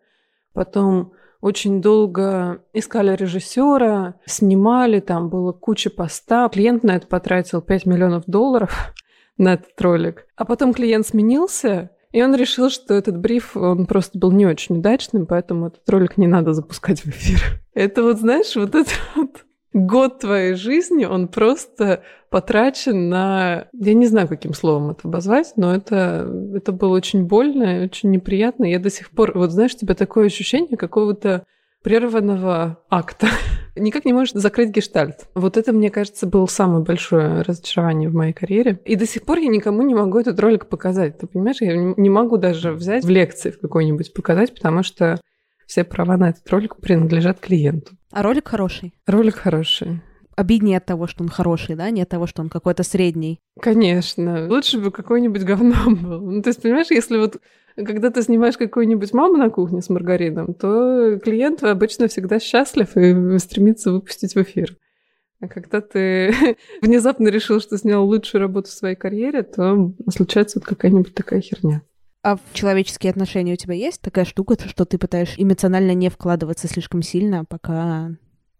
Потом 0.53 1.12
очень 1.41 1.82
долго 1.82 2.63
искали 2.73 3.15
режиссера, 3.15 4.15
снимали, 4.26 5.00
там 5.00 5.30
было 5.30 5.52
куча 5.52 5.89
поста. 5.89 6.50
Клиент 6.50 6.84
на 6.84 6.95
это 6.95 7.08
потратил 7.08 7.62
5 7.62 7.86
миллионов 7.86 8.23
долларов 8.26 8.93
на 9.38 9.54
этот 9.54 9.80
ролик. 9.80 10.26
А 10.36 10.45
потом 10.45 10.73
клиент 10.73 11.08
сменился, 11.08 11.91
и 12.12 12.21
он 12.23 12.36
решил, 12.36 12.69
что 12.69 12.93
этот 12.93 13.19
бриф, 13.19 13.56
он 13.56 13.86
просто 13.86 14.17
был 14.17 14.32
не 14.32 14.45
очень 14.45 14.78
удачным, 14.78 15.26
поэтому 15.26 15.67
этот 15.67 15.88
ролик 15.89 16.17
не 16.17 16.28
надо 16.28 16.54
запускать 16.54 17.02
в 17.02 17.08
эфир. 17.08 17.62
Это 17.73 18.04
вот, 18.04 18.17
знаешь, 18.17 18.56
вот 18.56 18.73
это 18.73 18.89
вот 19.15 19.45
год 19.73 20.19
твоей 20.19 20.53
жизни, 20.53 21.06
он 21.06 21.27
просто 21.27 22.03
потрачен 22.30 23.10
на... 23.10 23.67
Я 23.73 23.93
не 23.93 24.08
знаю, 24.08 24.27
каким 24.27 24.53
словом 24.53 24.91
это 24.91 25.08
обозвать, 25.08 25.53
но 25.56 25.73
это, 25.73 26.30
это 26.56 26.71
было 26.71 26.95
очень 26.95 27.25
больно 27.25 27.82
и 27.82 27.86
очень 27.86 28.12
неприятно. 28.12 28.65
Я 28.65 28.80
до 28.80 28.89
сих 28.89 29.12
пор... 29.12 29.32
Вот 29.36 29.51
знаешь, 29.51 29.75
у 29.75 29.77
тебя 29.77 29.95
такое 29.95 30.25
ощущение 30.25 30.77
какого-то 30.77 31.45
прерванного 31.84 32.84
акта. 32.89 33.27
Никак 33.75 34.06
не 34.06 34.13
можешь 34.13 34.34
закрыть 34.34 34.71
гештальт. 34.71 35.27
Вот 35.36 35.56
это, 35.56 35.71
мне 35.71 35.89
кажется, 35.89 36.27
было 36.27 36.47
самое 36.47 36.84
большое 36.84 37.43
разочарование 37.43 38.10
в 38.10 38.13
моей 38.13 38.34
карьере. 38.34 38.80
И 38.84 38.95
до 38.95 39.06
сих 39.06 39.23
пор 39.23 39.38
я 39.38 39.47
никому 39.47 39.84
не 39.84 39.95
могу 39.95 40.19
этот 40.19 40.39
ролик 40.39 40.67
показать. 40.67 41.17
Ты 41.19 41.27
понимаешь, 41.27 41.62
я 41.62 41.75
не 41.75 42.10
могу 42.10 42.38
даже 42.38 42.71
взять 42.71 43.06
в 43.06 43.10
лекции 43.10 43.51
в 43.51 43.60
какой-нибудь 43.60 44.13
показать, 44.13 44.53
потому 44.53 44.84
что 44.84 45.21
все 45.67 45.84
права 45.84 46.17
на 46.17 46.30
этот 46.30 46.49
ролик 46.49 46.77
принадлежат 46.77 47.39
клиенту. 47.39 47.95
А 48.12 48.23
ролик 48.23 48.47
хороший? 48.47 48.93
Ролик 49.06 49.36
хороший. 49.36 50.01
Обиднее 50.36 50.77
от 50.77 50.86
того, 50.86 51.08
что 51.08 51.23
он 51.23 51.30
хороший, 51.30 51.75
да, 51.75 51.89
не 51.89 52.01
от 52.01 52.10
того, 52.10 52.25
что 52.25 52.41
он 52.41 52.49
какой-то 52.49 52.84
средний. 52.84 53.39
Конечно. 53.60 54.47
Лучше 54.47 54.80
бы 54.80 54.91
какой-нибудь 54.91 55.43
говном 55.43 55.95
был. 55.95 56.21
Ну, 56.21 56.41
то 56.41 56.49
есть, 56.49 56.62
понимаешь, 56.62 56.88
если 56.89 57.17
вот 57.17 57.38
когда 57.75 58.10
ты 58.10 58.23
снимаешь 58.23 58.58
какую-нибудь 58.58 59.13
маму 59.13 59.38
на 59.38 59.49
кухне 59.49 59.82
с 59.82 59.89
маргарином, 59.89 60.53
то 60.53 61.19
клиент 61.19 61.63
обычно 61.63 62.08
всегда 62.08 62.39
счастлив 62.39 62.95
и 62.95 63.38
стремится 63.39 63.91
выпустить 63.91 64.36
в 64.36 64.41
эфир. 64.41 64.75
А 65.39 65.47
когда 65.47 65.82
ты 65.82 66.34
внезапно 66.82 67.27
решил, 67.27 67.60
что 67.60 67.77
снял 67.77 68.06
лучшую 68.06 68.41
работу 68.41 68.69
в 68.69 68.73
своей 68.73 68.95
карьере, 68.95 69.43
то 69.43 69.93
случается 70.10 70.60
вот 70.60 70.67
какая-нибудь 70.67 71.13
такая 71.13 71.41
херня. 71.41 71.82
А 72.27 72.35
в 72.35 72.41
человеческие 72.53 73.11
отношения 73.11 73.53
у 73.53 73.55
тебя 73.55 73.73
есть 73.73 74.01
такая 74.01 74.25
штука, 74.25 74.57
что 74.67 74.83
ты 74.83 74.97
пытаешься 74.97 75.41
эмоционально 75.41 75.93
не 75.93 76.09
вкладываться 76.09 76.67
слишком 76.67 77.01
сильно, 77.01 77.45
пока 77.45 78.17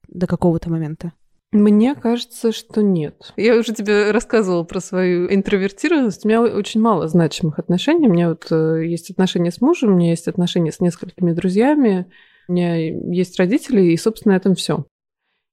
до 0.08 0.25
какого-то 0.25 0.71
момента? 0.71 1.12
Мне 1.51 1.93
кажется, 1.93 2.53
что 2.53 2.82
нет. 2.82 3.34
Я 3.36 3.58
уже 3.58 3.73
тебе 3.73 4.12
рассказывала 4.12 4.63
про 4.63 4.80
свою 4.80 5.30
интровертированность. 5.30 6.23
У 6.23 6.30
меня 6.30 6.43
очень 6.43 6.80
мало 6.80 7.10
значимых 7.10 7.60
отношений. 7.60 8.08
У 8.08 8.13
меня 8.13 8.30
вот 8.30 8.49
э, 8.51 8.86
есть 8.86 9.12
отношения 9.12 9.51
с 9.51 9.60
мужем, 9.60 9.91
у 9.91 9.97
меня 9.97 10.12
есть 10.12 10.30
отношения 10.30 10.71
с 10.71 10.80
несколькими 10.80 11.34
друзьями, 11.34 12.10
у 12.47 12.53
меня 12.53 12.77
есть 12.77 13.38
родители, 13.38 13.82
и, 13.82 13.97
собственно, 13.97 14.36
на 14.36 14.38
этом 14.38 14.56
все. 14.56 14.86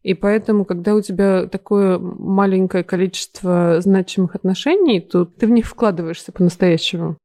И 0.05 0.15
поэтому, 0.15 0.65
когда 0.65 0.95
у 0.95 1.01
тебя 1.01 1.49
такое 1.49 1.99
маленькое 1.99 2.85
количество 2.85 3.81
значимых 3.81 4.37
отношений, 4.37 5.01
то 5.01 5.25
ты 5.25 5.49
в 5.49 5.51
них 5.51 5.67
вкладываешься 5.67 6.31
по-настоящему. 6.31 7.17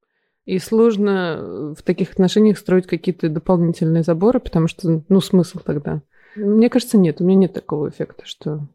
И 0.49 0.57
сложно 0.57 1.37
э, 1.37 1.73
в 1.77 1.83
таких 1.83 2.13
отношениях 2.13 2.57
строить 2.57 2.87
какие-то 2.87 3.29
дополнительные 3.29 4.01
заборы, 4.01 4.39
потому 4.39 4.67
что, 4.67 5.03
ну, 5.07 5.21
смысл 5.21 5.59
тогда. 5.63 6.01
Мне 6.35 6.71
кажется, 6.71 6.97
нет, 6.97 7.21
у 7.21 7.23
меня 7.23 7.41
нет 7.41 7.53
такого 7.53 7.89
эффекта, 7.89 8.25
что 8.25 8.67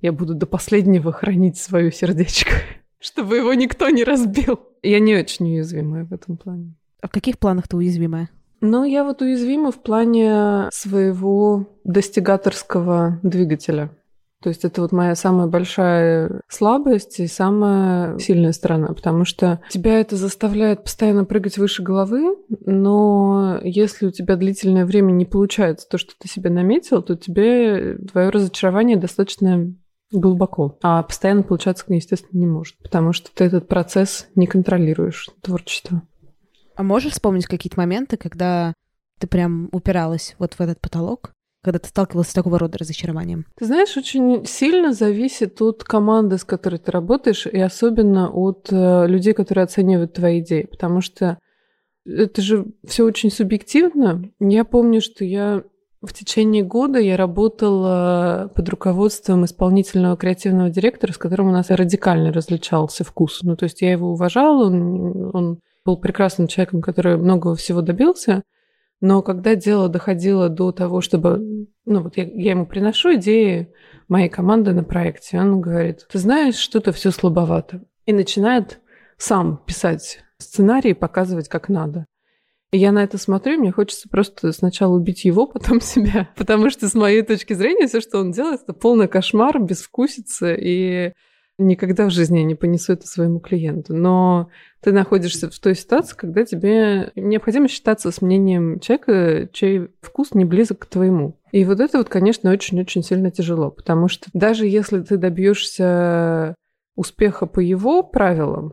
я 0.00 0.10
буду 0.10 0.34
до 0.34 0.46
последнего 0.46 1.12
хранить 1.12 1.58
свое 1.58 1.92
сердечко, 1.92 2.52
чтобы 2.98 3.36
его 3.36 3.52
никто 3.52 3.90
не 3.90 4.04
разбил. 4.04 4.60
Я 4.82 5.00
не 5.00 5.14
очень 5.14 5.52
уязвимая 5.52 6.06
в 6.06 6.14
этом 6.14 6.38
плане. 6.38 6.76
А 7.02 7.08
в 7.08 7.10
каких 7.10 7.38
планах 7.38 7.68
ты 7.68 7.76
уязвимая? 7.76 8.30
Ну, 8.62 8.84
я 8.84 9.04
вот 9.04 9.20
уязвима 9.20 9.70
в 9.70 9.82
плане 9.82 10.70
своего 10.72 11.68
достигаторского 11.84 13.20
двигателя. 13.22 13.90
То 14.42 14.48
есть 14.48 14.64
это 14.64 14.82
вот 14.82 14.92
моя 14.92 15.14
самая 15.14 15.46
большая 15.46 16.40
слабость 16.48 17.20
и 17.20 17.26
самая 17.26 18.18
сильная 18.18 18.52
сторона, 18.52 18.88
потому 18.88 19.24
что 19.24 19.60
тебя 19.70 20.00
это 20.00 20.16
заставляет 20.16 20.82
постоянно 20.82 21.24
прыгать 21.24 21.58
выше 21.58 21.82
головы, 21.82 22.36
но 22.66 23.60
если 23.62 24.06
у 24.06 24.10
тебя 24.10 24.36
длительное 24.36 24.84
время 24.84 25.12
не 25.12 25.24
получается 25.24 25.86
то, 25.88 25.96
что 25.96 26.14
ты 26.18 26.28
себе 26.28 26.50
наметил, 26.50 27.02
то 27.02 27.16
тебе 27.16 27.96
твое 27.98 28.30
разочарование 28.30 28.96
достаточно 28.96 29.72
глубоко. 30.10 30.78
А 30.82 31.02
постоянно 31.02 31.42
получаться, 31.42 31.84
естественно, 31.88 32.38
не 32.38 32.46
может, 32.46 32.76
потому 32.78 33.12
что 33.12 33.30
ты 33.32 33.44
этот 33.44 33.68
процесс 33.68 34.26
не 34.34 34.46
контролируешь, 34.46 35.30
творчество. 35.40 36.02
А 36.74 36.82
можешь 36.82 37.12
вспомнить 37.12 37.46
какие-то 37.46 37.78
моменты, 37.78 38.16
когда 38.16 38.74
ты 39.18 39.26
прям 39.26 39.68
упиралась 39.72 40.34
вот 40.38 40.54
в 40.54 40.60
этот 40.60 40.80
потолок? 40.80 41.32
Когда 41.62 41.78
ты 41.78 41.88
сталкивался 41.88 42.30
с 42.30 42.34
такого 42.34 42.58
рода 42.58 42.78
разочарованием? 42.78 43.46
Ты 43.56 43.66
знаешь, 43.66 43.96
очень 43.96 44.44
сильно 44.46 44.92
зависит 44.92 45.62
от 45.62 45.84
команды, 45.84 46.38
с 46.38 46.44
которой 46.44 46.78
ты 46.78 46.90
работаешь, 46.90 47.46
и 47.46 47.58
особенно 47.60 48.30
от 48.30 48.68
э, 48.70 49.06
людей, 49.06 49.32
которые 49.32 49.64
оценивают 49.64 50.12
твои 50.12 50.40
идеи, 50.40 50.66
потому 50.70 51.00
что 51.00 51.38
это 52.04 52.42
же 52.42 52.66
все 52.84 53.04
очень 53.04 53.30
субъективно. 53.30 54.24
Я 54.40 54.64
помню, 54.64 55.00
что 55.00 55.24
я 55.24 55.62
в 56.02 56.12
течение 56.12 56.64
года 56.64 56.98
я 56.98 57.16
работала 57.16 58.50
под 58.56 58.68
руководством 58.68 59.44
исполнительного 59.44 60.16
креативного 60.16 60.68
директора, 60.68 61.12
с 61.12 61.18
которым 61.18 61.48
у 61.48 61.52
нас 61.52 61.70
радикально 61.70 62.32
различался 62.32 63.04
вкус. 63.04 63.40
Ну, 63.42 63.56
то 63.56 63.64
есть 63.64 63.82
я 63.82 63.92
его 63.92 64.10
уважала, 64.10 64.66
он, 64.66 65.30
он 65.32 65.60
был 65.84 65.96
прекрасным 65.96 66.48
человеком, 66.48 66.82
который 66.82 67.16
многого 67.16 67.54
всего 67.54 67.82
добился, 67.82 68.42
но 69.02 69.20
когда 69.20 69.56
дело 69.56 69.88
доходило 69.88 70.48
до 70.48 70.70
того, 70.70 71.00
чтобы... 71.00 71.66
Ну, 71.84 72.02
вот 72.02 72.16
я, 72.16 72.22
я 72.22 72.52
ему 72.52 72.66
приношу 72.66 73.16
идеи 73.16 73.72
моей 74.06 74.28
команды 74.28 74.72
на 74.72 74.84
проекте, 74.84 75.40
он 75.40 75.60
говорит, 75.60 76.06
ты 76.08 76.18
знаешь, 76.18 76.54
что-то 76.54 76.92
все 76.92 77.10
слабовато. 77.10 77.82
И 78.06 78.12
начинает 78.12 78.78
сам 79.16 79.60
писать 79.66 80.20
сценарий, 80.38 80.94
показывать, 80.94 81.48
как 81.48 81.68
надо. 81.68 82.06
И 82.70 82.78
я 82.78 82.92
на 82.92 83.02
это 83.02 83.18
смотрю, 83.18 83.58
мне 83.58 83.72
хочется 83.72 84.08
просто 84.08 84.52
сначала 84.52 84.94
убить 84.94 85.24
его, 85.24 85.46
потом 85.52 85.80
себя. 85.80 86.28
Потому 86.36 86.70
что 86.70 86.88
с 86.88 86.94
моей 86.94 87.22
точки 87.22 87.54
зрения 87.54 87.88
все, 87.88 88.00
что 88.00 88.20
он 88.20 88.30
делает, 88.30 88.62
это 88.62 88.72
полный 88.72 89.08
кошмар, 89.08 89.60
безвкусица 89.60 90.54
и 90.54 91.12
никогда 91.58 92.06
в 92.06 92.10
жизни 92.10 92.40
не 92.40 92.54
понесу 92.54 92.94
это 92.94 93.06
своему 93.06 93.40
клиенту. 93.40 93.94
Но 93.94 94.48
ты 94.80 94.92
находишься 94.92 95.50
в 95.50 95.58
той 95.58 95.74
ситуации, 95.74 96.16
когда 96.16 96.44
тебе 96.44 97.12
необходимо 97.14 97.68
считаться 97.68 98.10
с 98.10 98.22
мнением 98.22 98.80
человека, 98.80 99.48
чей 99.52 99.88
вкус 100.00 100.34
не 100.34 100.44
близок 100.44 100.80
к 100.80 100.86
твоему. 100.86 101.38
И 101.52 101.64
вот 101.64 101.80
это 101.80 101.98
вот, 101.98 102.08
конечно, 102.08 102.50
очень-очень 102.50 103.02
сильно 103.02 103.30
тяжело, 103.30 103.70
потому 103.70 104.08
что 104.08 104.28
даже 104.32 104.66
если 104.66 105.00
ты 105.00 105.16
добьешься 105.18 106.54
успеха 106.96 107.46
по 107.46 107.60
его 107.60 108.02
правилам, 108.02 108.72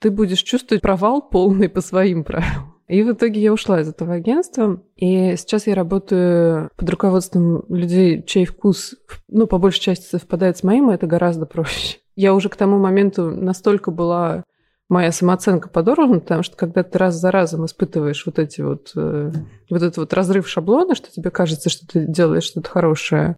ты 0.00 0.10
будешь 0.10 0.42
чувствовать 0.42 0.82
провал 0.82 1.22
полный 1.22 1.68
по 1.68 1.80
своим 1.80 2.24
правилам. 2.24 2.74
И 2.88 3.02
в 3.02 3.12
итоге 3.12 3.40
я 3.40 3.52
ушла 3.52 3.80
из 3.80 3.88
этого 3.88 4.14
агентства, 4.14 4.80
и 4.94 5.34
сейчас 5.36 5.66
я 5.66 5.74
работаю 5.74 6.70
под 6.76 6.88
руководством 6.88 7.64
людей, 7.68 8.22
чей 8.22 8.44
вкус, 8.44 8.94
ну, 9.28 9.48
по 9.48 9.58
большей 9.58 9.80
части 9.80 10.06
совпадает 10.08 10.56
с 10.56 10.62
моим, 10.62 10.90
и 10.90 10.94
это 10.94 11.06
гораздо 11.08 11.46
проще. 11.46 11.98
Я 12.16 12.34
уже 12.34 12.48
к 12.48 12.56
тому 12.56 12.78
моменту 12.78 13.30
настолько 13.30 13.90
была 13.90 14.42
моя 14.88 15.12
самооценка 15.12 15.68
подорвана, 15.68 16.20
потому 16.20 16.42
что 16.42 16.56
когда 16.56 16.82
ты 16.82 16.98
раз 16.98 17.16
за 17.16 17.30
разом 17.30 17.66
испытываешь 17.66 18.24
вот 18.24 18.38
эти 18.38 18.60
вот, 18.60 18.92
э, 18.94 19.32
вот 19.68 19.82
этот 19.82 19.96
вот 19.98 20.12
разрыв 20.12 20.48
шаблона, 20.48 20.94
что 20.94 21.10
тебе 21.10 21.30
кажется, 21.30 21.68
что 21.68 21.86
ты 21.86 22.06
делаешь 22.06 22.44
что-то 22.44 22.70
хорошее, 22.70 23.36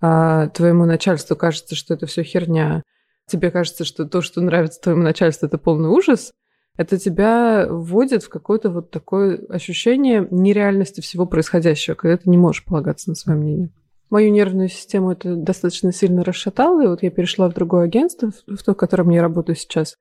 а 0.00 0.48
твоему 0.48 0.84
начальству 0.86 1.36
кажется, 1.36 1.74
что 1.74 1.94
это 1.94 2.06
все 2.06 2.22
херня, 2.22 2.82
тебе 3.26 3.50
кажется, 3.50 3.84
что 3.84 4.06
то, 4.06 4.22
что 4.22 4.40
нравится 4.40 4.80
твоему 4.80 5.02
начальству, 5.02 5.46
это 5.46 5.58
полный 5.58 5.88
ужас, 5.88 6.32
это 6.76 6.98
тебя 6.98 7.66
вводит 7.68 8.22
в 8.22 8.28
какое-то 8.28 8.70
вот 8.70 8.90
такое 8.90 9.40
ощущение 9.48 10.26
нереальности 10.30 11.00
всего 11.00 11.26
происходящего, 11.26 11.94
когда 11.94 12.16
ты 12.16 12.28
не 12.28 12.36
можешь 12.38 12.64
полагаться 12.64 13.10
на 13.10 13.16
свое 13.16 13.38
мнение. 13.38 13.70
Мою 14.10 14.30
нервную 14.30 14.68
систему 14.68 15.12
это 15.12 15.34
достаточно 15.34 15.92
сильно 15.92 16.22
расшатало, 16.22 16.84
и 16.84 16.86
вот 16.86 17.02
я 17.02 17.10
перешла 17.10 17.48
в 17.48 17.54
другое 17.54 17.84
агентство, 17.84 18.30
в 18.46 18.62
то, 18.62 18.72
в 18.72 18.76
котором 18.76 19.10
я 19.10 19.22
работаю 19.22 19.56
сейчас. 19.56 19.96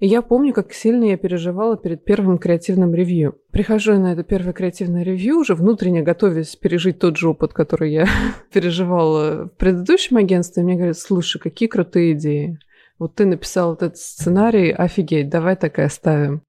И 0.00 0.06
я 0.06 0.22
помню, 0.22 0.52
как 0.52 0.72
сильно 0.72 1.04
я 1.04 1.16
переживала 1.16 1.76
перед 1.76 2.04
первым 2.04 2.38
креативным 2.38 2.94
ревью. 2.94 3.36
Прихожу 3.50 3.94
на 3.94 4.12
это 4.12 4.22
первое 4.22 4.52
креативное 4.52 5.02
ревью, 5.02 5.38
уже 5.38 5.54
внутренне 5.56 6.02
готовясь 6.02 6.54
пережить 6.54 7.00
тот 7.00 7.16
же 7.16 7.30
опыт, 7.30 7.52
который 7.52 7.92
я 7.92 8.06
переживала 8.52 9.46
в 9.46 9.48
предыдущем 9.56 10.18
агентстве. 10.18 10.62
И 10.62 10.66
мне 10.66 10.76
говорят, 10.76 10.98
слушай, 10.98 11.40
какие 11.40 11.68
крутые 11.68 12.12
идеи. 12.12 12.58
Вот 12.98 13.16
ты 13.16 13.26
написал 13.26 13.70
вот 13.70 13.82
этот 13.82 13.98
сценарий, 13.98 14.70
офигеть, 14.70 15.30
давай 15.30 15.56
так 15.56 15.78
и 15.78 15.82
оставим. 15.82 16.42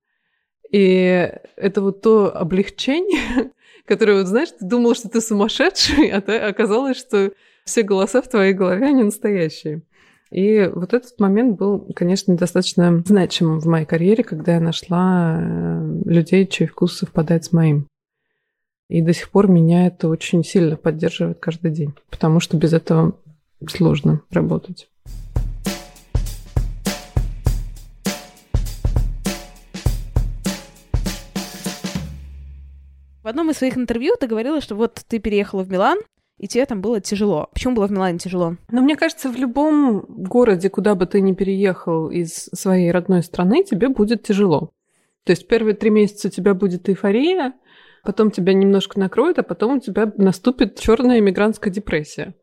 И 0.72 1.32
это 1.56 1.82
вот 1.82 2.02
то 2.02 2.36
облегчение, 2.36 3.52
которое, 3.90 4.20
вот 4.20 4.28
знаешь, 4.28 4.50
ты 4.52 4.64
думал, 4.66 4.94
что 4.94 5.10
ты 5.10 5.20
сумасшедший, 5.20 6.10
а 6.10 6.22
ты 6.22 6.38
оказалось, 6.38 6.98
что 6.98 7.32
все 7.66 7.82
голоса 7.82 8.22
в 8.22 8.30
твоей 8.30 8.54
голове, 8.54 8.86
они 8.86 9.04
настоящие. 9.04 9.82
И 10.32 10.70
вот 10.74 10.94
этот 10.94 11.20
момент 11.20 11.58
был, 11.58 11.92
конечно, 11.96 12.38
достаточно 12.38 13.04
значимым 13.04 13.60
в 13.60 13.66
моей 13.66 13.88
карьере, 13.88 14.24
когда 14.24 14.54
я 14.54 14.60
нашла 14.60 15.40
э, 15.42 16.02
людей, 16.06 16.46
чей 16.46 16.68
вкус 16.68 16.98
совпадает 16.98 17.46
с 17.46 17.52
моим. 17.52 17.88
И 18.90 19.02
до 19.02 19.12
сих 19.12 19.32
пор 19.32 19.50
меня 19.50 19.88
это 19.88 20.08
очень 20.08 20.44
сильно 20.44 20.76
поддерживает 20.78 21.40
каждый 21.40 21.72
день, 21.72 21.94
потому 22.12 22.40
что 22.40 22.58
без 22.58 22.74
этого 22.74 23.16
сложно 23.68 24.22
работать. 24.30 24.88
В 33.30 33.32
одном 33.32 33.52
из 33.52 33.58
своих 33.58 33.78
интервью 33.78 34.16
ты 34.20 34.26
говорила, 34.26 34.60
что 34.60 34.74
вот 34.74 35.04
ты 35.08 35.20
переехала 35.20 35.62
в 35.62 35.70
Милан, 35.70 36.00
и 36.40 36.48
тебе 36.48 36.66
там 36.66 36.82
было 36.82 37.00
тяжело. 37.00 37.48
Почему 37.54 37.76
было 37.76 37.86
в 37.86 37.92
Милане 37.92 38.18
тяжело? 38.18 38.56
Ну, 38.72 38.82
мне 38.82 38.96
кажется, 38.96 39.30
в 39.30 39.36
любом 39.36 40.04
городе, 40.08 40.72
куда 40.72 40.96
бы 40.96 41.06
ты 41.06 41.22
ни 41.22 41.34
переехал 41.34 42.10
из 42.10 42.50
своей 42.56 42.90
родной 42.90 43.22
страны, 43.22 43.64
тебе 43.64 43.90
будет 43.90 44.24
тяжело. 44.24 44.72
То 45.26 45.34
есть 45.34 45.48
первые 45.48 45.76
три 45.76 45.92
месяца 45.92 46.30
у 46.30 46.32
тебя 46.32 46.56
будет 46.56 46.90
эйфория, 46.90 47.54
потом 48.04 48.32
тебя 48.32 48.52
немножко 48.56 49.00
накроет, 49.00 49.38
а 49.38 49.44
потом 49.44 49.78
у 49.78 49.80
тебя 49.80 50.12
наступит 50.18 50.80
черная 50.80 51.20
иммигрантская 51.20 51.72
депрессия. 51.72 52.34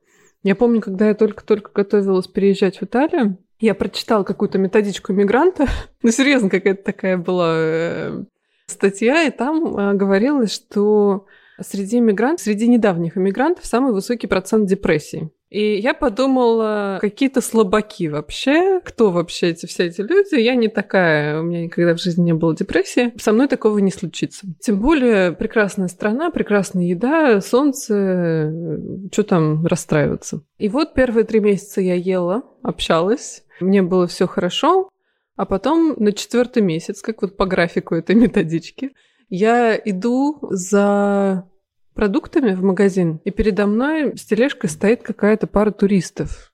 Я 0.44 0.55
помню, 0.55 0.81
когда 0.81 1.09
я 1.09 1.14
только-только 1.14 1.72
готовилась 1.75 2.29
переезжать 2.29 2.79
в 2.79 2.85
Италию, 2.85 3.38
я 3.59 3.75
прочитала 3.75 4.22
какую-то 4.22 4.59
методичку 4.59 5.12
иммигранта. 5.12 5.66
Ну, 6.03 6.12
серьезно, 6.12 6.49
какая-то 6.49 6.85
такая 6.85 7.18
была 7.18 7.55
э, 7.57 8.25
статья, 8.66 9.24
и 9.24 9.31
там 9.31 9.76
э, 9.76 9.94
говорилось, 9.94 10.52
что 10.52 11.26
среди 11.61 11.98
иммигрантов, 11.98 12.44
среди 12.44 12.68
недавних 12.68 13.16
иммигрантов 13.16 13.64
самый 13.64 13.92
высокий 13.92 14.26
процент 14.26 14.68
депрессии. 14.68 15.31
И 15.48 15.79
я 15.79 15.94
подумала, 15.94 16.98
какие-то 17.00 17.40
слабаки 17.40 18.09
вообще, 18.09 18.81
кто 18.85 19.12
вообще 19.12 19.50
эти 19.50 19.66
все 19.66 19.87
эти 19.87 20.00
люди? 20.00 20.35
Я 20.35 20.57
не 20.57 20.68
такая, 20.68 21.40
у 21.40 21.44
меня 21.44 21.62
никогда 21.62 21.94
в 21.94 22.00
жизни 22.00 22.24
не 22.24 22.35
было 22.35 22.55
депрессии. 22.55 23.14
Со 23.16 23.33
мной 23.33 23.46
такого 23.46 23.79
не 23.79 23.92
случится. 23.92 24.46
Тем 24.61 24.81
более 24.81 25.33
прекрасная 25.33 25.87
страна, 25.87 26.31
прекрасная 26.31 26.85
еда, 26.85 27.40
солнце, 27.40 28.52
что 29.12 29.22
там 29.22 29.64
расстраиваться. 29.64 30.42
И 30.59 30.68
вот 30.68 30.94
первые 30.94 31.24
три 31.24 31.38
месяца 31.38 31.81
я 31.81 31.94
ела, 31.94 32.42
общалась, 32.62 33.44
мне 33.61 33.83
было 33.83 34.09
все 34.09 34.26
хорошо, 34.26 34.88
а 35.37 35.44
потом 35.44 35.94
на 35.99 36.12
четвертый 36.12 36.62
месяц, 36.62 37.03
как 37.03 37.22
вот 37.22 37.37
по 37.37 37.46
графику 37.46 37.94
этой 37.94 38.14
методички, 38.16 38.92
я 39.29 39.77
иду 39.77 40.38
за 40.51 41.49
продуктами 41.94 42.55
в 42.55 42.62
магазин, 42.62 43.20
и 43.25 43.31
передо 43.31 43.66
мной 43.66 44.16
с 44.16 44.25
тележкой 44.25 44.70
стоит 44.70 45.03
какая-то 45.03 45.46
пара 45.46 45.70
туристов 45.70 46.53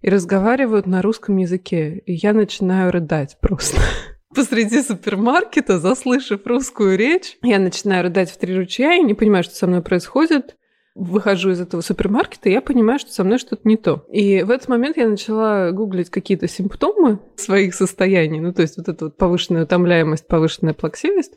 и 0.00 0.08
разговаривают 0.08 0.86
на 0.86 1.02
русском 1.02 1.36
языке. 1.36 1.98
И 2.06 2.12
я 2.14 2.32
начинаю 2.32 2.92
рыдать 2.92 3.38
просто. 3.40 3.80
Посреди 4.34 4.82
супермаркета, 4.82 5.78
заслышав 5.78 6.46
русскую 6.46 6.96
речь, 6.98 7.38
я 7.42 7.58
начинаю 7.58 8.04
рыдать 8.04 8.30
в 8.30 8.38
три 8.38 8.56
ручья 8.56 8.94
и 8.94 9.02
не 9.02 9.14
понимаю, 9.14 9.44
что 9.44 9.54
со 9.54 9.66
мной 9.66 9.82
происходит 9.82 10.56
выхожу 10.94 11.50
из 11.50 11.60
этого 11.60 11.80
супермаркета, 11.80 12.48
я 12.48 12.60
понимаю, 12.60 12.98
что 12.98 13.12
со 13.12 13.24
мной 13.24 13.38
что-то 13.38 13.62
не 13.64 13.76
то. 13.76 14.06
И 14.10 14.42
в 14.42 14.50
этот 14.50 14.68
момент 14.68 14.96
я 14.96 15.08
начала 15.08 15.72
гуглить 15.72 16.10
какие-то 16.10 16.46
симптомы 16.46 17.18
своих 17.36 17.74
состояний, 17.74 18.40
ну, 18.40 18.52
то 18.52 18.62
есть 18.62 18.76
вот 18.76 18.88
эта 18.88 19.06
вот 19.06 19.16
повышенная 19.16 19.64
утомляемость, 19.64 20.26
повышенная 20.26 20.74
плаксивость. 20.74 21.32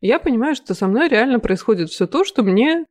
Я 0.00 0.18
понимаю, 0.18 0.54
что 0.54 0.74
со 0.74 0.86
мной 0.86 1.08
реально 1.08 1.40
происходит 1.40 1.90
все 1.90 2.06
то, 2.06 2.24
что 2.24 2.42
мне 2.42 2.86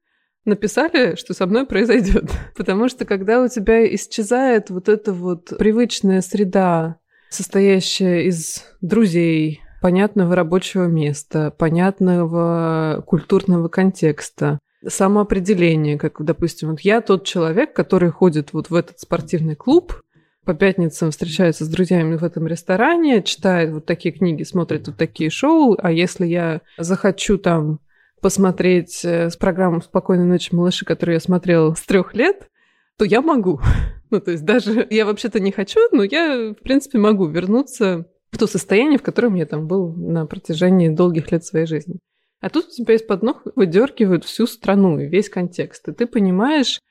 написали, 0.45 1.15
что 1.15 1.33
со 1.33 1.45
мной 1.45 1.65
произойдет. 1.65 2.25
Потому 2.55 2.89
что 2.89 3.05
когда 3.05 3.41
у 3.41 3.47
тебя 3.47 3.85
исчезает 3.95 4.69
вот 4.69 4.89
эта 4.89 5.13
вот 5.13 5.53
привычная 5.57 6.21
среда, 6.21 6.97
состоящая 7.29 8.23
из 8.23 8.63
друзей, 8.81 9.61
понятного 9.81 10.35
рабочего 10.35 10.85
места, 10.85 11.51
понятного 11.57 13.03
культурного 13.07 13.69
контекста, 13.69 14.59
самоопределение, 14.87 15.97
как, 15.97 16.23
допустим, 16.23 16.71
вот 16.71 16.81
я 16.81 17.01
тот 17.01 17.25
человек, 17.25 17.73
который 17.73 18.09
ходит 18.09 18.53
вот 18.53 18.69
в 18.69 18.75
этот 18.75 18.99
спортивный 18.99 19.55
клуб, 19.55 20.01
по 20.45 20.53
пятницам 20.53 21.11
встречается 21.11 21.65
с 21.65 21.67
друзьями 21.67 22.15
в 22.15 22.23
этом 22.23 22.47
ресторане, 22.47 23.21
читает 23.21 23.71
вот 23.71 23.85
такие 23.85 24.13
книги, 24.13 24.43
смотрит 24.43 24.87
вот 24.87 24.97
такие 24.97 25.29
шоу, 25.29 25.77
а 25.77 25.91
если 25.91 26.25
я 26.25 26.61
захочу 26.77 27.37
там 27.37 27.79
посмотреть 28.21 29.03
э, 29.05 29.29
с 29.29 29.37
программу 29.37 29.81
«Спокойной 29.81 30.25
ночи, 30.25 30.53
малыши», 30.53 30.85
которую 30.85 31.15
я 31.15 31.19
смотрела 31.19 31.73
с 31.73 31.81
трех 31.81 32.13
лет, 32.13 32.49
то 32.97 33.05
я 33.05 33.21
могу. 33.21 33.59
Ну, 34.11 34.19
то 34.19 34.31
есть 34.31 34.43
даже 34.43 34.87
я 34.89 35.05
вообще-то 35.05 35.39
не 35.39 35.51
хочу, 35.51 35.79
но 35.91 36.01
я, 36.01 36.55
в 36.59 36.63
принципе, 36.63 36.97
могу 36.97 37.27
вернуться 37.27 38.07
в 38.31 38.39
то 38.39 38.47
состояние, 38.47 38.97
в 38.97 39.03
котором 39.03 39.35
я 39.35 39.45
там 39.45 39.67
был 39.67 39.93
на 39.93 40.25
протяжении 40.25 40.89
долгих 40.89 41.31
лет 41.31 41.45
своей 41.45 41.67
жизни. 41.67 41.99
А 42.41 42.49
тут 42.49 42.67
у 42.67 42.71
тебя 42.71 42.95
из-под 42.95 43.21
ног 43.21 43.41
выдергивают 43.55 44.23
всю 44.23 44.47
страну 44.47 44.99
и 44.99 45.07
весь 45.07 45.29
контекст. 45.29 45.87
И 45.87 45.91
ты 45.91 46.07
понимаешь, 46.07 46.81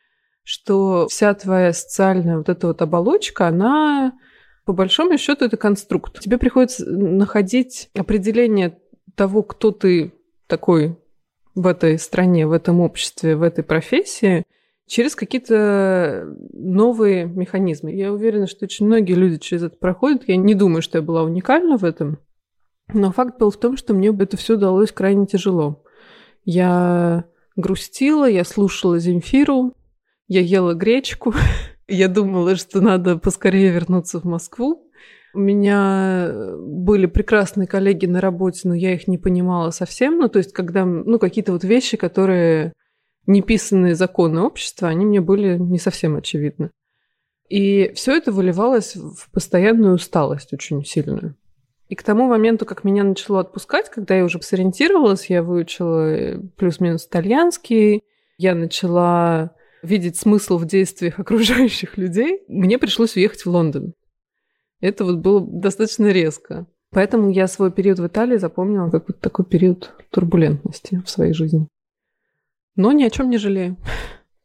что 0.43 1.09
вся 1.09 1.33
твоя 1.35 1.73
социальная 1.73 2.39
вот 2.39 2.49
эта 2.49 2.67
вот 2.67 2.83
оболочка, 2.83 3.49
она 3.49 4.13
по 4.65 4.73
большому 4.73 5.17
счету 5.17 5.47
это 5.47 5.57
конструкт. 5.57 6.21
Тебе 6.21 6.37
приходится 6.39 6.85
находить 6.87 7.89
определение 7.95 8.79
того, 9.15 9.43
кто 9.43 9.71
ты 9.71 10.13
такой 10.47 10.99
в 11.55 11.67
этой 11.67 11.99
стране, 11.99 12.47
в 12.47 12.53
этом 12.53 12.81
обществе, 12.81 13.35
в 13.37 13.43
этой 13.43 13.65
профессии, 13.65 14.45
через 14.87 15.15
какие-то 15.15 16.35
новые 16.53 17.27
механизмы. 17.27 17.93
Я 17.93 18.13
уверена, 18.13 18.47
что 18.47 18.65
очень 18.65 18.87
многие 18.87 19.15
люди 19.15 19.39
через 19.39 19.65
это 19.65 19.77
проходят. 19.77 20.29
Я 20.29 20.37
не 20.37 20.55
думаю, 20.55 20.83
что 20.83 20.99
я 20.99 21.03
была 21.03 21.23
уникальна 21.23 21.77
в 21.77 21.85
этом. 21.85 22.19
Но 22.93 23.13
факт 23.13 23.39
был 23.39 23.51
в 23.51 23.57
том, 23.59 23.77
что 23.77 23.95
мне 23.95 24.09
это 24.19 24.37
все 24.37 24.57
далось 24.57 24.93
крайне 24.93 25.27
тяжело. 25.27 25.83
Я 26.45 27.25
грустила, 27.57 28.29
я 28.29 28.45
слушала 28.45 28.99
Земфиру, 28.99 29.75
я 30.27 30.41
ела 30.41 30.75
гречку, 30.75 31.35
я 31.89 32.09
думала, 32.09 32.57
что 32.57 32.81
надо 32.81 33.19
поскорее 33.19 33.71
вернуться 33.71 34.21
в 34.21 34.25
Москву. 34.25 34.85
У 35.35 35.41
меня 35.41 36.31
были 36.59 37.07
прекрасные 37.07 37.67
коллеги 37.69 38.07
на 38.07 38.21
работе, 38.21 38.67
но 38.67 38.75
я 38.75 38.95
их 38.95 39.07
не 39.09 39.19
понимала 39.19 39.71
совсем. 39.71 40.19
Ну, 40.19 40.29
то 40.29 40.39
есть, 40.39 40.53
когда, 40.53 40.87
ну, 40.87 41.19
какие-то 41.19 41.53
вот 41.53 41.65
вещи, 41.65 41.99
которые 41.99 42.73
неписанные 43.27 43.95
законы 43.95 44.41
общества, 44.41 44.89
они 44.89 45.05
мне 45.05 45.21
были 45.21 45.59
не 45.59 45.79
совсем 45.79 46.17
очевидны. 46.17 46.71
И 47.51 47.93
все 47.95 48.17
это 48.17 48.33
выливалось 48.33 48.97
в 48.97 49.31
постоянную 49.31 49.95
усталость 49.95 50.53
очень 50.53 50.85
сильную. 50.85 51.37
И 51.89 51.95
к 51.95 52.03
тому 52.03 52.29
моменту, 52.29 52.67
как 52.67 52.85
меня 52.85 53.03
начало 53.03 53.41
отпускать, 53.41 53.91
когда 53.91 54.15
я 54.15 54.25
уже 54.25 54.41
сориентировалась, 54.43 55.31
я 55.31 55.43
выучила 55.43 56.15
э, 56.15 56.39
плюс-минус 56.57 57.07
итальянский, 57.07 58.03
я 58.37 58.55
начала 58.55 59.53
видеть 59.83 60.17
смысл 60.17 60.59
в 60.59 60.67
действиях 60.67 61.19
окружающих 61.19 61.97
людей, 61.97 62.43
мне 62.49 62.79
пришлось 62.79 63.17
уехать 63.17 63.45
в 63.45 63.51
Лондон. 63.51 63.95
Это 64.81 65.05
вот 65.05 65.17
было 65.19 65.41
достаточно 65.41 66.07
резко. 66.07 66.67
Поэтому 66.91 67.31
я 67.31 67.47
свой 67.49 67.71
период 67.71 67.99
в 67.99 68.07
Италии 68.07 68.37
запомнила 68.37 68.91
как 68.91 69.09
вот 69.09 69.21
такой 69.21 69.45
период 69.45 69.93
турбулентности 70.11 71.03
в 71.05 71.11
своей 71.11 71.35
жизни. 71.35 71.69
Но 72.77 72.93
ни 72.93 73.05
о 73.05 73.11
чем 73.11 73.29
не 73.29 73.39
жалею. 73.39 73.77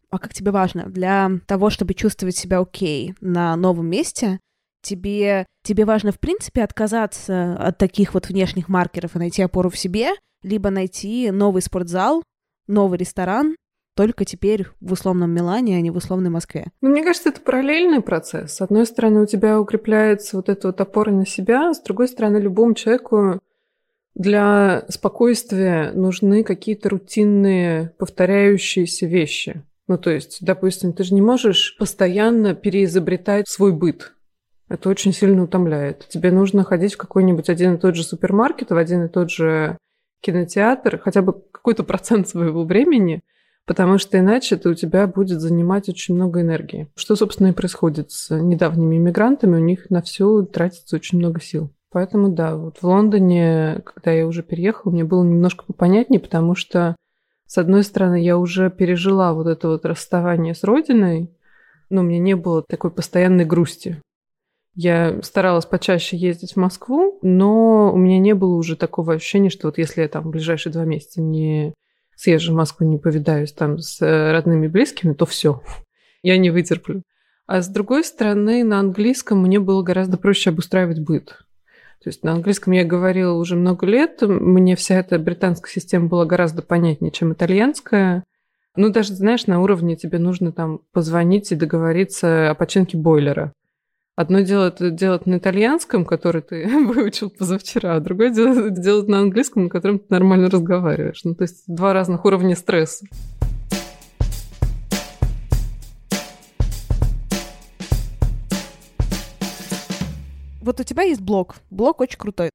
А 0.10 0.20
как 0.20 0.34
тебе 0.34 0.52
важно 0.52 0.86
для 0.86 1.32
того, 1.48 1.70
чтобы 1.70 1.94
чувствовать 1.94 2.36
себя 2.36 2.60
окей 2.60 3.16
на 3.22 3.56
новом 3.56 3.88
месте, 3.88 4.40
тебе, 4.84 5.48
тебе 5.64 5.86
важно, 5.86 6.12
в 6.12 6.20
принципе, 6.20 6.64
отказаться 6.64 7.56
от 7.56 7.78
таких 7.80 8.14
вот 8.14 8.28
внешних 8.28 8.70
маркеров 8.70 9.16
и 9.16 9.20
найти 9.20 9.42
опору 9.42 9.70
в 9.70 9.78
себе, 9.78 10.12
либо 10.44 10.70
найти 10.70 11.32
новый 11.32 11.62
спортзал, 11.64 12.22
новый 12.68 13.00
ресторан, 13.00 13.56
только 13.96 14.26
теперь 14.26 14.68
в 14.82 14.94
условном 14.94 15.32
Милане, 15.32 15.78
а 15.78 15.82
не 15.82 15.92
в 15.92 15.98
условной 15.98 16.30
Москве? 16.30 16.68
Ну, 16.82 16.90
мне 16.90 17.04
кажется, 17.04 17.30
это 17.30 17.42
параллельный 17.42 18.02
процесс. 18.02 18.54
С 18.54 18.62
одной 18.62 18.86
стороны, 18.86 19.22
у 19.22 19.26
тебя 19.26 19.60
укрепляется 19.60 20.38
вот 20.38 20.50
эта 20.50 20.68
вот 20.68 20.82
опора 20.82 21.12
на 21.12 21.26
себя, 21.26 21.74
с 21.74 21.82
другой 21.82 22.08
стороны, 22.08 22.38
любому 22.38 22.74
человеку 22.74 23.40
для 24.16 24.86
спокойствия 24.90 25.92
нужны 25.94 26.44
какие-то 26.44 26.90
рутинные 26.90 27.94
повторяющиеся 27.98 29.06
вещи. 29.06 29.64
Ну, 29.88 29.98
то 29.98 30.12
есть, 30.12 30.40
допустим, 30.42 30.94
ты 30.94 31.04
же 31.04 31.14
не 31.14 31.22
можешь 31.22 31.76
постоянно 31.78 32.56
переизобретать 32.56 33.48
свой 33.48 33.74
быт. 33.74 34.14
Это 34.70 34.90
очень 34.90 35.14
сильно 35.14 35.44
утомляет. 35.44 36.08
Тебе 36.10 36.32
нужно 36.32 36.64
ходить 36.64 36.96
в 36.96 36.98
какой-нибудь 36.98 37.50
один 37.50 37.76
и 37.76 37.78
тот 37.78 37.96
же 37.96 38.04
супермаркет, 38.04 38.72
в 38.72 38.78
один 38.78 39.06
и 39.06 39.10
тот 39.10 39.30
же 39.30 39.78
кинотеатр, 40.22 41.00
хотя 41.00 41.22
бы 41.22 41.34
какой-то 41.52 41.84
процент 41.84 42.28
своего 42.28 42.64
времени, 42.64 43.22
потому 43.66 43.98
что 43.98 44.18
иначе 44.18 44.56
это 44.56 44.70
у 44.70 44.74
тебя 44.74 45.06
будет 45.06 45.42
занимать 45.42 45.90
очень 45.90 46.16
много 46.16 46.42
энергии. 46.42 46.88
Что, 46.96 47.16
собственно, 47.16 47.48
и 47.48 47.54
происходит 47.54 48.12
с 48.12 48.36
недавними 48.36 48.98
иммигрантами, 48.98 49.58
у 49.58 49.64
них 49.64 49.90
на 49.90 50.02
все 50.02 50.44
тратится 50.44 50.96
очень 50.96 51.20
много 51.20 51.42
сил. 51.42 51.72
Поэтому 51.92 52.30
да, 52.30 52.56
вот 52.56 52.80
в 52.80 52.84
Лондоне, 52.84 53.82
когда 53.86 54.12
я 54.12 54.26
уже 54.26 54.42
переехала, 54.42 54.92
мне 54.92 55.04
было 55.04 55.24
немножко 55.24 55.64
попонятнее, 55.64 56.20
потому 56.20 56.56
что, 56.56 56.96
с 57.46 57.58
одной 57.60 57.84
стороны, 57.84 58.24
я 58.24 58.38
уже 58.38 58.72
пережила 58.72 59.34
вот 59.34 59.46
это 59.46 59.68
вот 59.68 59.86
расставание 59.86 60.56
с 60.56 60.64
родиной, 60.64 61.30
но 61.92 62.02
у 62.02 62.04
меня 62.04 62.18
не 62.18 62.36
было 62.36 62.64
такой 62.68 62.90
постоянной 62.90 63.46
грусти. 63.46 64.02
Я 64.76 65.22
старалась 65.22 65.66
почаще 65.66 66.18
ездить 66.18 66.54
в 66.54 66.58
Москву, 66.58 67.20
но 67.22 67.94
у 67.94 67.98
меня 67.98 68.18
не 68.18 68.34
было 68.34 68.56
уже 68.56 68.76
такого 68.76 69.14
ощущения, 69.14 69.50
что 69.50 69.68
вот 69.68 69.78
если 69.78 70.02
я 70.02 70.08
там 70.08 70.24
в 70.24 70.30
ближайшие 70.32 70.74
два 70.74 70.84
месяца 70.84 71.22
не 71.22 71.74
съезжу 72.16 72.54
в 72.54 72.56
Москву, 72.56 72.88
не 72.88 72.98
повидаюсь 72.98 73.54
там 73.54 73.78
с 73.78 74.02
родными 74.02 74.66
и 74.66 74.70
близкими, 74.70 75.14
то 75.14 75.26
все, 75.26 75.62
я 76.24 76.38
не 76.38 76.50
вытерплю. 76.50 77.04
А 77.46 77.62
с 77.62 77.68
другой 77.68 78.04
стороны, 78.04 78.64
на 78.64 78.80
английском 78.80 79.42
мне 79.42 79.60
было 79.60 79.84
гораздо 79.84 80.18
проще 80.18 80.50
обустраивать 80.50 81.00
быт. 81.00 81.40
То 82.04 82.10
есть 82.10 82.24
на 82.24 82.34
английском 82.34 82.74
я 82.74 82.84
говорила 82.84 83.34
уже 83.34 83.56
много 83.56 83.86
лет, 83.86 84.22
мне 84.22 84.76
вся 84.76 84.96
эта 84.96 85.20
британская 85.20 85.72
система 85.72 86.08
была 86.08 86.26
гораздо 86.26 86.62
понятнее, 86.62 87.12
чем 87.12 87.34
итальянская. 87.34 88.24
Ну, 88.76 88.90
даже, 88.90 89.14
знаешь, 89.14 89.46
на 89.46 89.62
уровне 89.62 89.96
тебе 89.96 90.20
нужно 90.20 90.52
там 90.52 90.82
позвонить 90.92 91.52
и 91.52 91.56
договориться 91.56 92.50
о 92.50 92.56
починке 92.56 92.98
бойлера. 92.98 93.54
Одно 94.16 94.42
дело 94.42 94.68
это 94.68 94.92
делать 94.92 95.26
на 95.26 95.38
итальянском, 95.38 96.06
который 96.06 96.44
ты 96.44 96.68
выучил 96.86 97.32
позавчера, 97.32 97.96
а 97.96 98.00
другое 98.00 98.30
дело 98.30 98.70
делать 98.70 99.08
на 99.08 99.20
английском, 99.20 99.64
на 99.64 99.70
котором 99.70 99.98
ты 99.98 100.06
нормально 100.10 100.52
разговариваешь. 100.52 101.24
Ну, 101.24 101.34
то 101.34 101.42
есть 101.42 101.64
два 101.66 101.94
разных 101.94 102.24
уровня 102.24 102.56
стресса. 102.56 103.08
Вот 110.62 110.80
у 110.80 110.84
тебя 110.84 111.02
есть 111.02 111.22
блог. 111.22 111.56
Блог 111.72 112.00
очень 112.00 112.20
крутой. 112.20 112.52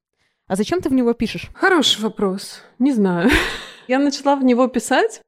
А 0.46 0.54
зачем 0.54 0.80
ты 0.80 0.88
в 0.88 0.92
него 0.92 1.12
пишешь? 1.12 1.50
Хороший 1.54 2.00
вопрос. 2.02 2.62
Не 2.78 2.92
знаю. 2.92 3.30
Я 3.88 3.98
начала 3.98 4.36
в 4.36 4.44
него 4.44 4.68
писать 4.68 5.20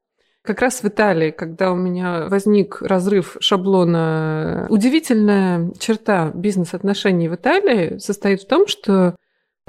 как 0.43 0.61
раз 0.61 0.81
в 0.81 0.87
Италии, 0.87 1.31
когда 1.31 1.71
у 1.71 1.75
меня 1.75 2.27
возник 2.27 2.81
разрыв 2.81 3.37
шаблона. 3.39 4.65
Удивительная 4.69 5.71
черта 5.79 6.31
бизнес-отношений 6.33 7.29
в 7.29 7.35
Италии 7.35 7.97
состоит 7.99 8.41
в 8.41 8.47
том, 8.47 8.67
что 8.67 9.15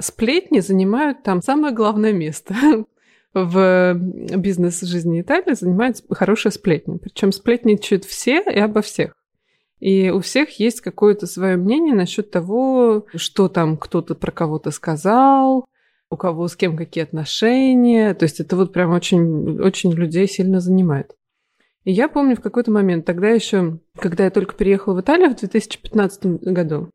сплетни 0.01 0.59
занимают 0.59 1.23
там 1.23 1.41
самое 1.41 1.73
главное 1.73 2.13
место. 2.13 2.55
В 3.33 3.95
бизнес-жизни 3.95 5.21
Италии 5.21 5.55
занимают 5.55 6.03
хорошие 6.11 6.51
сплетни. 6.51 6.97
Причем 6.97 7.31
сплетничают 7.31 8.05
все 8.05 8.43
и 8.43 8.59
обо 8.59 8.83
всех. 8.83 9.15
И 9.79 10.11
у 10.11 10.19
всех 10.19 10.59
есть 10.59 10.81
какое-то 10.81 11.25
свое 11.25 11.57
мнение 11.57 11.95
насчет 11.95 12.29
того, 12.29 13.07
что 13.15 13.49
там 13.49 13.77
кто-то 13.77 14.13
про 14.13 14.31
кого-то 14.31 14.69
сказал, 14.69 15.65
у 16.13 16.17
кого 16.17 16.47
с 16.47 16.55
кем 16.55 16.77
какие 16.77 17.03
отношения. 17.03 18.13
То 18.13 18.23
есть 18.23 18.39
это 18.39 18.55
вот 18.55 18.71
прям 18.71 18.91
очень, 18.91 19.59
очень 19.59 19.91
людей 19.91 20.27
сильно 20.27 20.59
занимает. 20.59 21.15
И 21.83 21.91
я 21.91 22.07
помню 22.07 22.35
в 22.35 22.41
какой-то 22.41 22.71
момент, 22.71 23.05
тогда 23.05 23.29
еще, 23.29 23.79
когда 23.97 24.23
я 24.23 24.29
только 24.29 24.55
переехала 24.55 24.95
в 24.95 25.01
Италию 25.01 25.31
в 25.31 25.35
2015 25.35 26.25
году, 26.41 26.89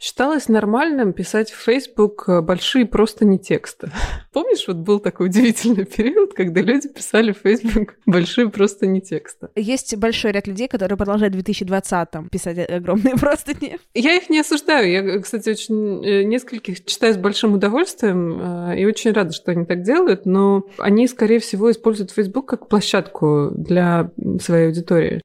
считалось 0.00 0.48
нормальным 0.48 1.12
писать 1.12 1.50
в 1.50 1.62
Facebook 1.62 2.24
э, 2.26 2.40
большие 2.40 2.86
просто 2.86 3.26
не 3.26 3.38
тексты. 3.38 3.92
Помнишь, 4.32 4.66
вот 4.66 4.78
был 4.78 4.98
такой 4.98 5.26
удивительный 5.26 5.84
период, 5.84 6.32
когда 6.32 6.62
люди 6.62 6.88
писали 6.88 7.32
в 7.32 7.38
Facebook 7.38 7.96
большие 8.06 8.48
просто 8.48 8.86
не 8.86 9.02
тексты. 9.02 9.48
Есть 9.54 9.94
большой 9.96 10.32
ряд 10.32 10.46
людей, 10.46 10.68
которые 10.68 10.96
продолжают 10.96 11.34
в 11.34 11.38
2020-м 11.38 12.30
писать 12.30 12.70
огромные 12.70 13.14
просто 13.20 13.52
не. 13.60 13.78
Я 13.94 14.16
их 14.16 14.30
не 14.30 14.40
осуждаю. 14.40 14.90
Я, 14.90 15.18
кстати, 15.20 15.50
очень 15.50 16.04
э, 16.04 16.22
нескольких 16.22 16.84
читаю 16.84 17.12
с 17.12 17.18
большим 17.18 17.52
удовольствием 17.52 18.70
э, 18.70 18.80
и 18.80 18.86
очень 18.86 19.12
рада, 19.12 19.32
что 19.32 19.50
они 19.50 19.66
так 19.66 19.82
делают, 19.82 20.24
но 20.24 20.64
они, 20.78 21.06
скорее 21.08 21.40
всего, 21.40 21.70
используют 21.70 22.10
Facebook 22.10 22.48
как 22.48 22.68
площадку 22.68 23.50
для 23.54 24.10
своей 24.40 24.68
аудитории. 24.68 25.20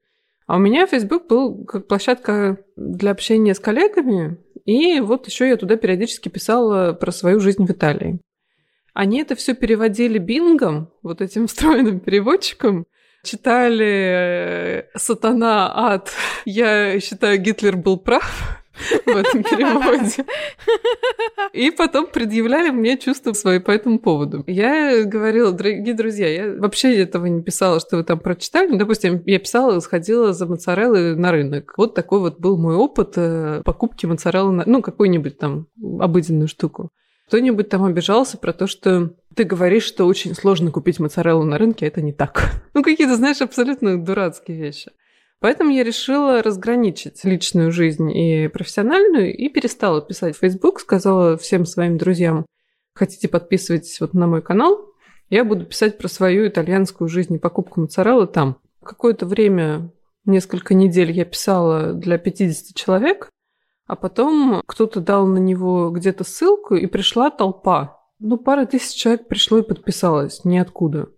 А 0.47 0.57
у 0.57 0.59
меня 0.59 0.85
Facebook 0.85 1.27
был 1.27 1.65
как 1.65 1.87
площадка 1.87 2.57
для 2.75 3.11
общения 3.11 3.55
с 3.55 3.59
коллегами, 3.59 4.37
и 4.65 4.99
вот 4.99 5.27
еще 5.27 5.47
я 5.47 5.57
туда 5.57 5.75
периодически 5.75 6.29
писала 6.29 6.93
про 6.93 7.11
свою 7.11 7.39
жизнь 7.39 7.65
в 7.65 7.71
Италии. 7.71 8.19
Они 8.93 9.21
это 9.21 9.35
все 9.35 9.55
переводили 9.55 10.19
бингом, 10.19 10.91
вот 11.01 11.21
этим 11.21 11.47
встроенным 11.47 11.99
переводчиком, 11.99 12.85
читали 13.23 14.83
э, 14.83 14.83
«Сатана, 14.95 15.71
ад». 15.75 16.11
Я 16.45 16.99
считаю, 16.99 17.39
Гитлер 17.39 17.75
был 17.75 17.97
прав 17.97 18.64
в 19.05 19.09
этом 19.09 19.43
переводе. 19.43 20.25
И 21.53 21.71
потом 21.71 22.07
предъявляли 22.07 22.69
мне 22.69 22.97
чувства 22.97 23.33
свои 23.33 23.59
по 23.59 23.71
этому 23.71 23.99
поводу. 23.99 24.43
Я 24.47 25.03
говорила, 25.05 25.51
дорогие 25.51 25.93
друзья, 25.93 26.27
я 26.27 26.59
вообще 26.59 26.95
этого 26.97 27.25
не 27.25 27.41
писала, 27.41 27.79
что 27.79 27.97
вы 27.97 28.03
там 28.03 28.19
прочитали. 28.19 28.67
Ну, 28.67 28.77
допустим, 28.77 29.21
я 29.25 29.39
писала, 29.39 29.79
сходила 29.79 30.33
за 30.33 30.45
моцареллой 30.45 31.15
на 31.15 31.31
рынок. 31.31 31.73
Вот 31.77 31.95
такой 31.95 32.19
вот 32.19 32.39
был 32.39 32.57
мой 32.57 32.75
опыт 32.75 33.13
э, 33.15 33.61
покупки 33.63 34.05
моцареллы, 34.05 34.51
на... 34.51 34.63
ну, 34.65 34.81
какую-нибудь 34.81 35.37
там 35.37 35.67
обыденную 35.99 36.47
штуку. 36.47 36.91
Кто-нибудь 37.27 37.69
там 37.69 37.83
обижался 37.83 38.37
про 38.37 38.53
то, 38.53 38.67
что 38.67 39.11
ты 39.35 39.43
говоришь, 39.43 39.83
что 39.83 40.05
очень 40.05 40.35
сложно 40.35 40.71
купить 40.71 40.99
моцареллу 40.99 41.43
на 41.43 41.57
рынке, 41.57 41.85
а 41.85 41.87
это 41.87 42.01
не 42.01 42.13
так. 42.13 42.51
Ну, 42.73 42.83
какие-то, 42.83 43.15
знаешь, 43.15 43.41
абсолютно 43.41 43.97
дурацкие 43.97 44.57
вещи. 44.57 44.91
Поэтому 45.45 45.69
я 45.69 45.83
решила 45.83 46.41
разграничить 46.41 47.23
личную 47.23 47.71
жизнь 47.71 48.09
и 48.09 48.47
профессиональную 48.47 49.31
и 49.31 49.47
перестала 49.47 50.01
писать 50.01 50.35
в 50.35 50.39
Facebook, 50.39 50.79
сказала 50.79 51.37
всем 51.37 51.67
своим 51.67 51.99
друзьям, 51.99 52.47
хотите 52.95 53.27
подписывайтесь 53.27 54.01
вот 54.01 54.15
на 54.15 54.25
мой 54.25 54.41
канал, 54.41 54.87
я 55.29 55.45
буду 55.45 55.67
писать 55.67 55.99
про 55.99 56.07
свою 56.07 56.47
итальянскую 56.47 57.07
жизнь 57.09 57.35
и 57.35 57.37
покупку 57.37 57.81
моцареллы 57.81 58.25
там. 58.25 58.57
Какое-то 58.83 59.27
время, 59.27 59.91
несколько 60.25 60.73
недель 60.73 61.11
я 61.11 61.25
писала 61.25 61.93
для 61.93 62.17
50 62.17 62.75
человек, 62.75 63.29
а 63.85 63.95
потом 63.95 64.63
кто-то 64.65 64.99
дал 64.99 65.27
на 65.27 65.37
него 65.37 65.91
где-то 65.91 66.23
ссылку, 66.23 66.73
и 66.73 66.87
пришла 66.87 67.29
толпа. 67.29 67.99
Ну, 68.17 68.37
пара 68.37 68.65
тысяч 68.65 68.99
человек 68.99 69.27
пришло 69.27 69.59
и 69.59 69.61
подписалось, 69.61 70.43
ниоткуда. 70.43 71.09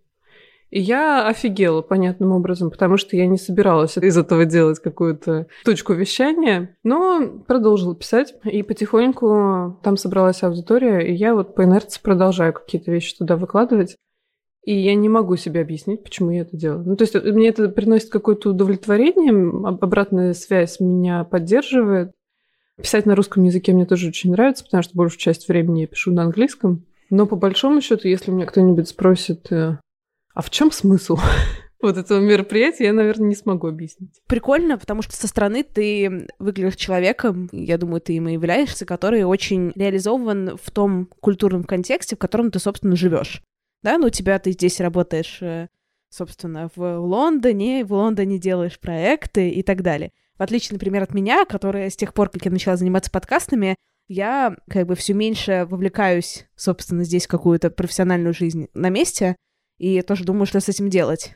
И 0.69 0.81
я 0.81 1.27
офигела 1.27 1.81
понятным 1.81 2.33
образом, 2.33 2.69
потому 2.69 2.97
что 2.97 3.15
я 3.15 3.25
не 3.25 3.37
собиралась 3.37 3.97
из 3.97 4.17
этого 4.17 4.45
делать 4.45 4.79
какую-то 4.79 5.47
точку 5.63 5.93
вещания, 5.93 6.75
но 6.83 7.43
продолжила 7.47 7.95
писать, 7.95 8.35
и 8.43 8.63
потихоньку 8.63 9.79
там 9.81 9.95
собралась 9.95 10.43
аудитория, 10.43 10.99
и 10.99 11.13
я 11.13 11.35
вот 11.35 11.55
по 11.55 11.63
инерции 11.63 12.01
продолжаю 12.01 12.53
какие-то 12.53 12.91
вещи 12.91 13.17
туда 13.17 13.37
выкладывать. 13.37 13.95
И 14.65 14.77
я 14.77 14.95
не 14.95 15.07
могу 15.07 15.37
себе 15.37 15.61
объяснить, 15.61 16.03
почему 16.03 16.31
я 16.31 16.41
это 16.41 16.57
делаю. 16.57 16.83
Ну, 16.85 16.97
то 16.97 17.03
есть 17.03 17.15
э, 17.15 17.21
мне 17.21 17.47
это 17.47 17.69
приносит 17.69 18.09
какое-то 18.09 18.49
удовлетворение, 18.49 19.31
обратная 19.65 20.33
связь 20.33 20.81
меня 20.81 21.23
поддерживает. 21.23 22.11
Писать 22.75 23.05
на 23.05 23.15
русском 23.15 23.45
языке 23.45 23.71
мне 23.71 23.85
тоже 23.85 24.09
очень 24.09 24.31
нравится, 24.31 24.65
потому 24.65 24.83
что 24.83 24.97
большую 24.97 25.19
часть 25.19 25.47
времени 25.47 25.81
я 25.81 25.87
пишу 25.87 26.11
на 26.11 26.23
английском. 26.23 26.85
Но 27.09 27.25
по 27.25 27.37
большому 27.37 27.79
счету, 27.79 28.09
если 28.09 28.29
меня 28.29 28.45
кто-нибудь 28.45 28.89
спросит, 28.89 29.49
э, 29.53 29.77
а 30.37 30.41
в 30.43 30.51
чем 30.51 30.71
смысл? 30.71 31.17
вот 31.81 31.97
этого 31.97 32.19
мероприятия 32.19 32.85
я, 32.85 32.93
наверное, 32.93 33.29
не 33.29 33.35
смогу 33.35 33.67
объяснить. 33.67 34.21
Прикольно, 34.27 34.77
потому 34.77 35.01
что 35.01 35.15
со 35.15 35.27
стороны 35.27 35.63
ты 35.63 36.27
выглядишь 36.37 36.75
человеком, 36.75 37.49
я 37.51 37.79
думаю, 37.79 38.01
ты 38.01 38.13
им 38.13 38.29
и 38.29 38.33
являешься, 38.33 38.85
который 38.85 39.23
очень 39.23 39.71
реализован 39.73 40.55
в 40.61 40.69
том 40.69 41.09
культурном 41.21 41.63
контексте, 41.63 42.15
в 42.15 42.19
котором 42.19 42.51
ты, 42.51 42.59
собственно, 42.59 42.95
живешь. 42.95 43.41
Да, 43.81 43.97
ну 43.97 44.07
у 44.07 44.09
тебя 44.11 44.37
ты 44.37 44.51
здесь 44.51 44.79
работаешь, 44.79 45.39
э, 45.41 45.69
собственно, 46.09 46.69
в 46.75 46.99
Лондоне, 46.99 47.83
в 47.83 47.93
Лондоне 47.93 48.37
делаешь 48.37 48.79
проекты 48.79 49.49
и 49.49 49.63
так 49.63 49.81
далее. 49.81 50.11
В 50.37 50.43
отличие, 50.43 50.75
например, 50.75 51.01
от 51.01 51.15
меня, 51.15 51.45
которая 51.45 51.89
с 51.89 51.95
тех 51.95 52.13
пор, 52.13 52.29
как 52.29 52.45
я 52.45 52.51
начала 52.51 52.77
заниматься 52.77 53.09
подкастами, 53.09 53.75
я 54.07 54.55
как 54.69 54.85
бы 54.85 54.93
все 54.93 55.15
меньше 55.15 55.65
вовлекаюсь, 55.67 56.45
собственно, 56.55 57.03
здесь 57.03 57.25
в 57.25 57.29
какую-то 57.29 57.71
профессиональную 57.71 58.35
жизнь 58.35 58.67
на 58.75 58.89
месте, 58.89 59.35
и 59.77 59.93
я 59.93 60.03
тоже 60.03 60.23
думаю, 60.23 60.45
что 60.45 60.59
с 60.59 60.69
этим 60.69 60.89
делать. 60.89 61.35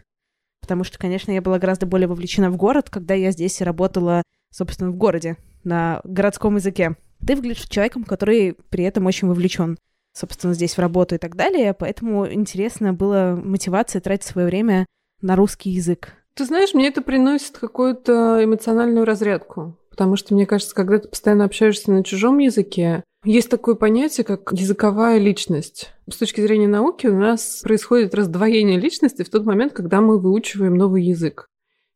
потому 0.61 0.83
что, 0.85 0.97
конечно, 0.97 1.31
я 1.31 1.41
была 1.41 1.59
гораздо 1.59 1.85
более 1.85 2.07
вовлечена 2.07 2.49
в 2.49 2.55
город, 2.55 2.89
когда 2.89 3.13
я 3.13 3.31
здесь 3.31 3.59
работала, 3.61 4.23
собственно, 4.51 4.91
в 4.91 4.95
городе, 4.95 5.35
на 5.63 5.99
городском 6.03 6.55
языке. 6.55 6.95
Ты 7.25 7.35
выглядишь 7.35 7.67
человеком, 7.67 8.03
который 8.03 8.55
при 8.69 8.85
этом 8.85 9.05
очень 9.05 9.27
вовлечен, 9.27 9.77
собственно, 10.13 10.53
здесь 10.53 10.75
в 10.75 10.79
работу 10.79 11.15
и 11.15 11.17
так 11.17 11.35
далее, 11.35 11.73
поэтому 11.73 12.31
интересно 12.31 12.93
было 12.93 13.39
мотивация 13.43 13.99
тратить 14.01 14.25
свое 14.25 14.47
время 14.47 14.85
на 15.21 15.35
русский 15.35 15.71
язык. 15.71 16.13
Ты 16.35 16.45
знаешь, 16.45 16.73
мне 16.73 16.87
это 16.87 17.01
приносит 17.01 17.57
какую-то 17.57 18.43
эмоциональную 18.43 19.05
разрядку, 19.05 19.77
потому 19.89 20.15
что, 20.15 20.33
мне 20.33 20.45
кажется, 20.45 20.73
когда 20.73 20.99
ты 20.99 21.09
постоянно 21.09 21.45
общаешься 21.45 21.91
на 21.91 22.03
чужом 22.03 22.37
языке, 22.37 23.03
есть 23.23 23.49
такое 23.49 23.75
понятие, 23.75 24.23
как 24.23 24.51
языковая 24.51 25.19
личность. 25.19 25.93
С 26.09 26.17
точки 26.17 26.41
зрения 26.41 26.67
науки 26.67 27.07
у 27.07 27.17
нас 27.17 27.61
происходит 27.63 28.15
раздвоение 28.15 28.79
личности 28.79 29.23
в 29.23 29.29
тот 29.29 29.45
момент, 29.45 29.73
когда 29.73 30.01
мы 30.01 30.19
выучиваем 30.19 30.75
новый 30.75 31.03
язык. 31.03 31.47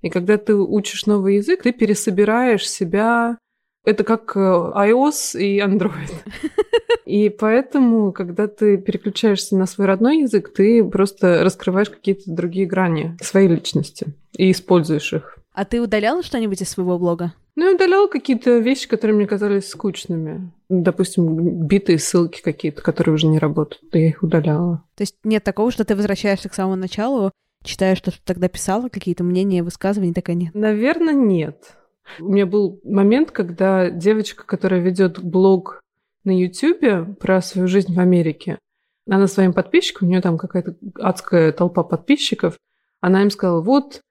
И 0.02 0.10
когда 0.10 0.38
ты 0.38 0.54
учишь 0.54 1.06
новый 1.06 1.38
язык, 1.38 1.64
ты 1.64 1.72
пересобираешь 1.72 2.70
себя 2.70 3.38
это 3.86 4.04
как 4.04 4.36
э, 4.36 4.40
iOS 4.40 5.40
и 5.40 5.60
Android. 5.60 6.12
И 7.06 7.30
поэтому, 7.30 8.12
когда 8.12 8.48
ты 8.48 8.78
переключаешься 8.78 9.56
на 9.56 9.68
свой 9.68 9.86
родной 9.86 10.22
язык, 10.22 10.52
ты 10.52 10.84
просто 10.84 11.44
раскрываешь 11.44 11.92
какие-то 11.92 12.24
другие 12.26 12.66
грани 12.66 13.16
своей 13.22 13.48
личности 13.48 14.08
и 14.36 14.52
используешь 14.52 15.14
их. 15.14 15.38
А 15.54 15.66
ты 15.66 15.82
удаляла 15.82 16.24
что-нибудь 16.24 16.62
из 16.62 16.70
своего 16.70 16.98
блога? 16.98 17.34
Ну, 17.56 17.66
я 17.66 17.76
удаляла 17.76 18.08
какие-то 18.08 18.58
вещи, 18.58 18.88
которые 18.88 19.16
мне 19.16 19.28
казались 19.28 19.70
скучными. 19.70 20.52
Допустим, 20.68 21.66
битые 21.66 22.00
ссылки 22.00 22.42
какие-то, 22.42 22.82
которые 22.82 23.16
уже 23.16 23.28
не 23.28 23.40
работают. 23.40 23.94
Я 23.94 24.10
их 24.10 24.24
удаляла. 24.24 24.84
То 24.96 25.04
есть 25.04 25.16
нет 25.24 25.44
такого, 25.44 25.72
что 25.72 25.86
ты 25.86 25.96
возвращаешься 25.96 26.50
к 26.50 26.54
самому 26.54 26.76
началу, 26.76 27.32
читаешь, 27.64 27.98
что 27.98 28.12
ты 28.12 28.18
тогда 28.26 28.50
писала, 28.50 28.90
какие-то 28.90 29.24
мнения, 29.24 29.64
высказывания, 29.64 30.14
такая 30.14 30.36
нет? 30.36 30.54
Наверное, 30.54 31.14
нет. 31.14 31.78
У 32.20 32.32
меня 32.32 32.46
был 32.46 32.80
момент, 32.84 33.32
когда 33.32 33.90
девочка, 33.90 34.46
которая 34.46 34.82
ведет 34.82 35.24
блог 35.24 35.82
на 36.24 36.38
YouTube 36.38 37.18
про 37.20 37.42
свою 37.42 37.68
жизнь 37.68 37.94
в 37.94 38.00
Америке, 38.00 38.60
она 39.08 39.28
своим 39.28 39.54
подписчикам, 39.54 40.08
у 40.08 40.12
нее 40.12 40.22
там 40.22 40.38
какая-то 40.38 40.76
адская 40.96 41.52
толпа 41.52 41.84
подписчиков, 41.84 42.58
она 43.02 43.22
им 43.22 43.30
сказала, 43.30 43.62
вот 43.62 44.02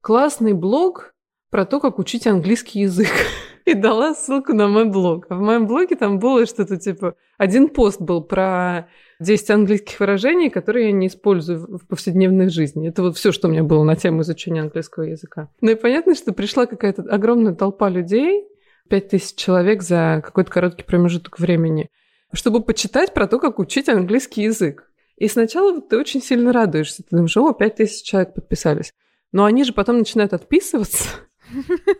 классный 0.00 0.52
блог 0.52 1.13
про 1.54 1.64
то, 1.64 1.78
как 1.78 2.00
учить 2.00 2.26
английский 2.26 2.80
язык. 2.80 3.12
И 3.64 3.74
дала 3.74 4.16
ссылку 4.16 4.52
на 4.52 4.66
мой 4.66 4.86
блог. 4.86 5.26
А 5.28 5.36
в 5.36 5.40
моем 5.40 5.68
блоге 5.68 5.94
там 5.94 6.18
было 6.18 6.46
что-то 6.46 6.78
типа... 6.78 7.14
Один 7.38 7.68
пост 7.68 8.00
был 8.00 8.24
про 8.24 8.88
10 9.20 9.50
английских 9.50 10.00
выражений, 10.00 10.50
которые 10.50 10.86
я 10.86 10.92
не 10.92 11.06
использую 11.06 11.78
в 11.78 11.86
повседневной 11.86 12.48
жизни. 12.48 12.88
Это 12.88 13.02
вот 13.02 13.16
все, 13.16 13.30
что 13.30 13.46
у 13.46 13.52
меня 13.52 13.62
было 13.62 13.84
на 13.84 13.94
тему 13.94 14.22
изучения 14.22 14.62
английского 14.62 15.04
языка. 15.04 15.48
Ну 15.60 15.70
и 15.70 15.76
понятно, 15.76 16.16
что 16.16 16.32
пришла 16.32 16.66
какая-то 16.66 17.02
огромная 17.02 17.54
толпа 17.54 17.88
людей, 17.88 18.48
5000 18.90 19.36
человек 19.36 19.82
за 19.82 20.22
какой-то 20.24 20.50
короткий 20.50 20.82
промежуток 20.82 21.38
времени, 21.38 21.88
чтобы 22.32 22.64
почитать 22.64 23.14
про 23.14 23.28
то, 23.28 23.38
как 23.38 23.60
учить 23.60 23.88
английский 23.88 24.42
язык. 24.42 24.90
И 25.18 25.28
сначала 25.28 25.80
ты 25.80 25.98
очень 25.98 26.20
сильно 26.20 26.52
радуешься. 26.52 27.04
Ты 27.04 27.10
думаешь, 27.14 27.36
о, 27.36 27.52
5000 27.52 28.02
человек 28.02 28.34
подписались. 28.34 28.92
Но 29.30 29.44
они 29.44 29.62
же 29.62 29.72
потом 29.72 29.98
начинают 29.98 30.32
отписываться. 30.32 31.08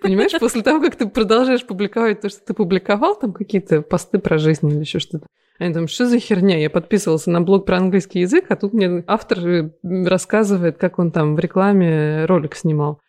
Понимаешь, 0.02 0.32
после 0.38 0.62
того, 0.62 0.80
как 0.80 0.96
ты 0.96 1.08
продолжаешь 1.08 1.64
публиковать 1.66 2.20
то, 2.20 2.28
что 2.28 2.40
ты 2.44 2.54
публиковал, 2.54 3.16
там 3.16 3.32
какие-то 3.32 3.82
посты 3.82 4.18
про 4.18 4.38
жизнь 4.38 4.68
или 4.68 4.80
еще 4.80 4.98
что-то, 4.98 5.26
они 5.58 5.72
там, 5.72 5.86
что 5.86 6.06
за 6.06 6.18
херня? 6.18 6.58
Я 6.58 6.68
подписывался 6.68 7.30
на 7.30 7.40
блог 7.40 7.64
про 7.64 7.76
английский 7.76 8.20
язык, 8.20 8.46
а 8.48 8.56
тут 8.56 8.72
мне 8.72 9.04
автор 9.06 9.38
э, 9.46 9.70
рассказывает, 9.82 10.78
как 10.78 10.98
он 10.98 11.12
там 11.12 11.36
в 11.36 11.38
рекламе 11.38 12.24
ролик 12.24 12.56
снимал. 12.56 13.00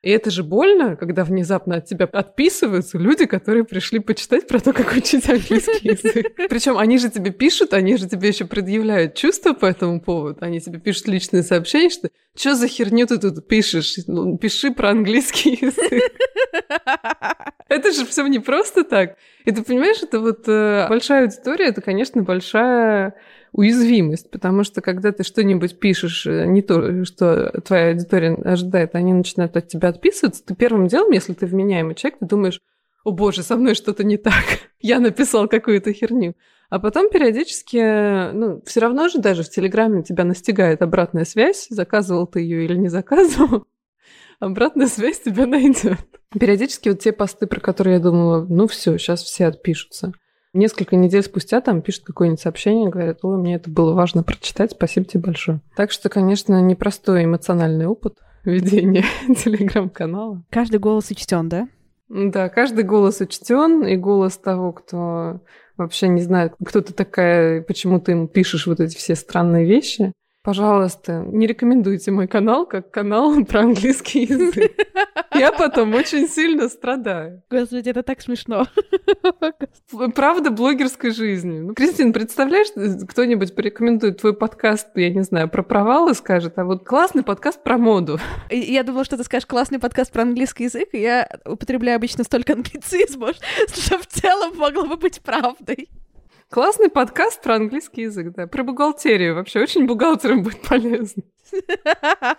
И 0.00 0.10
это 0.10 0.30
же 0.30 0.44
больно, 0.44 0.94
когда 0.94 1.24
внезапно 1.24 1.76
от 1.76 1.86
тебя 1.86 2.06
отписываются 2.06 2.98
люди, 2.98 3.26
которые 3.26 3.64
пришли 3.64 3.98
почитать 3.98 4.46
про 4.46 4.60
то, 4.60 4.72
как 4.72 4.92
учить 4.92 5.28
английский 5.28 5.88
язык. 5.88 6.34
Причем 6.48 6.78
они 6.78 6.98
же 6.98 7.10
тебе 7.10 7.32
пишут, 7.32 7.74
они 7.74 7.96
же 7.96 8.08
тебе 8.08 8.28
еще 8.28 8.44
предъявляют 8.44 9.14
чувства 9.14 9.54
по 9.54 9.66
этому 9.66 10.00
поводу. 10.00 10.38
Они 10.40 10.60
тебе 10.60 10.78
пишут 10.78 11.08
личные 11.08 11.42
сообщения, 11.42 11.90
что 11.90 12.10
что 12.36 12.54
за 12.54 12.68
херню 12.68 13.06
ты 13.06 13.18
тут 13.18 13.48
пишешь? 13.48 13.96
Ну, 14.06 14.38
пиши 14.38 14.70
про 14.70 14.90
английский 14.90 15.58
язык. 15.60 16.12
Это 17.68 17.90
же 17.90 18.06
все 18.06 18.24
не 18.28 18.38
просто 18.38 18.84
так. 18.84 19.16
И 19.44 19.50
ты 19.50 19.62
понимаешь, 19.62 20.02
это 20.02 20.20
вот 20.20 20.44
э, 20.46 20.86
большая 20.88 21.24
аудитория, 21.24 21.66
это, 21.66 21.80
конечно, 21.80 22.22
большая 22.22 23.14
уязвимость, 23.58 24.30
потому 24.30 24.62
что 24.62 24.80
когда 24.80 25.10
ты 25.10 25.24
что-нибудь 25.24 25.80
пишешь, 25.80 26.24
э, 26.28 26.46
не 26.46 26.62
то, 26.62 27.04
что 27.04 27.50
твоя 27.66 27.88
аудитория 27.88 28.34
ожидает, 28.34 28.94
они 28.94 29.12
начинают 29.12 29.56
от 29.56 29.66
тебя 29.66 29.88
отписываться, 29.88 30.44
ты 30.44 30.54
первым 30.54 30.86
делом, 30.86 31.10
если 31.10 31.32
ты 31.32 31.44
вменяемый 31.44 31.96
человек, 31.96 32.20
ты 32.20 32.26
думаешь, 32.26 32.60
о 33.04 33.10
боже, 33.10 33.42
со 33.42 33.56
мной 33.56 33.74
что-то 33.74 34.04
не 34.04 34.16
так, 34.16 34.44
я 34.80 35.00
написал 35.00 35.48
какую-то 35.48 35.92
херню. 35.92 36.36
А 36.70 36.78
потом 36.78 37.10
периодически, 37.10 38.30
ну, 38.32 38.62
все 38.64 38.78
равно 38.78 39.08
же 39.08 39.18
даже 39.18 39.42
в 39.42 39.50
Телеграме 39.50 40.04
тебя 40.04 40.22
настигает 40.22 40.80
обратная 40.80 41.24
связь, 41.24 41.66
заказывал 41.68 42.28
ты 42.28 42.40
ее 42.40 42.64
или 42.64 42.76
не 42.76 42.88
заказывал, 42.88 43.66
обратная 44.38 44.86
связь 44.86 45.18
тебя 45.18 45.46
найдет. 45.48 45.98
Периодически 46.38 46.90
вот 46.90 47.00
те 47.00 47.10
посты, 47.10 47.48
про 47.48 47.58
которые 47.58 47.94
я 47.94 48.00
думала, 48.00 48.46
ну 48.48 48.68
все, 48.68 48.98
сейчас 48.98 49.24
все 49.24 49.46
отпишутся. 49.46 50.12
Несколько 50.54 50.96
недель 50.96 51.22
спустя 51.22 51.60
там 51.60 51.82
пишут 51.82 52.04
какое-нибудь 52.04 52.40
сообщение, 52.40 52.90
говорят, 52.90 53.18
ой, 53.22 53.36
мне 53.36 53.56
это 53.56 53.70
было 53.70 53.92
важно 53.94 54.22
прочитать, 54.22 54.72
спасибо 54.72 55.06
тебе 55.06 55.22
большое. 55.24 55.60
Так 55.76 55.90
что, 55.90 56.08
конечно, 56.08 56.60
непростой 56.60 57.24
эмоциональный 57.24 57.86
опыт 57.86 58.14
ведения 58.44 59.04
телеграм-канала. 59.26 60.42
Каждый 60.50 60.78
голос 60.80 61.10
учтен, 61.10 61.48
да? 61.48 61.68
Да, 62.08 62.48
каждый 62.48 62.84
голос 62.84 63.20
учтен, 63.20 63.86
и 63.86 63.96
голос 63.96 64.38
того, 64.38 64.72
кто 64.72 65.40
вообще 65.76 66.08
не 66.08 66.22
знает, 66.22 66.54
кто 66.64 66.80
ты 66.80 66.92
такая, 66.92 67.62
почему 67.62 68.00
ты 68.00 68.12
ему 68.12 68.26
пишешь 68.26 68.66
вот 68.66 68.80
эти 68.80 68.96
все 68.96 69.14
странные 69.14 69.66
вещи. 69.66 70.12
Пожалуйста, 70.48 71.26
не 71.30 71.46
рекомендуйте 71.46 72.10
мой 72.10 72.26
канал 72.26 72.64
как 72.64 72.90
канал 72.90 73.44
про 73.48 73.60
английский 73.60 74.22
язык. 74.22 74.72
Я 75.34 75.52
потом 75.52 75.92
очень 75.92 76.26
сильно 76.26 76.70
страдаю. 76.70 77.42
Господи, 77.50 77.90
это 77.90 78.02
так 78.02 78.22
смешно. 78.22 78.66
Правда 80.14 80.50
блогерской 80.50 81.10
жизни. 81.10 81.58
Ну, 81.58 81.74
Кристина, 81.74 82.14
представляешь, 82.14 82.68
кто-нибудь 83.10 83.54
порекомендует 83.54 84.22
твой 84.22 84.32
подкаст, 84.32 84.88
я 84.94 85.10
не 85.10 85.20
знаю, 85.20 85.50
про 85.50 85.62
провалы 85.62 86.14
скажет, 86.14 86.58
а 86.58 86.64
вот 86.64 86.82
классный 86.82 87.22
подкаст 87.22 87.62
про 87.62 87.76
моду. 87.76 88.18
Я 88.50 88.84
думала, 88.84 89.04
что 89.04 89.18
ты 89.18 89.24
скажешь 89.24 89.44
классный 89.44 89.78
подкаст 89.78 90.10
про 90.10 90.22
английский 90.22 90.64
язык, 90.64 90.88
и 90.92 90.98
я 90.98 91.28
употребляю 91.44 91.96
обычно 91.96 92.24
столько 92.24 92.54
англицизмов, 92.54 93.36
что 93.74 93.98
в 93.98 94.06
целом 94.06 94.56
могло 94.56 94.86
бы 94.86 94.96
быть 94.96 95.20
правдой. 95.20 95.90
Классный 96.50 96.88
подкаст 96.88 97.42
про 97.42 97.56
английский 97.56 98.02
язык, 98.02 98.32
да. 98.34 98.46
Про 98.46 98.64
бухгалтерию 98.64 99.34
вообще. 99.34 99.60
Очень 99.60 99.86
бухгалтерам 99.86 100.42
будет 100.42 100.62
полезно. 100.62 101.22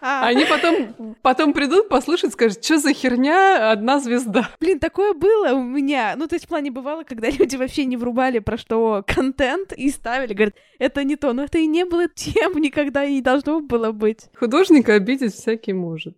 Они 0.01 0.45
потом, 0.45 1.15
потом 1.21 1.53
придут, 1.53 1.89
послушают, 1.89 2.33
скажут, 2.33 2.63
что 2.63 2.79
за 2.79 2.91
херня, 2.91 3.71
одна 3.71 3.99
звезда. 3.99 4.49
Блин, 4.59 4.79
такое 4.79 5.13
было 5.13 5.53
у 5.53 5.61
меня. 5.61 6.15
Ну, 6.17 6.27
то 6.27 6.33
есть 6.33 6.45
в 6.45 6.47
плане 6.47 6.71
бывало, 6.71 7.03
когда 7.03 7.29
люди 7.39 7.55
вообще 7.55 7.85
не 7.85 7.97
врубали 7.97 8.39
про 8.39 8.57
что 8.57 9.03
контент 9.05 9.73
и 9.73 9.91
ставили, 9.91 10.33
говорят, 10.33 10.55
это 10.79 11.03
не 11.03 11.15
то. 11.15 11.31
Но 11.33 11.43
это 11.43 11.59
и 11.59 11.67
не 11.67 11.85
было 11.85 12.07
тем 12.07 12.59
никогда 12.59 13.05
и 13.05 13.13
не 13.13 13.21
должно 13.21 13.61
было 13.61 13.91
быть. 13.91 14.25
Художника 14.39 14.95
обидеть 14.95 15.35
всякий 15.35 15.73
может. 15.73 16.17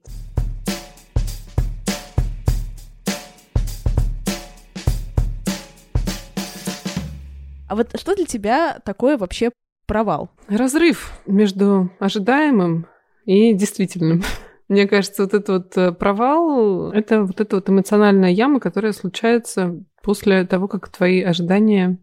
А 7.71 7.75
вот 7.75 7.97
что 7.97 8.13
для 8.17 8.25
тебя 8.25 8.81
такое 8.83 9.17
вообще 9.17 9.49
провал? 9.87 10.29
Разрыв 10.49 11.13
между 11.25 11.89
ожидаемым 11.99 12.85
и 13.23 13.53
действительным. 13.53 14.23
Мне 14.67 14.89
кажется, 14.89 15.23
вот 15.23 15.33
этот 15.33 15.47
вот 15.47 15.77
э, 15.77 15.93
провал— 15.93 16.91
это 16.93 17.23
вот 17.23 17.39
эта 17.39 17.55
вот 17.55 17.69
эмоциональная 17.69 18.31
яма, 18.31 18.59
которая 18.59 18.91
случается 18.91 19.85
после 20.03 20.45
того, 20.45 20.67
как 20.67 20.89
твои 20.89 21.21
ожидания 21.21 21.97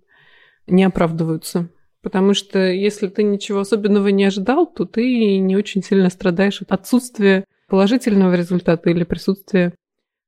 не 0.66 0.85
оправдываются. 0.85 1.69
Потому 2.01 2.33
что 2.33 2.59
если 2.61 3.09
ты 3.09 3.23
ничего 3.23 3.61
особенного 3.61 4.09
не 4.09 4.25
ожидал, 4.25 4.73
то 4.73 4.87
ты 4.87 5.37
не 5.37 5.55
очень 5.55 5.83
сильно 5.83 6.09
страдаешь 6.09 6.62
от 6.62 6.73
отсутствия 6.73 7.45
положительного 7.69 8.33
результата 8.33 8.89
или 8.89 9.05
присутствия 9.05 9.75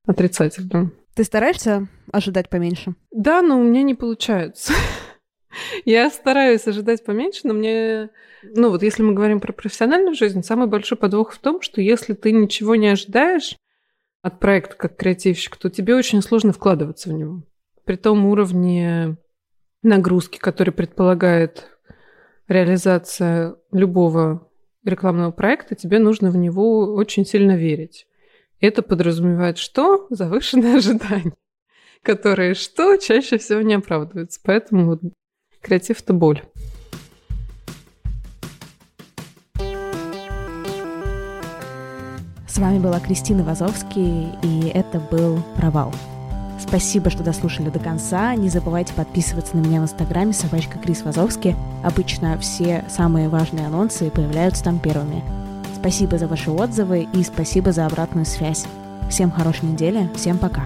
отрицательного. 0.05 0.91
Ты 1.15 1.23
стараешься 1.23 1.87
ожидать 2.11 2.47
поменьше? 2.47 2.93
Да, 3.11 3.41
но 3.41 3.59
у 3.59 3.63
меня 3.63 3.81
не 3.81 3.95
получается. 3.95 4.73
Я 5.85 6.09
стараюсь 6.09 6.67
ожидать 6.67 7.03
поменьше, 7.03 7.41
но 7.43 7.53
мне... 7.53 8.09
Ну 8.43 8.69
вот 8.69 8.83
если 8.83 9.03
мы 9.03 9.13
говорим 9.13 9.39
про 9.39 9.53
профессиональную 9.53 10.15
жизнь, 10.15 10.43
самый 10.43 10.67
большой 10.67 10.97
подвох 10.97 11.33
в 11.33 11.39
том, 11.39 11.61
что 11.61 11.81
если 11.81 12.13
ты 12.13 12.31
ничего 12.31 12.75
не 12.75 12.87
ожидаешь 12.87 13.57
от 14.21 14.39
проекта 14.39 14.75
как 14.75 14.95
креативщик, 14.95 15.57
то 15.57 15.69
тебе 15.69 15.95
очень 15.95 16.21
сложно 16.21 16.53
вкладываться 16.53 17.09
в 17.09 17.13
него. 17.13 17.43
При 17.85 17.95
том 17.95 18.25
уровне 18.25 19.17
нагрузки, 19.83 20.37
который 20.37 20.71
предполагает 20.71 21.69
реализация 22.47 23.55
любого 23.71 24.47
рекламного 24.83 25.31
проекта, 25.31 25.75
тебе 25.75 25.99
нужно 25.99 26.31
в 26.31 26.37
него 26.37 26.93
очень 26.93 27.25
сильно 27.25 27.55
верить. 27.55 28.07
Это 28.59 28.83
подразумевает 28.83 29.57
что? 29.57 30.07
Завышенные 30.09 30.75
ожидания, 30.77 31.33
которые 32.03 32.53
что? 32.53 32.97
Чаще 32.97 33.37
всего 33.37 33.61
не 33.61 33.73
оправдываются. 33.73 34.39
Поэтому 34.43 34.85
вот 34.85 35.01
креатив– 35.61 36.01
это 36.03 36.13
боль. 36.13 36.41
С 42.47 42.57
вами 42.57 42.79
была 42.79 42.99
Кристина 42.99 43.43
Вазовский, 43.43 44.27
и 44.43 44.71
это 44.73 44.99
был 44.99 45.41
«Провал». 45.55 45.93
Спасибо, 46.59 47.09
что 47.09 47.23
дослушали 47.23 47.69
до 47.69 47.79
конца. 47.79 48.35
Не 48.35 48.49
забывайте 48.49 48.93
подписываться 48.93 49.57
на 49.57 49.61
меня 49.65 49.81
в 49.81 49.83
инстаграме 49.83 50.31
собачка 50.31 50.77
Крис 50.77 51.01
Вазовский. 51.01 51.55
Обычно 51.83 52.37
все 52.37 52.85
самые 52.89 53.29
важные 53.29 53.67
анонсы 53.67 54.11
появляются 54.11 54.63
там 54.63 54.79
первыми. 54.79 55.23
Спасибо 55.75 56.17
за 56.17 56.27
ваши 56.27 56.51
отзывы 56.51 57.07
и 57.13 57.23
спасибо 57.23 57.71
за 57.71 57.87
обратную 57.87 58.25
связь. 58.25 58.65
Всем 59.09 59.31
хорошей 59.31 59.65
недели, 59.65 60.09
всем 60.15 60.37
пока. 60.37 60.65